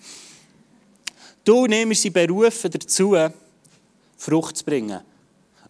Du 1.43 1.65
ich, 1.65 1.99
sie 1.99 2.09
berufen 2.09 2.71
dazu, 2.71 3.15
Frucht 4.17 4.57
zu 4.57 4.65
bringen. 4.65 5.01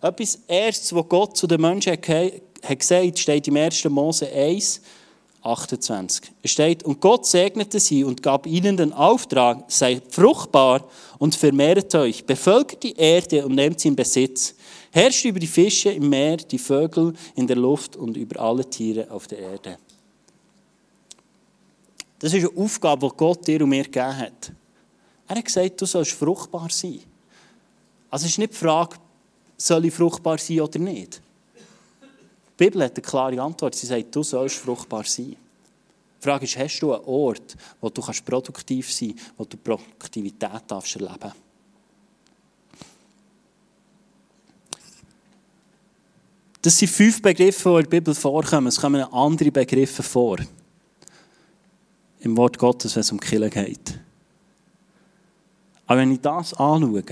Etwas 0.02 0.40
Erstes, 0.48 0.96
was 0.96 1.10
Gott 1.10 1.36
zu 1.36 1.48
den 1.48 1.60
Menschen 1.60 1.94
hat 1.94 2.80
gesagt, 2.80 3.20
steht 3.20 3.48
im 3.48 3.58
1. 3.58 3.84
Mose 3.86 4.32
1, 4.32 4.82
28. 5.46 6.32
Es 6.42 6.52
steht, 6.52 6.84
und 6.84 7.00
Gott 7.00 7.26
segnete 7.26 7.80
sie 7.80 8.04
und 8.04 8.24
gab 8.24 8.48
ihnen 8.48 8.78
den 8.78 8.94
Auftrag, 8.94 9.66
seid 9.68 10.04
fruchtbar 10.12 10.88
und 11.20 11.36
vermehrt 11.36 11.94
euch, 11.96 12.26
bevölkert 12.26 12.84
die 12.84 12.96
Erde 12.96 13.46
und 13.46 13.56
nehmt 13.56 13.80
sie 13.80 13.90
in 13.90 13.96
Besitz. 13.96 14.56
Herrscht 14.92 15.26
über 15.26 15.40
die 15.40 15.48
Fische 15.48 15.92
im 15.92 16.10
Meer, 16.10 16.38
die 16.38 16.58
Vögel 16.58 17.14
in 17.36 17.48
der 17.48 17.58
Luft 17.58 17.96
und 17.96 18.18
über 18.18 18.40
alle 18.42 18.70
Tiere 18.70 19.10
auf 19.12 19.28
der 19.28 19.40
Erde. 19.40 19.78
Das 22.20 22.34
ist 22.34 22.40
eine 22.40 22.64
Aufgabe, 22.64 23.08
die 23.08 23.18
Gott 23.18 23.46
dir 23.46 23.62
und 23.62 23.70
mir 23.70 23.84
gegeben 23.84 24.18
hat. 24.18 24.52
Er 25.28 25.36
hat 25.36 25.46
gesagt, 25.46 25.82
du 25.82 25.86
sollst 25.86 26.14
fruchtbar 26.14 26.70
sein. 26.70 27.02
Also 28.10 28.26
es 28.26 28.32
ist 28.32 28.38
nicht 28.38 28.54
die 28.54 28.58
Frage, 28.58 28.96
soll 29.58 29.86
ich 29.86 29.94
fruchtbar 29.94 30.38
sein 30.38 30.62
oder 30.62 30.80
nicht. 30.80 31.22
Die 32.58 32.64
Bibel 32.64 32.84
hat 32.84 32.96
eine 32.96 33.02
klare 33.02 33.42
Antwort. 33.42 33.76
Sie 33.76 33.88
sagt, 33.88 34.16
du 34.16 34.24
sollst 34.24 34.56
fruchtbar 34.56 35.04
sein. 35.04 35.36
Die 35.36 36.24
Frage 36.24 36.46
ist, 36.46 36.58
hast 36.58 36.80
du 36.80 36.94
einen 36.94 37.04
Ort, 37.06 37.56
wo 37.82 37.90
du 37.90 38.02
produktiv 38.02 38.92
sein 38.92 39.10
kannst, 39.10 39.34
wo 39.38 39.46
du 39.46 39.58
Produktivität 39.58 40.64
darfst 40.68 40.96
erleben 40.96 41.34
Das 46.62 46.80
sind 46.80 46.90
fünf 46.90 47.22
Begriffe, 47.22 47.70
die 47.70 47.76
in 47.76 47.84
der 47.84 47.90
Bibel 47.90 48.16
vorkommen. 48.16 48.68
Es 48.68 48.82
kommen 48.82 49.04
andere 49.14 49.52
Begriffe 49.52 50.02
vor. 50.02 50.38
Im 52.22 52.36
Wort 52.38 52.58
Gottes, 52.58 52.96
wenn 52.96 53.02
es 53.02 53.12
um 53.12 53.20
Killen 53.20 53.52
geht. 53.52 54.00
Aber 55.86 56.00
wenn 56.00 56.12
ich 56.12 56.22
das 56.22 56.56
anschaue, 56.56 57.04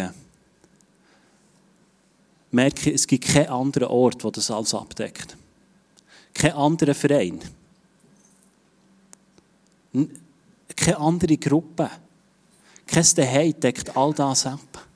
merke 2.49 2.89
ich, 2.89 2.95
es 2.95 3.05
gibt 3.05 3.25
keinen 3.25 3.49
anderen 3.49 3.89
Ort, 3.89 4.23
der 4.23 4.31
das 4.31 4.49
alles 4.49 4.73
abdeckt. 4.73 5.37
Kein 6.33 6.53
anderer 6.53 6.93
Verein. 6.93 7.39
Keine 10.75 10.97
andere 10.97 11.37
Gruppe. 11.37 11.89
Kein 12.85 13.05
Daheim 13.15 13.59
deckt 13.59 13.95
all 13.95 14.13
das 14.13 14.45
ab. 14.45 14.87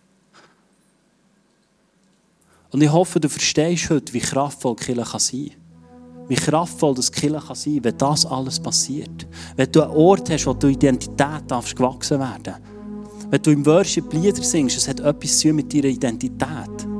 Und 2.71 2.81
ich 2.81 2.91
hoffe, 2.91 3.19
du 3.19 3.29
verstehst 3.29 3.89
heute, 3.89 4.13
wie 4.13 4.19
kraftvoll 4.19 4.75
Kirche 4.75 5.19
sein 5.19 5.49
kann. 5.49 5.67
wie 6.27 6.35
kraftvoll 6.35 6.93
das 6.93 7.11
Killen 7.11 7.39
kann 7.39 7.55
sein, 7.55 7.79
wenn 7.83 7.97
das 7.97 8.25
alles 8.25 8.59
passiert. 8.59 9.27
Wenn 9.55 9.71
du 9.71 9.81
einen 9.81 9.91
Ort 9.91 10.29
hast, 10.29 10.45
wo 10.45 10.53
du 10.53 10.67
Identität 10.67 11.43
darfst 11.47 11.75
gewachsen 11.75 12.19
werden. 12.19 12.55
Wenn 13.29 13.41
du 13.41 13.51
im 13.51 13.65
Worship 13.65 14.11
Lieder 14.13 14.43
singst, 14.43 14.77
es 14.77 14.88
hat 14.88 14.99
etwas 14.99 15.38
zu 15.39 15.53
mit 15.53 15.73
deiner 15.73 15.85
Identität. 15.85 16.96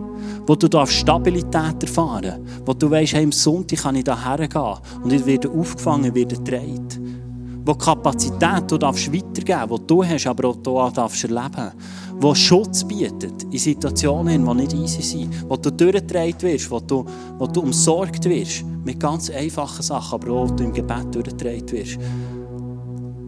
Wo 0.47 0.55
du 0.55 0.67
darfst 0.69 0.95
Stabilität 0.95 1.81
erfahren 1.81 2.45
Wo 2.65 2.73
du 2.73 2.89
weißt, 2.89 3.13
hey, 3.13 3.25
am 3.25 3.31
Sonntag 3.31 3.79
kann 3.79 3.95
ich 3.95 4.05
da 4.05 4.17
hergehen 4.17 4.77
und 5.03 5.11
ich 5.11 5.25
werde 5.25 5.49
aufgefangen, 5.49 6.15
werde 6.15 6.35
getragen. 6.35 7.63
Wo 7.65 7.75
Kapazität 7.75 8.63
du 8.71 8.77
darfst 8.77 9.13
weitergeben, 9.13 9.69
wo 9.69 9.77
du 9.77 10.03
hast, 10.03 10.25
aber 10.25 10.47
auch 10.49 10.55
du 10.55 10.89
darfst 10.95 11.23
erleben 11.25 11.73
wo 12.19 12.33
Schutz 12.33 12.83
bietet 12.83 13.43
in 13.43 13.59
Situationen, 13.59 14.43
die 14.43 14.53
nicht 14.55 14.73
easy 14.73 15.01
sind, 15.01 15.49
wo 15.49 15.55
du 15.55 15.71
durchgetragen 15.71 16.41
wirst, 16.41 16.71
wo 16.71 16.79
du, 16.79 17.05
wo 17.37 17.45
du 17.45 17.61
umsorgt 17.61 18.25
wirst, 18.25 18.63
mit 18.83 18.99
ganz 18.99 19.29
einfachen 19.29 19.83
Sachen, 19.83 20.15
aber 20.15 20.31
auch 20.33 20.49
wo 20.49 20.53
du 20.53 20.63
im 20.63 20.73
Gebet 20.73 21.13
durchgetragen 21.13 21.71
wirst, 21.71 21.99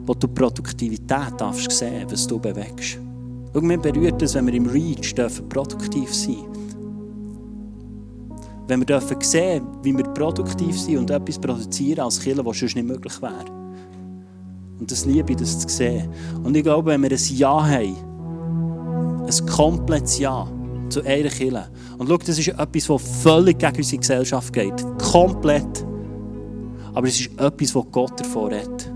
wo 0.05 0.13
du 0.13 0.27
Produktivität 0.27 1.33
darfst 1.37 1.71
sehen, 1.71 2.07
was 2.09 2.25
du 2.25 2.39
bewegst. 2.39 2.97
Schau, 3.53 3.61
mir 3.61 3.77
berührt 3.77 4.21
es, 4.21 4.33
wenn 4.33 4.47
wir 4.47 4.53
im 4.53 4.65
Reach 4.65 5.13
dürfen 5.13 5.47
produktiv 5.49 6.13
sein 6.13 6.45
Wenn 8.69 8.81
wir 8.81 8.85
dürfen 8.85 9.19
sehen, 9.19 9.65
wie 9.81 9.97
wir 9.97 10.03
produktiv 10.03 10.79
sind 10.79 10.99
und 10.99 11.09
etwas 11.09 11.39
produzieren 11.39 12.01
als 12.01 12.19
Killer, 12.19 12.45
was 12.45 12.59
sonst 12.59 12.75
nicht 12.75 12.87
möglich 12.87 13.19
wäre. 13.19 13.45
Und 14.79 14.91
das 14.91 15.05
liebe 15.05 15.31
ich, 15.31 15.39
das 15.39 15.57
zu 15.57 15.67
sehen. 15.67 16.07
Und 16.43 16.55
ich 16.55 16.61
glaube, 16.61 16.91
wenn 16.91 17.01
wir 17.01 17.09
ein 17.09 17.35
Ja 17.35 17.67
haben, 17.67 19.25
ein 19.25 19.45
komplettes 19.47 20.19
Ja 20.19 20.47
zu 20.87 21.01
einer 21.01 21.29
Kirche. 21.29 21.67
Und 21.97 22.09
schau, 22.09 22.17
das 22.17 22.37
ist 22.37 22.49
etwas, 22.49 22.85
das 22.85 23.23
völlig 23.23 23.57
gegen 23.57 23.75
unsere 23.75 23.97
Gesellschaft 23.97 24.53
geht. 24.53 24.85
Komplett. 25.01 25.83
Aber 26.93 27.07
es 27.07 27.19
ist 27.19 27.31
etwas, 27.39 27.73
das 27.73 27.85
Gott 27.91 28.19
davor 28.19 28.51
hat. 28.51 28.91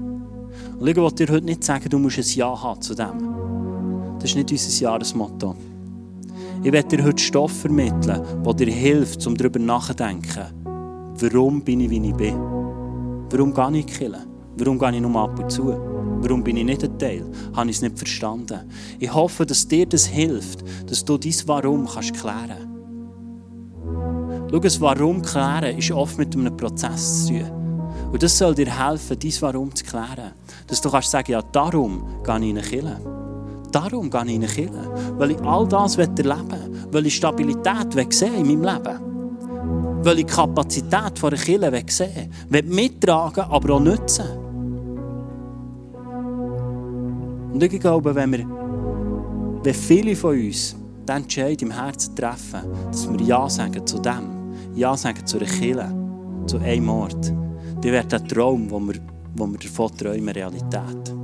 Und 0.79 0.87
ich 0.87 0.95
will 0.95 1.11
dir 1.13 1.29
heute 1.29 1.45
nicht 1.45 1.63
sagen, 1.63 1.89
du 1.89 1.97
musst 1.97 2.19
ein 2.19 2.25
Ja 2.35 2.61
haben 2.61 2.79
zu 2.79 2.93
dem. 2.93 4.17
Das 4.19 4.29
ist 4.29 4.35
nicht 4.35 4.51
unser 4.51 4.83
Jahresmotto. 4.83 5.55
Ich 6.63 6.71
werde 6.71 6.95
dir 6.95 7.03
heute 7.03 7.21
Stoff 7.21 7.51
vermitteln, 7.51 8.21
der 8.45 8.53
dir 8.53 8.71
hilft, 8.71 9.27
um 9.27 9.35
darüber 9.35 9.59
nachzudenken. 9.59 10.45
Warum 11.19 11.61
bin 11.61 11.81
ich, 11.81 11.89
wie 11.89 12.07
ich 12.07 12.15
bin? 12.15 12.39
Warum 13.29 13.53
gehe 13.53 13.79
ich 13.79 14.01
in 14.01 14.15
Warum 14.55 14.79
gehe 14.79 14.95
ich 14.95 15.01
nur 15.01 15.21
ab 15.21 15.37
und 15.37 15.51
zu? 15.51 15.75
Warum 16.21 16.41
bin 16.41 16.55
ich 16.55 16.63
nicht 16.63 16.85
ein 16.85 16.97
Teil? 16.97 17.25
Habe 17.53 17.69
ich 17.69 17.75
es 17.75 17.81
nicht 17.81 17.97
verstanden? 17.97 18.61
Ich 18.97 19.13
hoffe, 19.13 19.45
dass 19.45 19.67
dir 19.67 19.85
das 19.85 20.05
hilft, 20.05 20.63
dass 20.89 21.03
du 21.03 21.17
dein 21.17 21.33
Warum 21.47 21.85
kannst 21.85 22.13
klären 22.13 22.69
Schau, 24.49 24.59
das 24.59 24.79
Warum 24.79 25.21
klären 25.21 25.77
ist 25.77 25.91
oft 25.91 26.17
mit 26.17 26.33
einem 26.33 26.55
Prozess 26.55 27.25
zu 27.25 27.39
tun. 27.39 27.89
Und 28.13 28.23
das 28.23 28.37
soll 28.37 28.55
dir 28.55 28.87
helfen, 28.87 29.19
dein 29.19 29.33
Warum 29.41 29.75
zu 29.75 29.83
klären. 29.83 30.31
Dass 30.67 30.79
du 30.79 30.89
kannst 30.89 31.11
sagen, 31.11 31.29
ja, 31.33 31.41
darum 31.41 32.07
gehe 32.23 32.37
ich 32.37 32.49
in 32.49 32.57
eine 32.57 32.61
Kirche. 32.61 33.22
Darum 33.73 34.09
gehe 34.09 34.21
ich 34.21 34.35
in 34.35 34.43
eine 34.43 34.47
Kirche. 34.47 35.15
Weil 35.17 35.31
ich 35.31 35.41
all 35.41 35.67
das 35.67 35.97
erleben 35.97 36.51
will. 36.51 36.87
Weil 36.91 37.05
ich 37.07 37.15
Stabilität 37.15 38.13
sehen 38.13 38.45
in 38.45 38.61
meinem 38.61 38.83
Leben. 38.83 40.03
Weil 40.05 40.19
ich 40.19 40.25
die 40.27 40.31
Kapazität 40.31 41.17
von 41.17 41.33
einer 41.33 41.41
Kirche 41.41 41.83
sehen 41.87 42.31
will. 42.49 42.63
Mittragen, 42.63 43.45
aber 43.49 43.73
auch 43.73 43.79
nutzen. 43.79 44.25
Und 47.51 47.61
ich 47.61 47.79
glaube, 47.79 48.13
wenn, 48.13 48.31
wir, 48.31 48.45
wenn 49.63 49.73
viele 49.73 50.15
von 50.15 50.39
uns 50.39 50.75
den 51.07 51.17
Entscheid 51.17 51.61
im 51.61 51.71
Herzen 51.71 52.15
treffen, 52.15 52.61
dass 52.91 53.11
wir 53.11 53.21
Ja 53.21 53.49
sagen 53.49 53.85
zu 53.85 53.99
dem, 53.99 54.53
Ja 54.75 54.95
sagen 54.95 55.25
zu 55.25 55.37
einer 55.37 55.45
Kirche, 55.47 55.95
zu 56.45 56.59
einem 56.59 56.89
Ort, 56.89 57.29
dann 57.29 57.83
wird 57.83 58.11
der 58.11 58.23
Traum, 58.23 58.69
wo 58.69 58.79
wir, 58.79 58.95
wo 59.35 59.47
wir 59.47 59.59
davon 59.59 59.97
träumen, 59.97 60.29
Realität. 60.29 61.22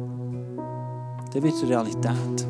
Dann 1.34 1.43
wird 1.43 1.53
es 1.53 1.67
Realität. 1.67 2.47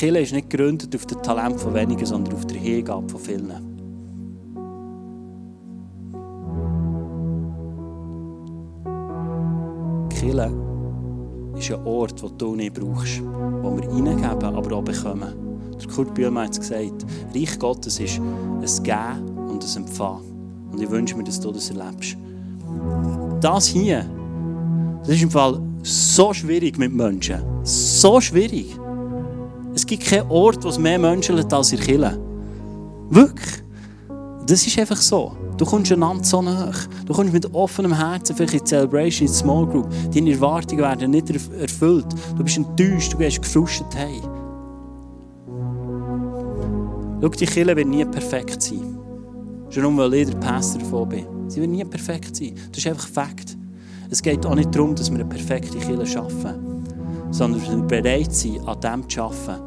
Die 0.00 0.06
ist 0.06 0.32
nicht 0.32 0.48
gegründet 0.48 0.94
auf 0.96 1.04
das 1.04 1.20
Talent 1.20 1.60
von 1.60 1.74
wenigen, 1.74 2.06
sondern 2.06 2.34
auf 2.34 2.46
der 2.46 2.56
Hingabe 2.56 3.08
von 3.08 3.20
vielen. 3.20 3.52
Kirche 10.08 10.52
ist 11.56 11.70
ein 11.70 11.86
Ort, 11.86 12.22
den 12.22 12.38
du 12.38 12.54
nicht 12.54 12.74
brauchst, 12.74 13.22
wo 13.22 13.76
wir 13.76 13.88
reingeben, 13.90 14.54
aber 14.54 14.76
auch 14.76 14.82
bekommen. 14.82 15.34
Der 15.78 15.88
Kurt 15.88 16.14
Bühlmann 16.14 16.44
hat 16.44 16.52
es 16.52 16.60
gesagt, 16.60 17.04
Reich 17.34 17.58
Gottes 17.58 18.00
ist 18.00 18.20
ein 18.20 18.82
Geben 18.82 19.38
und 19.48 19.64
ein 19.64 19.76
Empfangen. 19.76 20.22
Und 20.72 20.80
ich 20.80 20.90
wünsche 20.90 21.16
mir, 21.16 21.24
dass 21.24 21.40
du 21.40 21.50
das 21.52 21.70
erlebst. 21.70 22.16
Das 23.40 23.66
hier, 23.66 24.06
das 25.02 25.10
ist 25.10 25.22
im 25.22 25.30
Fall 25.30 25.60
so 25.82 26.32
schwierig 26.32 26.78
mit 26.78 26.92
Menschen. 26.92 27.42
So 27.62 28.20
schwierig. 28.20 28.76
Es 29.74 29.86
gibt 29.86 30.04
keinen 30.04 30.30
Ort, 30.30 30.64
wo 30.64 30.68
es 30.68 30.78
mehr 30.78 30.98
Menschen 30.98 31.38
hat 31.38 31.52
als 31.52 31.72
in 31.72 31.80
Kirche. 31.80 32.18
Wirklich. 33.08 33.62
Das 34.46 34.66
ist 34.66 34.78
einfach 34.78 34.96
so. 34.96 35.36
Du 35.56 35.64
kommst 35.64 35.92
einander 35.92 36.24
so 36.24 36.40
nach. 36.42 36.86
Du 37.06 37.12
kommst 37.12 37.32
mit 37.32 37.52
offenem 37.54 37.94
Herzen 37.94 38.34
vielleicht 38.34 38.54
in 38.54 38.58
die 38.60 38.64
Celebration, 38.64 39.26
in 39.26 39.32
die 39.32 39.38
Small 39.38 39.66
Group. 39.66 39.88
Deine 40.12 40.32
Erwartungen 40.32 40.82
werden 40.82 41.10
nicht 41.10 41.30
erfüllt. 41.30 42.06
Du 42.36 42.42
bist 42.42 42.56
enttäuscht, 42.56 43.12
du 43.12 43.18
gehst 43.18 43.42
gefrustet 43.42 43.86
hey. 43.94 44.20
Schau, 47.20 47.28
die 47.28 47.46
Kirche 47.46 47.76
wird 47.76 47.86
nie 47.86 48.04
perfekt 48.06 48.62
sein. 48.62 48.98
Schon 49.68 49.82
nur, 49.82 49.96
weil 49.98 50.14
ich 50.14 50.30
der 50.30 50.38
Pastor 50.38 50.80
davon 50.80 51.08
bin. 51.08 51.26
Sie 51.48 51.60
wird 51.60 51.70
nie 51.70 51.84
perfekt 51.84 52.34
sein. 52.34 52.54
Das 52.70 52.78
ist 52.78 52.86
einfach 52.86 53.06
Fakt. 53.06 53.56
Es 54.12 54.20
geht 54.22 54.44
auch 54.44 54.56
nicht 54.56 54.74
darum, 54.74 54.96
dass 54.96 55.08
wir 55.08 55.20
eine 55.20 55.28
perfekte 55.28 55.78
Kirche 55.78 56.04
schaffen, 56.06 56.84
sondern 57.30 57.60
dass 57.60 57.70
wir 57.70 58.02
bereit 58.02 58.34
sind, 58.34 58.66
an 58.66 58.80
dem 58.80 59.08
zu 59.08 59.22
arbeiten. 59.22 59.62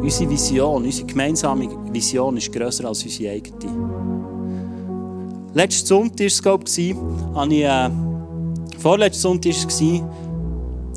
Unsere 0.00 0.30
Vision, 0.30 0.84
unsere 0.84 1.06
gemeinsame 1.06 1.68
Vision 1.92 2.36
ist 2.36 2.52
grösser 2.52 2.86
als 2.86 3.02
unsere 3.02 3.32
eigene. 3.32 3.56
Letzten 5.52 5.86
Sonntag 5.86 6.20
war 6.20 6.26
es, 6.26 6.42
glaube 6.42 6.64
ich, 6.68 6.96
habe 7.34 7.54
ich, 7.54 7.64
äh, 7.64 7.90
vorletzten 8.78 9.20
Sonntag 9.20 9.52
war 9.52 10.20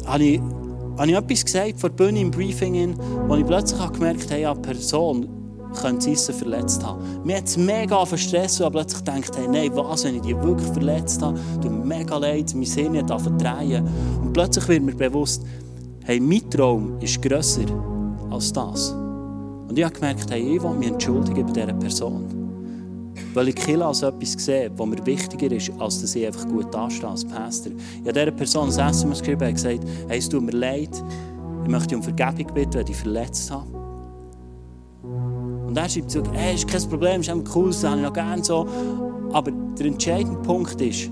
habe 0.06 0.24
ich, 0.24 0.42
habe 0.98 1.10
ich 1.10 1.18
etwas 1.18 1.46
gesagt 1.46 1.80
vor 1.80 1.90
der 1.90 2.06
Bühne 2.06 2.20
im 2.20 2.30
Briefing, 2.30 2.96
wo 3.28 3.36
ich 3.36 3.46
plötzlich 3.46 3.94
gemerkt 3.94 4.32
habe, 4.32 4.48
eine 4.48 4.56
Person 4.62 5.28
könnte 5.74 6.16
sie 6.16 6.34
verletzt 6.34 6.86
haben. 6.86 7.02
Mir 7.24 7.38
hat 7.38 7.46
es 7.46 7.58
mega 7.58 8.06
verstresst 8.06 8.62
und 8.62 8.72
plötzlich 8.72 9.04
gedacht, 9.04 9.38
hey, 9.38 9.48
nein, 9.48 9.72
was, 9.76 10.04
wenn 10.04 10.16
ich 10.16 10.22
die 10.22 10.36
wirklich 10.42 10.72
verletzt 10.72 11.22
habe? 11.22 11.40
Tut 11.62 11.72
mir 11.72 11.86
mega 11.86 12.18
leid, 12.18 12.54
mein 12.56 12.66
Sinn 12.66 12.98
hat 12.98 13.10
drehen. 13.10 13.88
Und 14.22 14.34
plötzlich 14.34 14.68
wird 14.68 14.84
mir 14.84 14.96
bewusst, 14.96 15.44
hey, 16.04 16.20
mein 16.20 16.50
Traum 16.50 17.00
ist 17.00 17.22
grösser 17.22 17.66
als 18.30 18.52
das. 18.52 18.92
Und 18.92 19.78
ich 19.78 19.84
habe 19.84 19.94
gemerkt, 19.94 20.30
hey, 20.30 20.56
ich 20.56 20.62
will 20.62 20.74
mich 20.74 20.90
entschuldigen 20.90 21.46
bei 21.46 21.52
dieser 21.52 21.74
Person. 21.74 22.26
Weil 23.34 23.48
ich 23.48 23.56
Kill 23.56 23.82
als 23.82 24.04
etwas 24.04 24.34
sehe, 24.34 24.72
was 24.76 24.88
mir 24.88 25.06
wichtiger 25.06 25.52
ist, 25.52 25.72
als 25.80 26.02
dass 26.02 26.16
ich 26.16 26.26
einfach 26.26 26.48
gut 26.48 26.74
dastehe 26.74 27.10
als 27.10 27.26
Pastor. 27.26 27.72
Ich 27.72 28.08
habe 28.08 28.14
dieser 28.14 28.32
Person 28.32 28.72
ein 28.72 28.92
SMS 28.92 29.20
geschrieben 29.20 29.48
und 29.48 29.54
gesagt, 29.54 29.80
hey, 30.08 30.18
es 30.18 30.30
tut 30.30 30.44
mir 30.44 30.52
leid, 30.52 31.04
ich 31.64 31.70
möchte 31.70 31.96
um 31.96 32.04
Vergebung 32.04 32.54
bitten, 32.54 32.74
wenn 32.76 32.88
ich 32.88 32.96
verletzt 32.96 33.50
habe. 33.50 33.83
Und 35.74 35.80
er 35.80 35.90
schreibt 35.90 36.12
zurück, 36.12 36.28
hey, 36.34 36.54
ist 36.54 36.68
kein 36.68 36.88
Problem, 36.88 37.22
ist 37.22 37.32
cool, 37.56 37.70
das 37.70 37.84
habe 37.84 37.98
ich 37.98 38.04
noch 38.04 38.14
gerne 38.14 38.44
so. 38.44 38.68
Aber 39.32 39.50
der 39.50 39.88
entscheidende 39.88 40.40
Punkt 40.44 40.80
ist, 40.80 41.10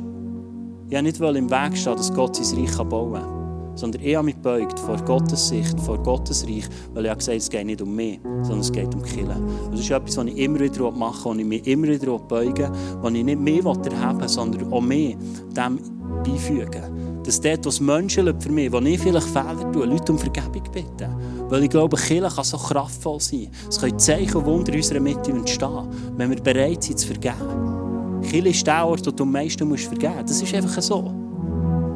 ich 0.87 1.01
nicht 1.01 1.19
im 1.19 1.49
Weg 1.49 1.75
stehen, 1.75 1.95
dass 1.95 2.13
Gott 2.13 2.35
sein 2.35 2.59
Reich 2.59 2.77
bauen 2.77 3.13
kann 3.13 3.41
sondern 3.73 4.03
ich 4.03 4.15
habe 4.15 4.25
mich 4.25 4.35
gebeugt 4.35 4.79
vor 4.79 4.97
Gottes 4.97 5.47
Sicht, 5.47 5.79
vor 5.79 5.97
Gottes 5.97 6.45
Reich, 6.45 6.67
weil 6.93 7.07
ich 7.07 7.17
gesagt 7.17 7.37
es 7.37 7.49
geht 7.49 7.65
nicht 7.65 7.81
um 7.81 7.95
mich, 7.95 8.19
sondern 8.41 8.59
es 8.59 8.71
geht 8.71 8.93
um 8.93 9.01
Killen. 9.01 9.43
Und 9.65 9.71
das 9.71 9.79
ist 9.79 9.89
etwas, 9.89 10.17
was 10.17 10.25
ich 10.25 10.37
immer 10.37 10.59
wieder 10.59 10.91
mache, 10.91 11.27
was 11.27 11.37
ich 11.37 11.45
mich 11.45 11.65
immer 11.65 11.87
wieder 11.87 12.19
beuge, 12.19 12.71
was 13.01 13.13
ich 13.13 13.23
nicht 13.23 13.39
mehr 13.39 13.63
erheben 13.65 14.27
sondern 14.27 14.71
auch 14.71 14.81
mehr 14.81 15.15
dem 15.55 15.79
beifügen. 16.23 17.23
Dass 17.23 17.41
dort, 17.41 17.65
was 17.65 17.79
Menschen 17.79 18.39
für 18.39 18.51
mich, 18.51 18.71
wo 18.71 18.77
ich 18.79 18.99
vielleicht 18.99 19.27
Fehler 19.27 19.71
tue, 19.71 19.85
Leute 19.85 20.11
um 20.11 20.19
Vergebung 20.19 20.63
bitten. 20.71 21.15
Weil 21.51 21.65
ich 21.65 21.69
glaube, 21.69 21.97
Kirche 21.97 22.33
kann 22.33 22.45
so 22.45 22.57
kraftvoll 22.57 23.19
sein. 23.19 23.49
Es 23.67 23.77
können 23.77 23.99
Zeichen 23.99 24.35
und 24.37 24.45
Wunder 24.45 24.71
in 24.71 24.77
unserer 24.77 25.01
Mitte 25.01 25.31
entstehen, 25.31 25.85
wenn 26.15 26.29
wir 26.29 26.41
bereit 26.41 26.81
sind 26.81 26.97
zu 26.97 27.07
vergeben. 27.07 28.21
Kirche 28.21 28.47
ist 28.47 28.65
der 28.65 28.87
Ort, 28.87 29.05
wo 29.05 29.11
du 29.11 29.23
am 29.23 29.33
meisten 29.33 29.67
vergeben 29.67 30.13
musst. 30.15 30.29
Das 30.29 30.41
ist 30.41 30.55
einfach 30.55 30.81
so. 30.81 31.13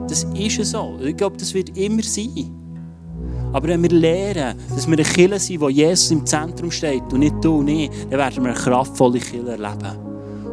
Das 0.09 0.25
ist 0.37 0.65
so. 0.65 0.97
Ich 1.01 1.15
glaube, 1.15 1.37
das 1.37 1.53
wird 1.53 1.77
immer 1.77 2.03
sein. 2.03 2.51
Aber 3.53 3.69
wenn 3.69 3.81
wir 3.81 3.91
lernen, 3.91 4.59
dass 4.75 4.85
wir 4.87 4.97
eine 4.97 5.03
Kirche 5.03 5.39
sind, 5.39 5.61
wo 5.61 5.69
Jesus 5.69 6.11
im 6.11 6.25
Zentrum 6.25 6.69
steht 6.69 7.03
und 7.13 7.19
nicht 7.19 7.35
du 7.41 7.59
und 7.59 7.69
ich, 7.69 7.89
dann 8.09 8.19
werden 8.19 8.43
wir 8.43 8.51
eine 8.51 8.59
kraftvolle 8.59 9.19
Kirche 9.19 9.51
erleben. 9.51 9.97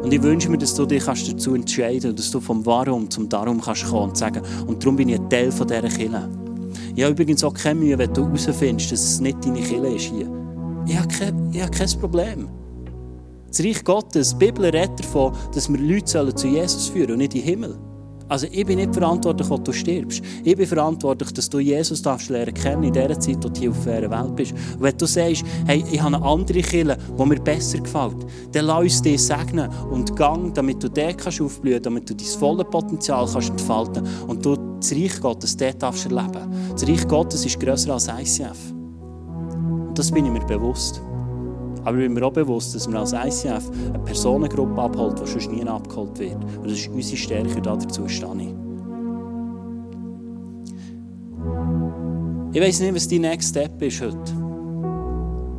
Und 0.01 0.13
ich 0.13 0.23
wünsche 0.23 0.49
mir, 0.49 0.57
dass 0.57 0.73
du 0.75 0.85
dich 0.85 1.03
dazu 1.03 1.55
entscheiden 1.55 2.03
kannst, 2.03 2.19
dass 2.19 2.31
du 2.31 2.39
vom 2.39 2.65
Warum 2.65 3.09
zum 3.09 3.27
Darum 3.27 3.59
kannst 3.59 3.85
kommen 3.85 4.11
und 4.11 4.17
sagen, 4.17 4.41
und 4.65 4.81
darum 4.81 4.95
bin 4.95 5.09
ich 5.09 5.19
ein 5.19 5.29
Teil 5.29 5.51
von 5.51 5.67
dieser 5.67 5.89
Kirche. 5.89 6.42
Ich 6.95 7.03
habe 7.03 7.13
übrigens 7.13 7.43
auch 7.43 7.53
keine 7.53 7.79
Mühe, 7.79 7.97
wenn 7.97 8.13
du 8.13 8.25
herausfindest, 8.25 8.91
dass 8.91 9.03
es 9.03 9.19
nicht 9.19 9.43
deine 9.43 9.61
Kirche 9.61 9.87
ist 9.87 10.05
hier. 10.05 10.29
Ich 10.85 10.97
habe 10.97 11.07
kein, 11.07 11.51
ich 11.51 11.61
habe 11.61 11.71
kein 11.71 11.89
Problem. 11.99 12.49
Das 13.47 13.59
Reich 13.59 13.83
Gottes, 13.83 14.31
die 14.31 14.45
Bibel 14.45 14.65
redet 14.65 14.99
davon, 14.99 15.33
dass 15.53 15.71
wir 15.71 15.79
Leute 15.79 16.35
zu 16.35 16.47
Jesus 16.47 16.89
führen 16.89 17.11
und 17.11 17.17
nicht 17.19 17.35
in 17.35 17.41
den 17.41 17.49
Himmel. 17.49 17.92
Also 18.29 18.47
ich 18.51 18.65
bin 18.65 18.77
nicht 18.77 18.93
verantwortlich, 18.93 19.49
wo 19.49 19.57
du 19.57 19.71
stirbst. 19.71 20.21
Ich 20.43 20.55
bin 20.55 20.65
verantwortlich, 20.65 21.31
dass 21.33 21.49
du 21.49 21.59
Jesus 21.59 22.01
darfst 22.01 22.29
lernen 22.29 22.53
kennen 22.53 22.83
in 22.83 22.93
der 22.93 23.19
Zeit, 23.19 23.43
wo 23.43 23.49
du 23.49 23.59
hier 23.59 23.71
auf 23.71 23.83
der 23.85 24.09
Welt 24.09 24.35
bist. 24.35 24.51
Und 24.51 24.81
wenn 24.81 24.97
du 24.97 25.05
sagst, 25.05 25.43
hey, 25.65 25.83
ich 25.91 26.01
habe 26.01 26.15
eine 26.15 26.25
andere 26.25 26.61
Kirche, 26.61 26.97
die 27.19 27.25
mir 27.25 27.39
besser 27.39 27.79
gefällt, 27.79 28.25
dann 28.51 28.65
lass 28.65 28.81
uns 28.81 29.01
dich 29.01 29.21
segnen 29.21 29.69
und 29.91 30.15
gang, 30.15 30.53
damit 30.53 30.81
du 30.83 30.89
dort 30.89 31.17
kannst 31.17 31.41
aufblühen 31.41 31.81
damit 31.81 32.09
du 32.09 32.15
dein 32.15 32.27
volles 32.27 32.65
Potenzial 32.69 33.27
kannst 33.31 33.49
entfalten 33.49 34.07
und 34.27 34.45
du 34.45 34.55
das 34.79 34.91
Reich 34.91 35.19
Gottes 35.21 35.55
dort 35.55 35.81
darfst 35.81 36.05
erleben. 36.05 36.51
Das 36.71 36.87
Reich 36.87 37.07
Gottes 37.07 37.45
ist 37.45 37.59
grösser 37.59 37.93
als 37.93 38.07
ICF. 38.07 38.71
Und 38.71 39.99
das 39.99 40.11
bin 40.11 40.25
ich 40.25 40.31
mir 40.31 40.45
bewusst. 40.45 41.01
Aber 41.85 41.97
ich 41.97 42.03
bin 42.03 42.13
mir 42.13 42.25
auch 42.25 42.33
bewusst, 42.33 42.75
dass 42.75 42.87
man 42.87 42.97
als 42.97 43.13
ICF 43.13 43.69
eine 43.89 43.99
Personengruppe 43.99 44.81
abholt, 44.81 45.19
die 45.21 45.29
sonst 45.29 45.51
nie 45.51 45.63
abgeholt 45.63 46.17
wird. 46.19 46.35
Und 46.35 46.65
das 46.65 46.73
ist 46.73 46.87
unsere 46.89 47.17
Stärke, 47.17 47.61
dazu 47.61 48.07
stehe 48.07 48.31
ich. 48.39 48.53
Ich 52.53 52.61
weiß 52.61 52.81
nicht, 52.81 52.95
was 52.95 53.07
dein 53.07 53.21
Next 53.21 53.49
Step 53.49 53.81
ist 53.81 54.01
heute. 54.01 54.17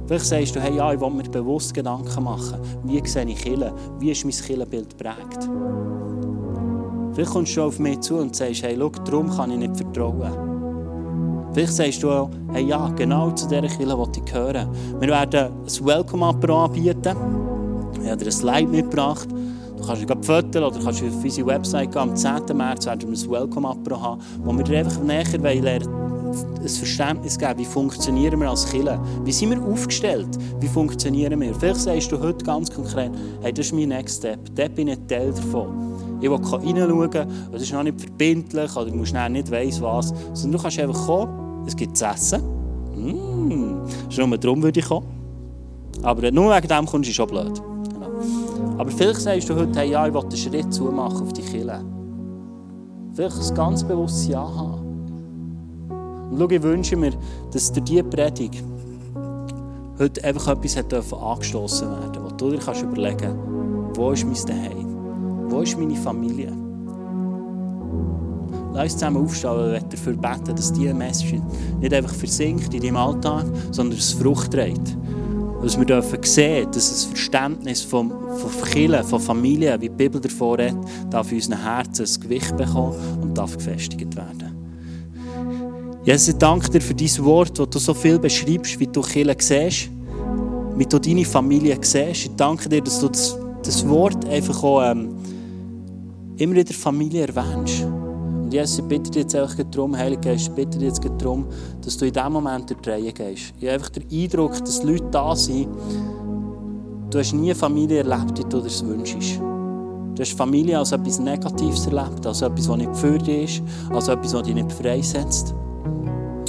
Vielleicht 0.07 0.27
sagst 0.27 0.55
du, 0.55 0.61
hey, 0.61 0.77
ja, 0.77 0.93
ich 0.93 1.01
will 1.01 1.11
mir 1.11 1.25
bewusst 1.25 1.75
Gedanken 1.75 2.23
machen. 2.23 2.61
Wie 2.85 3.05
sehe 3.07 3.25
ich 3.25 3.37
Kille? 3.37 3.75
Wie 3.99 4.11
ist 4.11 4.25
mein 4.25 4.35
Killenbild 4.35 4.91
geprägt? 4.91 5.49
Vielleicht 7.15 7.31
kommst 7.31 7.57
du 7.57 7.63
auf 7.63 7.79
mich 7.79 8.01
zu 8.01 8.17
und 8.17 8.37
sagst, 8.37 8.63
hey, 8.63 8.77
schau, 8.79 8.91
darum 8.91 9.31
kann 9.31 9.51
ich 9.51 9.59
nicht 9.59 9.77
vertrauen. 9.77 10.54
Vielleicht 11.55 11.73
sagst 11.73 12.03
du 12.03 12.11
auch, 12.11 12.31
hey 12.53 12.65
ja, 12.65 12.89
genau 12.97 13.31
zu 13.31 13.47
dieser 13.47 13.63
Kirche 13.63 13.97
will 13.97 14.09
ich 14.17 14.25
gehören. 14.25 14.69
Wir 14.99 15.09
werden 15.09 15.53
ein 15.53 15.87
Welcome-Apero 15.87 16.65
anbieten. 16.65 17.17
Ich 18.03 18.11
habe 18.11 18.17
dir 18.17 18.27
ein 18.27 18.33
Slide 18.33 18.67
mitgebracht. 18.67 19.29
Du 19.77 19.87
kannst 19.87 20.03
dich 20.03 20.09
fotografieren 20.09 20.65
oder 20.65 20.81
kannst 20.83 21.05
auf 21.05 21.23
unsere 21.23 21.47
Website 21.47 21.93
gehen. 21.93 22.01
Am 22.01 22.17
10. 22.17 22.57
März 22.57 22.87
werden 22.87 23.03
wir 23.03 23.17
ein 23.17 23.31
Welcome-Apero 23.31 24.03
haben, 24.03 24.21
wo 24.43 24.53
wir 24.53 24.65
dir 24.65 24.79
einfach 24.79 25.01
näher 25.01 25.39
lernen 25.39 25.89
ein 26.61 26.69
Verständnis 26.69 27.39
geben, 27.39 27.59
wie 27.59 27.65
funktionieren 27.65 28.41
wir 28.41 28.51
als 28.51 28.69
Kirche? 28.69 28.99
Wie 29.23 29.31
sind 29.31 29.51
wir 29.51 29.63
aufgestellt? 29.63 30.37
Wie 30.59 30.67
funktionieren 30.67 31.41
wir? 31.41 31.55
Vielleicht 31.55 31.81
sagst 31.81 32.11
du 32.11 32.19
heute 32.19 32.45
ganz 32.45 32.69
konkret, 32.69 33.13
hey, 33.43 33.53
das 33.53 33.67
ist 33.67 33.73
mein 33.73 33.91
Next 33.91 34.19
Step. 34.19 34.41
Dort 34.57 34.75
bin 34.75 34.89
ich 34.89 34.99
Teil 35.07 35.33
davon. 35.33 36.19
Ich 36.21 36.29
will 36.29 36.37
reinschauen, 36.37 37.29
es 37.53 37.63
ist 37.63 37.73
noch 37.73 37.83
nicht 37.83 38.01
verbindlich 38.01 38.75
oder 38.75 38.91
du 38.91 38.97
musst 38.97 39.15
nicht 39.15 39.51
weiss 39.51 39.81
was, 39.81 40.13
sondern 40.33 40.53
du 40.53 40.63
kannst 40.63 40.81
einfach 40.81 41.07
kommen 41.07 41.44
es 41.67 41.77
gibt 41.77 41.97
zu 41.97 42.07
essen. 42.07 42.43
Mmh. 42.95 44.11
Schon 44.11 44.31
nur 44.31 44.39
darum 44.39 44.63
würde 44.63 44.81
ich 44.81 44.87
kommen. 44.87 45.07
Aber 46.03 46.31
nur 46.31 46.55
wegen 46.55 46.69
dem 46.69 46.87
kommst 46.87 47.09
du 47.09 47.13
schon 47.13 47.29
blöd. 47.29 47.63
Genau. 47.93 48.79
Aber 48.79 48.91
vielleicht 48.91 49.21
sagst 49.21 49.49
du 49.49 49.55
heute, 49.55 49.79
hey, 49.79 49.91
ja, 49.91 50.07
ich 50.07 50.15
will 50.15 50.23
einen 50.23 50.37
Schritt 50.37 50.73
zu 50.73 50.85
machen 50.85 51.23
auf 51.23 51.33
die 51.33 51.43
Kille. 51.43 51.85
Vielleicht 53.15 53.51
ein 53.51 53.55
ganz 53.55 53.85
bewusstes 53.85 54.29
Ja 54.29 54.43
haben. 54.43 54.85
Und 56.31 56.39
schau, 56.39 56.51
ich 56.51 56.63
wünsche 56.63 56.97
mir, 56.97 57.13
dass 57.53 57.73
durch 57.73 57.85
diese 57.85 58.03
Predigt 58.05 58.65
heute 59.99 60.25
einfach 60.25 60.49
etwas 60.49 60.77
hat 60.77 60.93
angestoßen 60.93 61.89
werden 61.89 62.23
wo 62.25 62.29
du 62.31 62.51
dir 62.51 62.59
kannst 62.59 62.83
überlegen 62.83 63.39
wo 63.95 64.11
ist 64.11 64.25
mein 64.25 64.35
Zuhause? 64.35 64.87
Wo 65.49 65.61
ist 65.61 65.79
meine 65.79 65.95
Familie? 65.95 66.64
Lass 68.75 68.85
uns 68.85 68.95
zusammen 68.95 69.25
aufstehen 69.25 69.51
und 69.53 69.93
dafür 69.93 70.15
beten, 70.15 70.57
dass 70.57 70.73
diese 70.73 70.93
Message 70.93 71.41
nicht 71.81 71.95
einfach 71.95 72.15
versinkt 72.15 72.75
in 72.75 72.83
deinem 72.83 72.97
Alltag, 72.97 73.47
sondern 73.71 73.99
es 73.99 74.13
Frucht 74.13 74.51
trägt. 74.51 74.97
Dass 75.63 75.79
wir 75.79 75.87
dürfen 75.87 76.19
sehen, 76.25 76.67
dass 76.73 76.91
das 76.91 77.05
Verständnis 77.05 77.83
von, 77.83 78.11
von 78.11 78.51
Kirche, 78.71 79.05
von 79.05 79.21
Familie, 79.21 79.81
wie 79.81 79.89
die 79.89 79.95
Bibel 79.95 80.21
davor 80.21 80.59
redet, 80.59 80.77
darf 81.09 81.31
in 81.31 81.37
unseren 81.37 81.63
Herzen 81.63 82.05
ein 82.05 82.21
Gewicht 82.21 82.57
bekommen 82.57 82.95
und 83.23 83.39
darf 83.39 83.57
gefestigt 83.57 84.17
werden. 84.17 84.51
Jesus, 86.05 86.29
ich 86.29 86.35
danke 86.35 86.69
dir 86.69 86.81
für 86.81 86.95
dein 86.95 87.25
Wort, 87.25 87.57
das 87.57 87.69
du 87.71 87.79
so 87.79 87.95
viel 87.95 88.19
beschreibst, 88.19 88.79
wie 88.81 88.89
du 88.89 89.01
Kirche 89.03 89.37
siehst, 89.39 89.89
wie 90.77 90.85
du 90.85 90.99
deine 90.99 91.25
Familie 91.25 91.79
siehst. 91.81 92.27
Ich 92.27 92.31
danke 92.37 92.69
dir, 92.69 92.83
dass 92.83 92.99
du 92.99 93.09
das, 93.09 93.39
das 93.63 93.89
Wort 93.89 94.29
einfach 94.29 94.63
auch 94.65 94.83
ähm, 94.83 95.15
immer 96.37 96.57
in 96.57 96.67
der 96.67 96.75
Familie 96.75 97.29
erwähnst. 97.29 97.87
Jesus, 98.55 98.79
ich 98.79 98.85
bitte 98.85 99.11
dich 99.11 99.23
jetzt 99.23 99.35
einfach 99.35 99.57
darum, 99.69 99.97
Heilige 99.97 100.29
Geist, 100.29 100.47
ich 100.47 100.55
bitte 100.55 100.79
dich 100.79 100.87
jetzt 100.87 101.05
darum, 101.19 101.45
dass 101.85 101.97
du 101.97 102.07
in 102.07 102.13
diesem 102.13 102.33
Moment 102.33 102.71
durch 102.71 102.81
die 102.83 102.89
Reihe 102.89 103.13
gehst. 103.13 103.53
Ich 103.59 103.65
habe 103.65 103.73
einfach 103.73 103.89
den 103.89 104.05
Eindruck, 104.09 104.57
dass 104.61 104.85
Leute 104.85 105.07
da 105.11 105.35
sind, 105.35 105.67
du 107.11 107.19
hast 107.19 107.33
nie 107.33 107.47
eine 107.47 107.57
Familie 107.57 107.99
erlebt, 107.99 108.39
wie 108.39 108.45
du 108.45 108.61
dir 108.61 108.87
wünschst. 108.87 109.41
Du 109.41 110.21
hast 110.21 110.39
Familie 110.39 110.79
als 110.79 110.93
etwas 110.93 111.19
Negatives 111.19 111.85
erlebt, 111.89 112.25
als 112.25 112.43
etwas, 112.43 112.69
das 112.69 112.77
nicht 112.77 112.97
für 112.97 113.19
dich 113.19 113.59
ist, 113.59 113.93
als 113.93 114.07
etwas, 114.07 114.31
das 114.31 114.43
dich 114.45 114.55
nicht 114.55 114.71
freisetzt. 114.71 115.53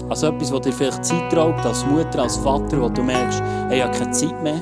Als 0.08 0.22
etwas, 0.22 0.52
das 0.52 0.62
dir 0.62 0.74
vielleicht 0.74 1.06
Zeit 1.06 1.36
raubt, 1.36 1.66
als 1.66 1.84
Mutter, 1.88 2.22
als 2.22 2.38
Vater, 2.38 2.84
wo 2.84 2.88
du 2.88 3.02
merkst, 3.02 3.42
hey, 3.70 3.80
ich 3.80 3.84
habe 3.84 3.98
keine 3.98 4.12
Zeit 4.12 4.44
mehr. 4.44 4.62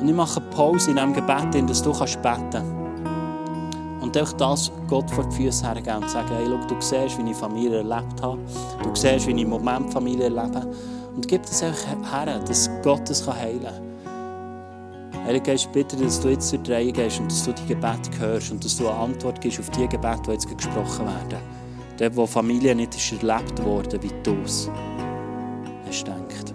Und 0.00 0.08
ich 0.08 0.14
mache 0.16 0.40
eine 0.40 0.50
Pause 0.50 0.90
in 0.90 0.96
diesem 0.96 1.12
Gebet, 1.12 1.54
in 1.54 1.68
dass 1.68 1.80
du 1.84 1.92
beten 1.92 2.20
kannst. 2.50 2.81
Und 4.12 4.18
einfach 4.18 4.34
das 4.34 4.70
Gott 4.88 5.10
vor 5.10 5.24
die 5.24 5.36
Füße 5.36 5.64
hergeben 5.66 6.02
und 6.02 6.10
sagen, 6.10 6.28
hey, 6.36 6.44
schau, 6.46 6.58
du 6.68 6.78
siehst, 6.82 7.16
wie 7.16 7.30
ich 7.30 7.34
Familie 7.34 7.78
erlebt 7.78 8.20
habe. 8.20 8.38
Du 8.82 8.94
siehst, 8.94 9.26
wie 9.26 9.30
ich 9.30 9.40
im 9.40 9.48
Moment 9.48 9.90
Familie 9.90 10.24
erlebe. 10.24 10.70
Und 11.16 11.26
gib 11.26 11.40
das 11.44 11.62
einfach 11.62 12.26
her, 12.26 12.38
dass 12.40 12.68
Gott 12.82 13.08
es 13.08 13.26
heilen 13.26 13.62
kann. 13.62 15.24
Heilige 15.24 15.52
Geist, 15.52 15.72
bitte, 15.72 15.96
dass 15.96 16.20
du 16.20 16.28
jetzt 16.28 16.46
zur 16.50 16.58
Reihe 16.68 16.92
gehst 16.92 17.20
und 17.20 17.30
dass 17.30 17.42
du 17.42 17.54
die 17.54 17.66
Gebete 17.68 18.10
hörst 18.18 18.52
und 18.52 18.62
dass 18.62 18.76
du 18.76 18.86
eine 18.86 18.98
Antwort 18.98 19.40
gibst 19.40 19.60
auf 19.60 19.70
die 19.70 19.88
Gebete, 19.88 20.20
die 20.26 20.32
jetzt 20.32 20.58
gesprochen 20.58 21.06
werden. 21.06 21.38
Dort, 21.96 22.14
wo 22.14 22.26
Familie 22.26 22.74
nicht 22.74 22.94
ist 22.94 23.12
erlebt 23.12 23.64
worden, 23.64 24.02
wie 24.02 24.12
du 24.22 24.36
es 24.44 24.70
hast 25.86 26.04
gedacht. 26.04 26.51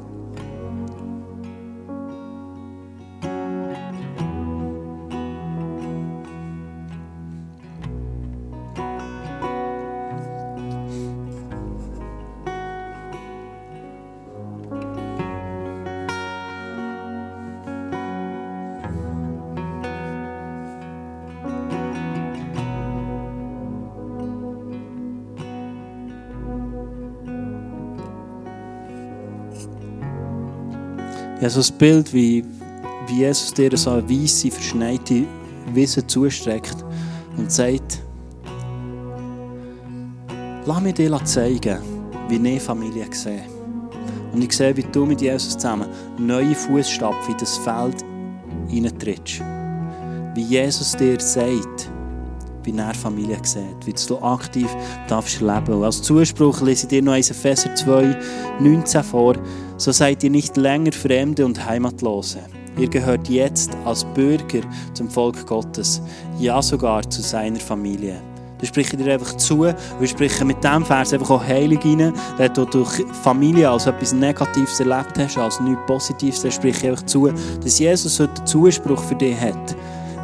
Ja, 31.48 31.52
so 31.52 31.62
ein 31.62 31.78
Bild, 31.78 32.14
wie, 32.14 32.44
wie 33.08 33.20
Jesus 33.20 33.54
dir 33.54 33.78
so 33.78 33.92
eine 33.92 34.10
weisse, 34.10 34.52
verschneite 34.52 35.24
Wiese 35.74 36.06
zustreckt 36.06 36.76
und 37.38 37.50
sagt, 37.50 38.02
lass 40.66 40.82
mich 40.82 40.96
dir 40.96 41.18
zeigen, 41.24 41.78
wie 42.28 42.50
ich 42.50 42.62
Familie 42.62 43.06
sehe. 43.12 43.46
Und 44.34 44.44
ich 44.44 44.52
sehe, 44.52 44.76
wie 44.76 44.84
du 44.84 45.06
mit 45.06 45.22
Jesus 45.22 45.54
zusammen 45.54 45.88
neue 46.18 46.54
Fußstapfen 46.54 47.32
in 47.32 47.38
das 47.40 47.58
Feld 47.60 48.04
hineintrittst. 48.68 49.42
Wie 50.36 50.44
Jesus 50.44 50.98
dir 50.98 51.18
sagt, 51.18 51.90
wie 52.68 52.78
er 52.78 52.94
Familie 52.94 53.38
sieht, 53.44 53.86
wie 53.86 53.94
du 53.94 54.20
aktiv 54.20 54.68
darfst 55.08 55.40
leben. 55.42 55.74
Und 55.74 55.84
als 55.84 56.02
Zuspruch 56.02 56.62
lese 56.62 56.84
ich 56.84 56.90
dir 56.90 57.02
noch 57.02 57.14
1 57.14 57.32
Epheser 57.32 57.74
2, 57.74 58.18
19 58.60 59.04
vor. 59.04 59.36
So 59.78 59.92
seid 59.92 60.24
ihr 60.24 60.30
nicht 60.30 60.58
länger 60.58 60.92
Fremde 60.92 61.46
und 61.46 61.66
Heimatlose. 61.66 62.40
Ihr 62.78 62.90
gehört 62.90 63.30
jetzt 63.30 63.72
als 63.86 64.04
Bürger 64.04 64.62
zum 64.94 65.10
Volk 65.10 65.48
Gottes, 65.48 66.02
ja 66.38 66.62
sogar 66.62 67.10
zu 67.10 67.22
seiner 67.22 67.60
Familie. 67.60 68.22
Das 68.60 68.70
spreche 68.70 68.98
ich 68.98 69.04
dir 69.04 69.14
einfach 69.14 69.38
zu. 69.38 69.62
Wir 69.62 70.08
sprechen 70.08 70.48
mit 70.48 70.64
diesem 70.64 70.84
Vers 70.84 71.14
einfach 71.14 71.30
auch 71.30 71.44
Heilig 71.44 71.80
rein. 71.86 72.12
Wenn 72.38 72.54
du 72.54 72.66
durch 72.66 73.06
Familie 73.24 73.70
als 73.70 73.86
etwas 73.86 74.14
Negatives 74.14 74.80
erlebt 74.80 75.18
hast, 75.18 75.38
als 75.38 75.60
nichts 75.60 75.82
Positives, 75.86 76.42
dann 76.42 76.52
spreche 76.52 76.86
ich 76.86 76.90
einfach 76.90 77.06
zu, 77.06 77.32
dass 77.64 77.80
Jesus 77.80 78.20
heute 78.20 78.44
Zuspruch 78.46 79.02
für 79.04 79.16
dich 79.16 79.40
hat 79.40 79.76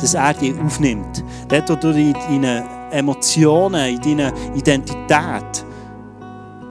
dass 0.01 0.13
er 0.13 0.33
dich 0.33 0.53
aufnimmt. 0.59 1.23
Dort, 1.47 1.69
wo 1.69 1.75
du 1.75 1.91
in 1.91 2.13
deinen 2.13 2.63
Emotionen, 2.91 3.95
in 3.95 4.01
deiner 4.01 4.33
Identität 4.55 5.65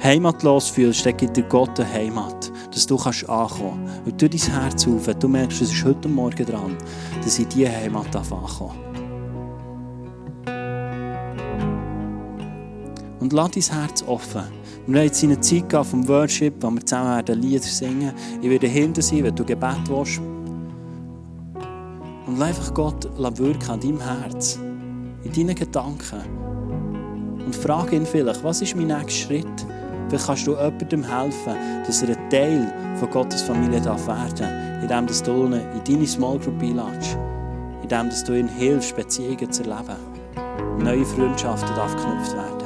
heimatlos 0.02 0.68
fühlst, 0.68 1.06
dort 1.06 1.18
gibt 1.18 1.36
dir 1.36 1.44
Gott 1.44 1.78
eine 1.78 1.92
Heimat, 1.92 2.52
dass 2.72 2.86
du 2.86 2.96
kannst 2.96 3.28
ankommen 3.28 3.86
kannst. 3.86 4.06
Und 4.06 4.22
du 4.22 4.28
dein 4.28 4.60
Herz 4.60 4.86
auf, 4.86 5.06
wenn 5.06 5.18
du 5.18 5.28
merkst, 5.28 5.62
es 5.62 5.72
ist 5.72 5.84
heute 5.84 6.08
Morgen 6.08 6.44
dran, 6.44 6.76
dass 7.22 7.38
ich 7.38 7.48
diese 7.48 7.70
Heimat 7.70 8.14
ankomme. 8.14 8.74
Und 13.20 13.32
lass 13.32 13.50
dein 13.52 13.78
Herz 13.78 14.02
offen 14.06 14.42
Wir 14.86 14.94
werden 14.94 15.06
jetzt 15.06 15.22
in 15.22 15.30
eine 15.30 15.40
Zeit 15.40 15.86
vom 15.86 16.08
Worship, 16.08 16.54
wo 16.60 16.70
wir 16.70 16.84
zusammen 16.84 17.24
Lieder 17.40 17.62
singen. 17.62 18.12
Ich 18.40 18.50
werde 18.50 18.66
hinter 18.66 19.00
sein, 19.00 19.22
wenn 19.22 19.34
du 19.34 19.44
Gebet 19.44 19.88
willst. 19.88 20.20
Und 22.32 22.42
einfach 22.42 22.72
Gott 22.74 23.08
wirken 23.18 23.70
an 23.70 23.80
deinem 23.80 24.00
Herz, 24.00 24.58
in 25.24 25.32
deinen 25.32 25.54
Gedanken. 25.54 26.22
Und 27.44 27.54
frage 27.54 27.96
ihn 27.96 28.06
vielleicht, 28.06 28.42
was 28.42 28.62
ist 28.62 28.74
mein 28.76 28.86
nächster 28.86 29.26
Schritt? 29.26 29.66
Vielleicht 30.08 30.26
kannst 30.26 30.46
du 30.46 30.52
jemandem 30.52 31.04
helfen, 31.04 31.54
dass 31.86 32.02
er 32.02 32.16
ein 32.16 32.30
Teil 32.30 32.72
von 32.98 33.10
Gottes 33.10 33.42
Familie 33.42 33.80
darf 33.80 34.06
werden 34.06 34.72
indem 34.82 35.06
du 35.06 35.44
ihn 35.44 35.52
in 35.52 35.84
deine 35.84 36.06
Small 36.06 36.38
Group 36.38 36.60
einladest, 36.60 37.16
indem 37.82 38.10
du 38.26 38.38
ihm 38.38 38.48
hilfst, 38.48 38.96
Beziehungen 38.96 39.50
zu 39.50 39.62
erleben. 39.62 39.96
Neue 40.78 41.04
Freundschaften 41.04 41.74
darf 41.76 41.94
geknüpft 41.94 42.34
werden. 42.34 42.61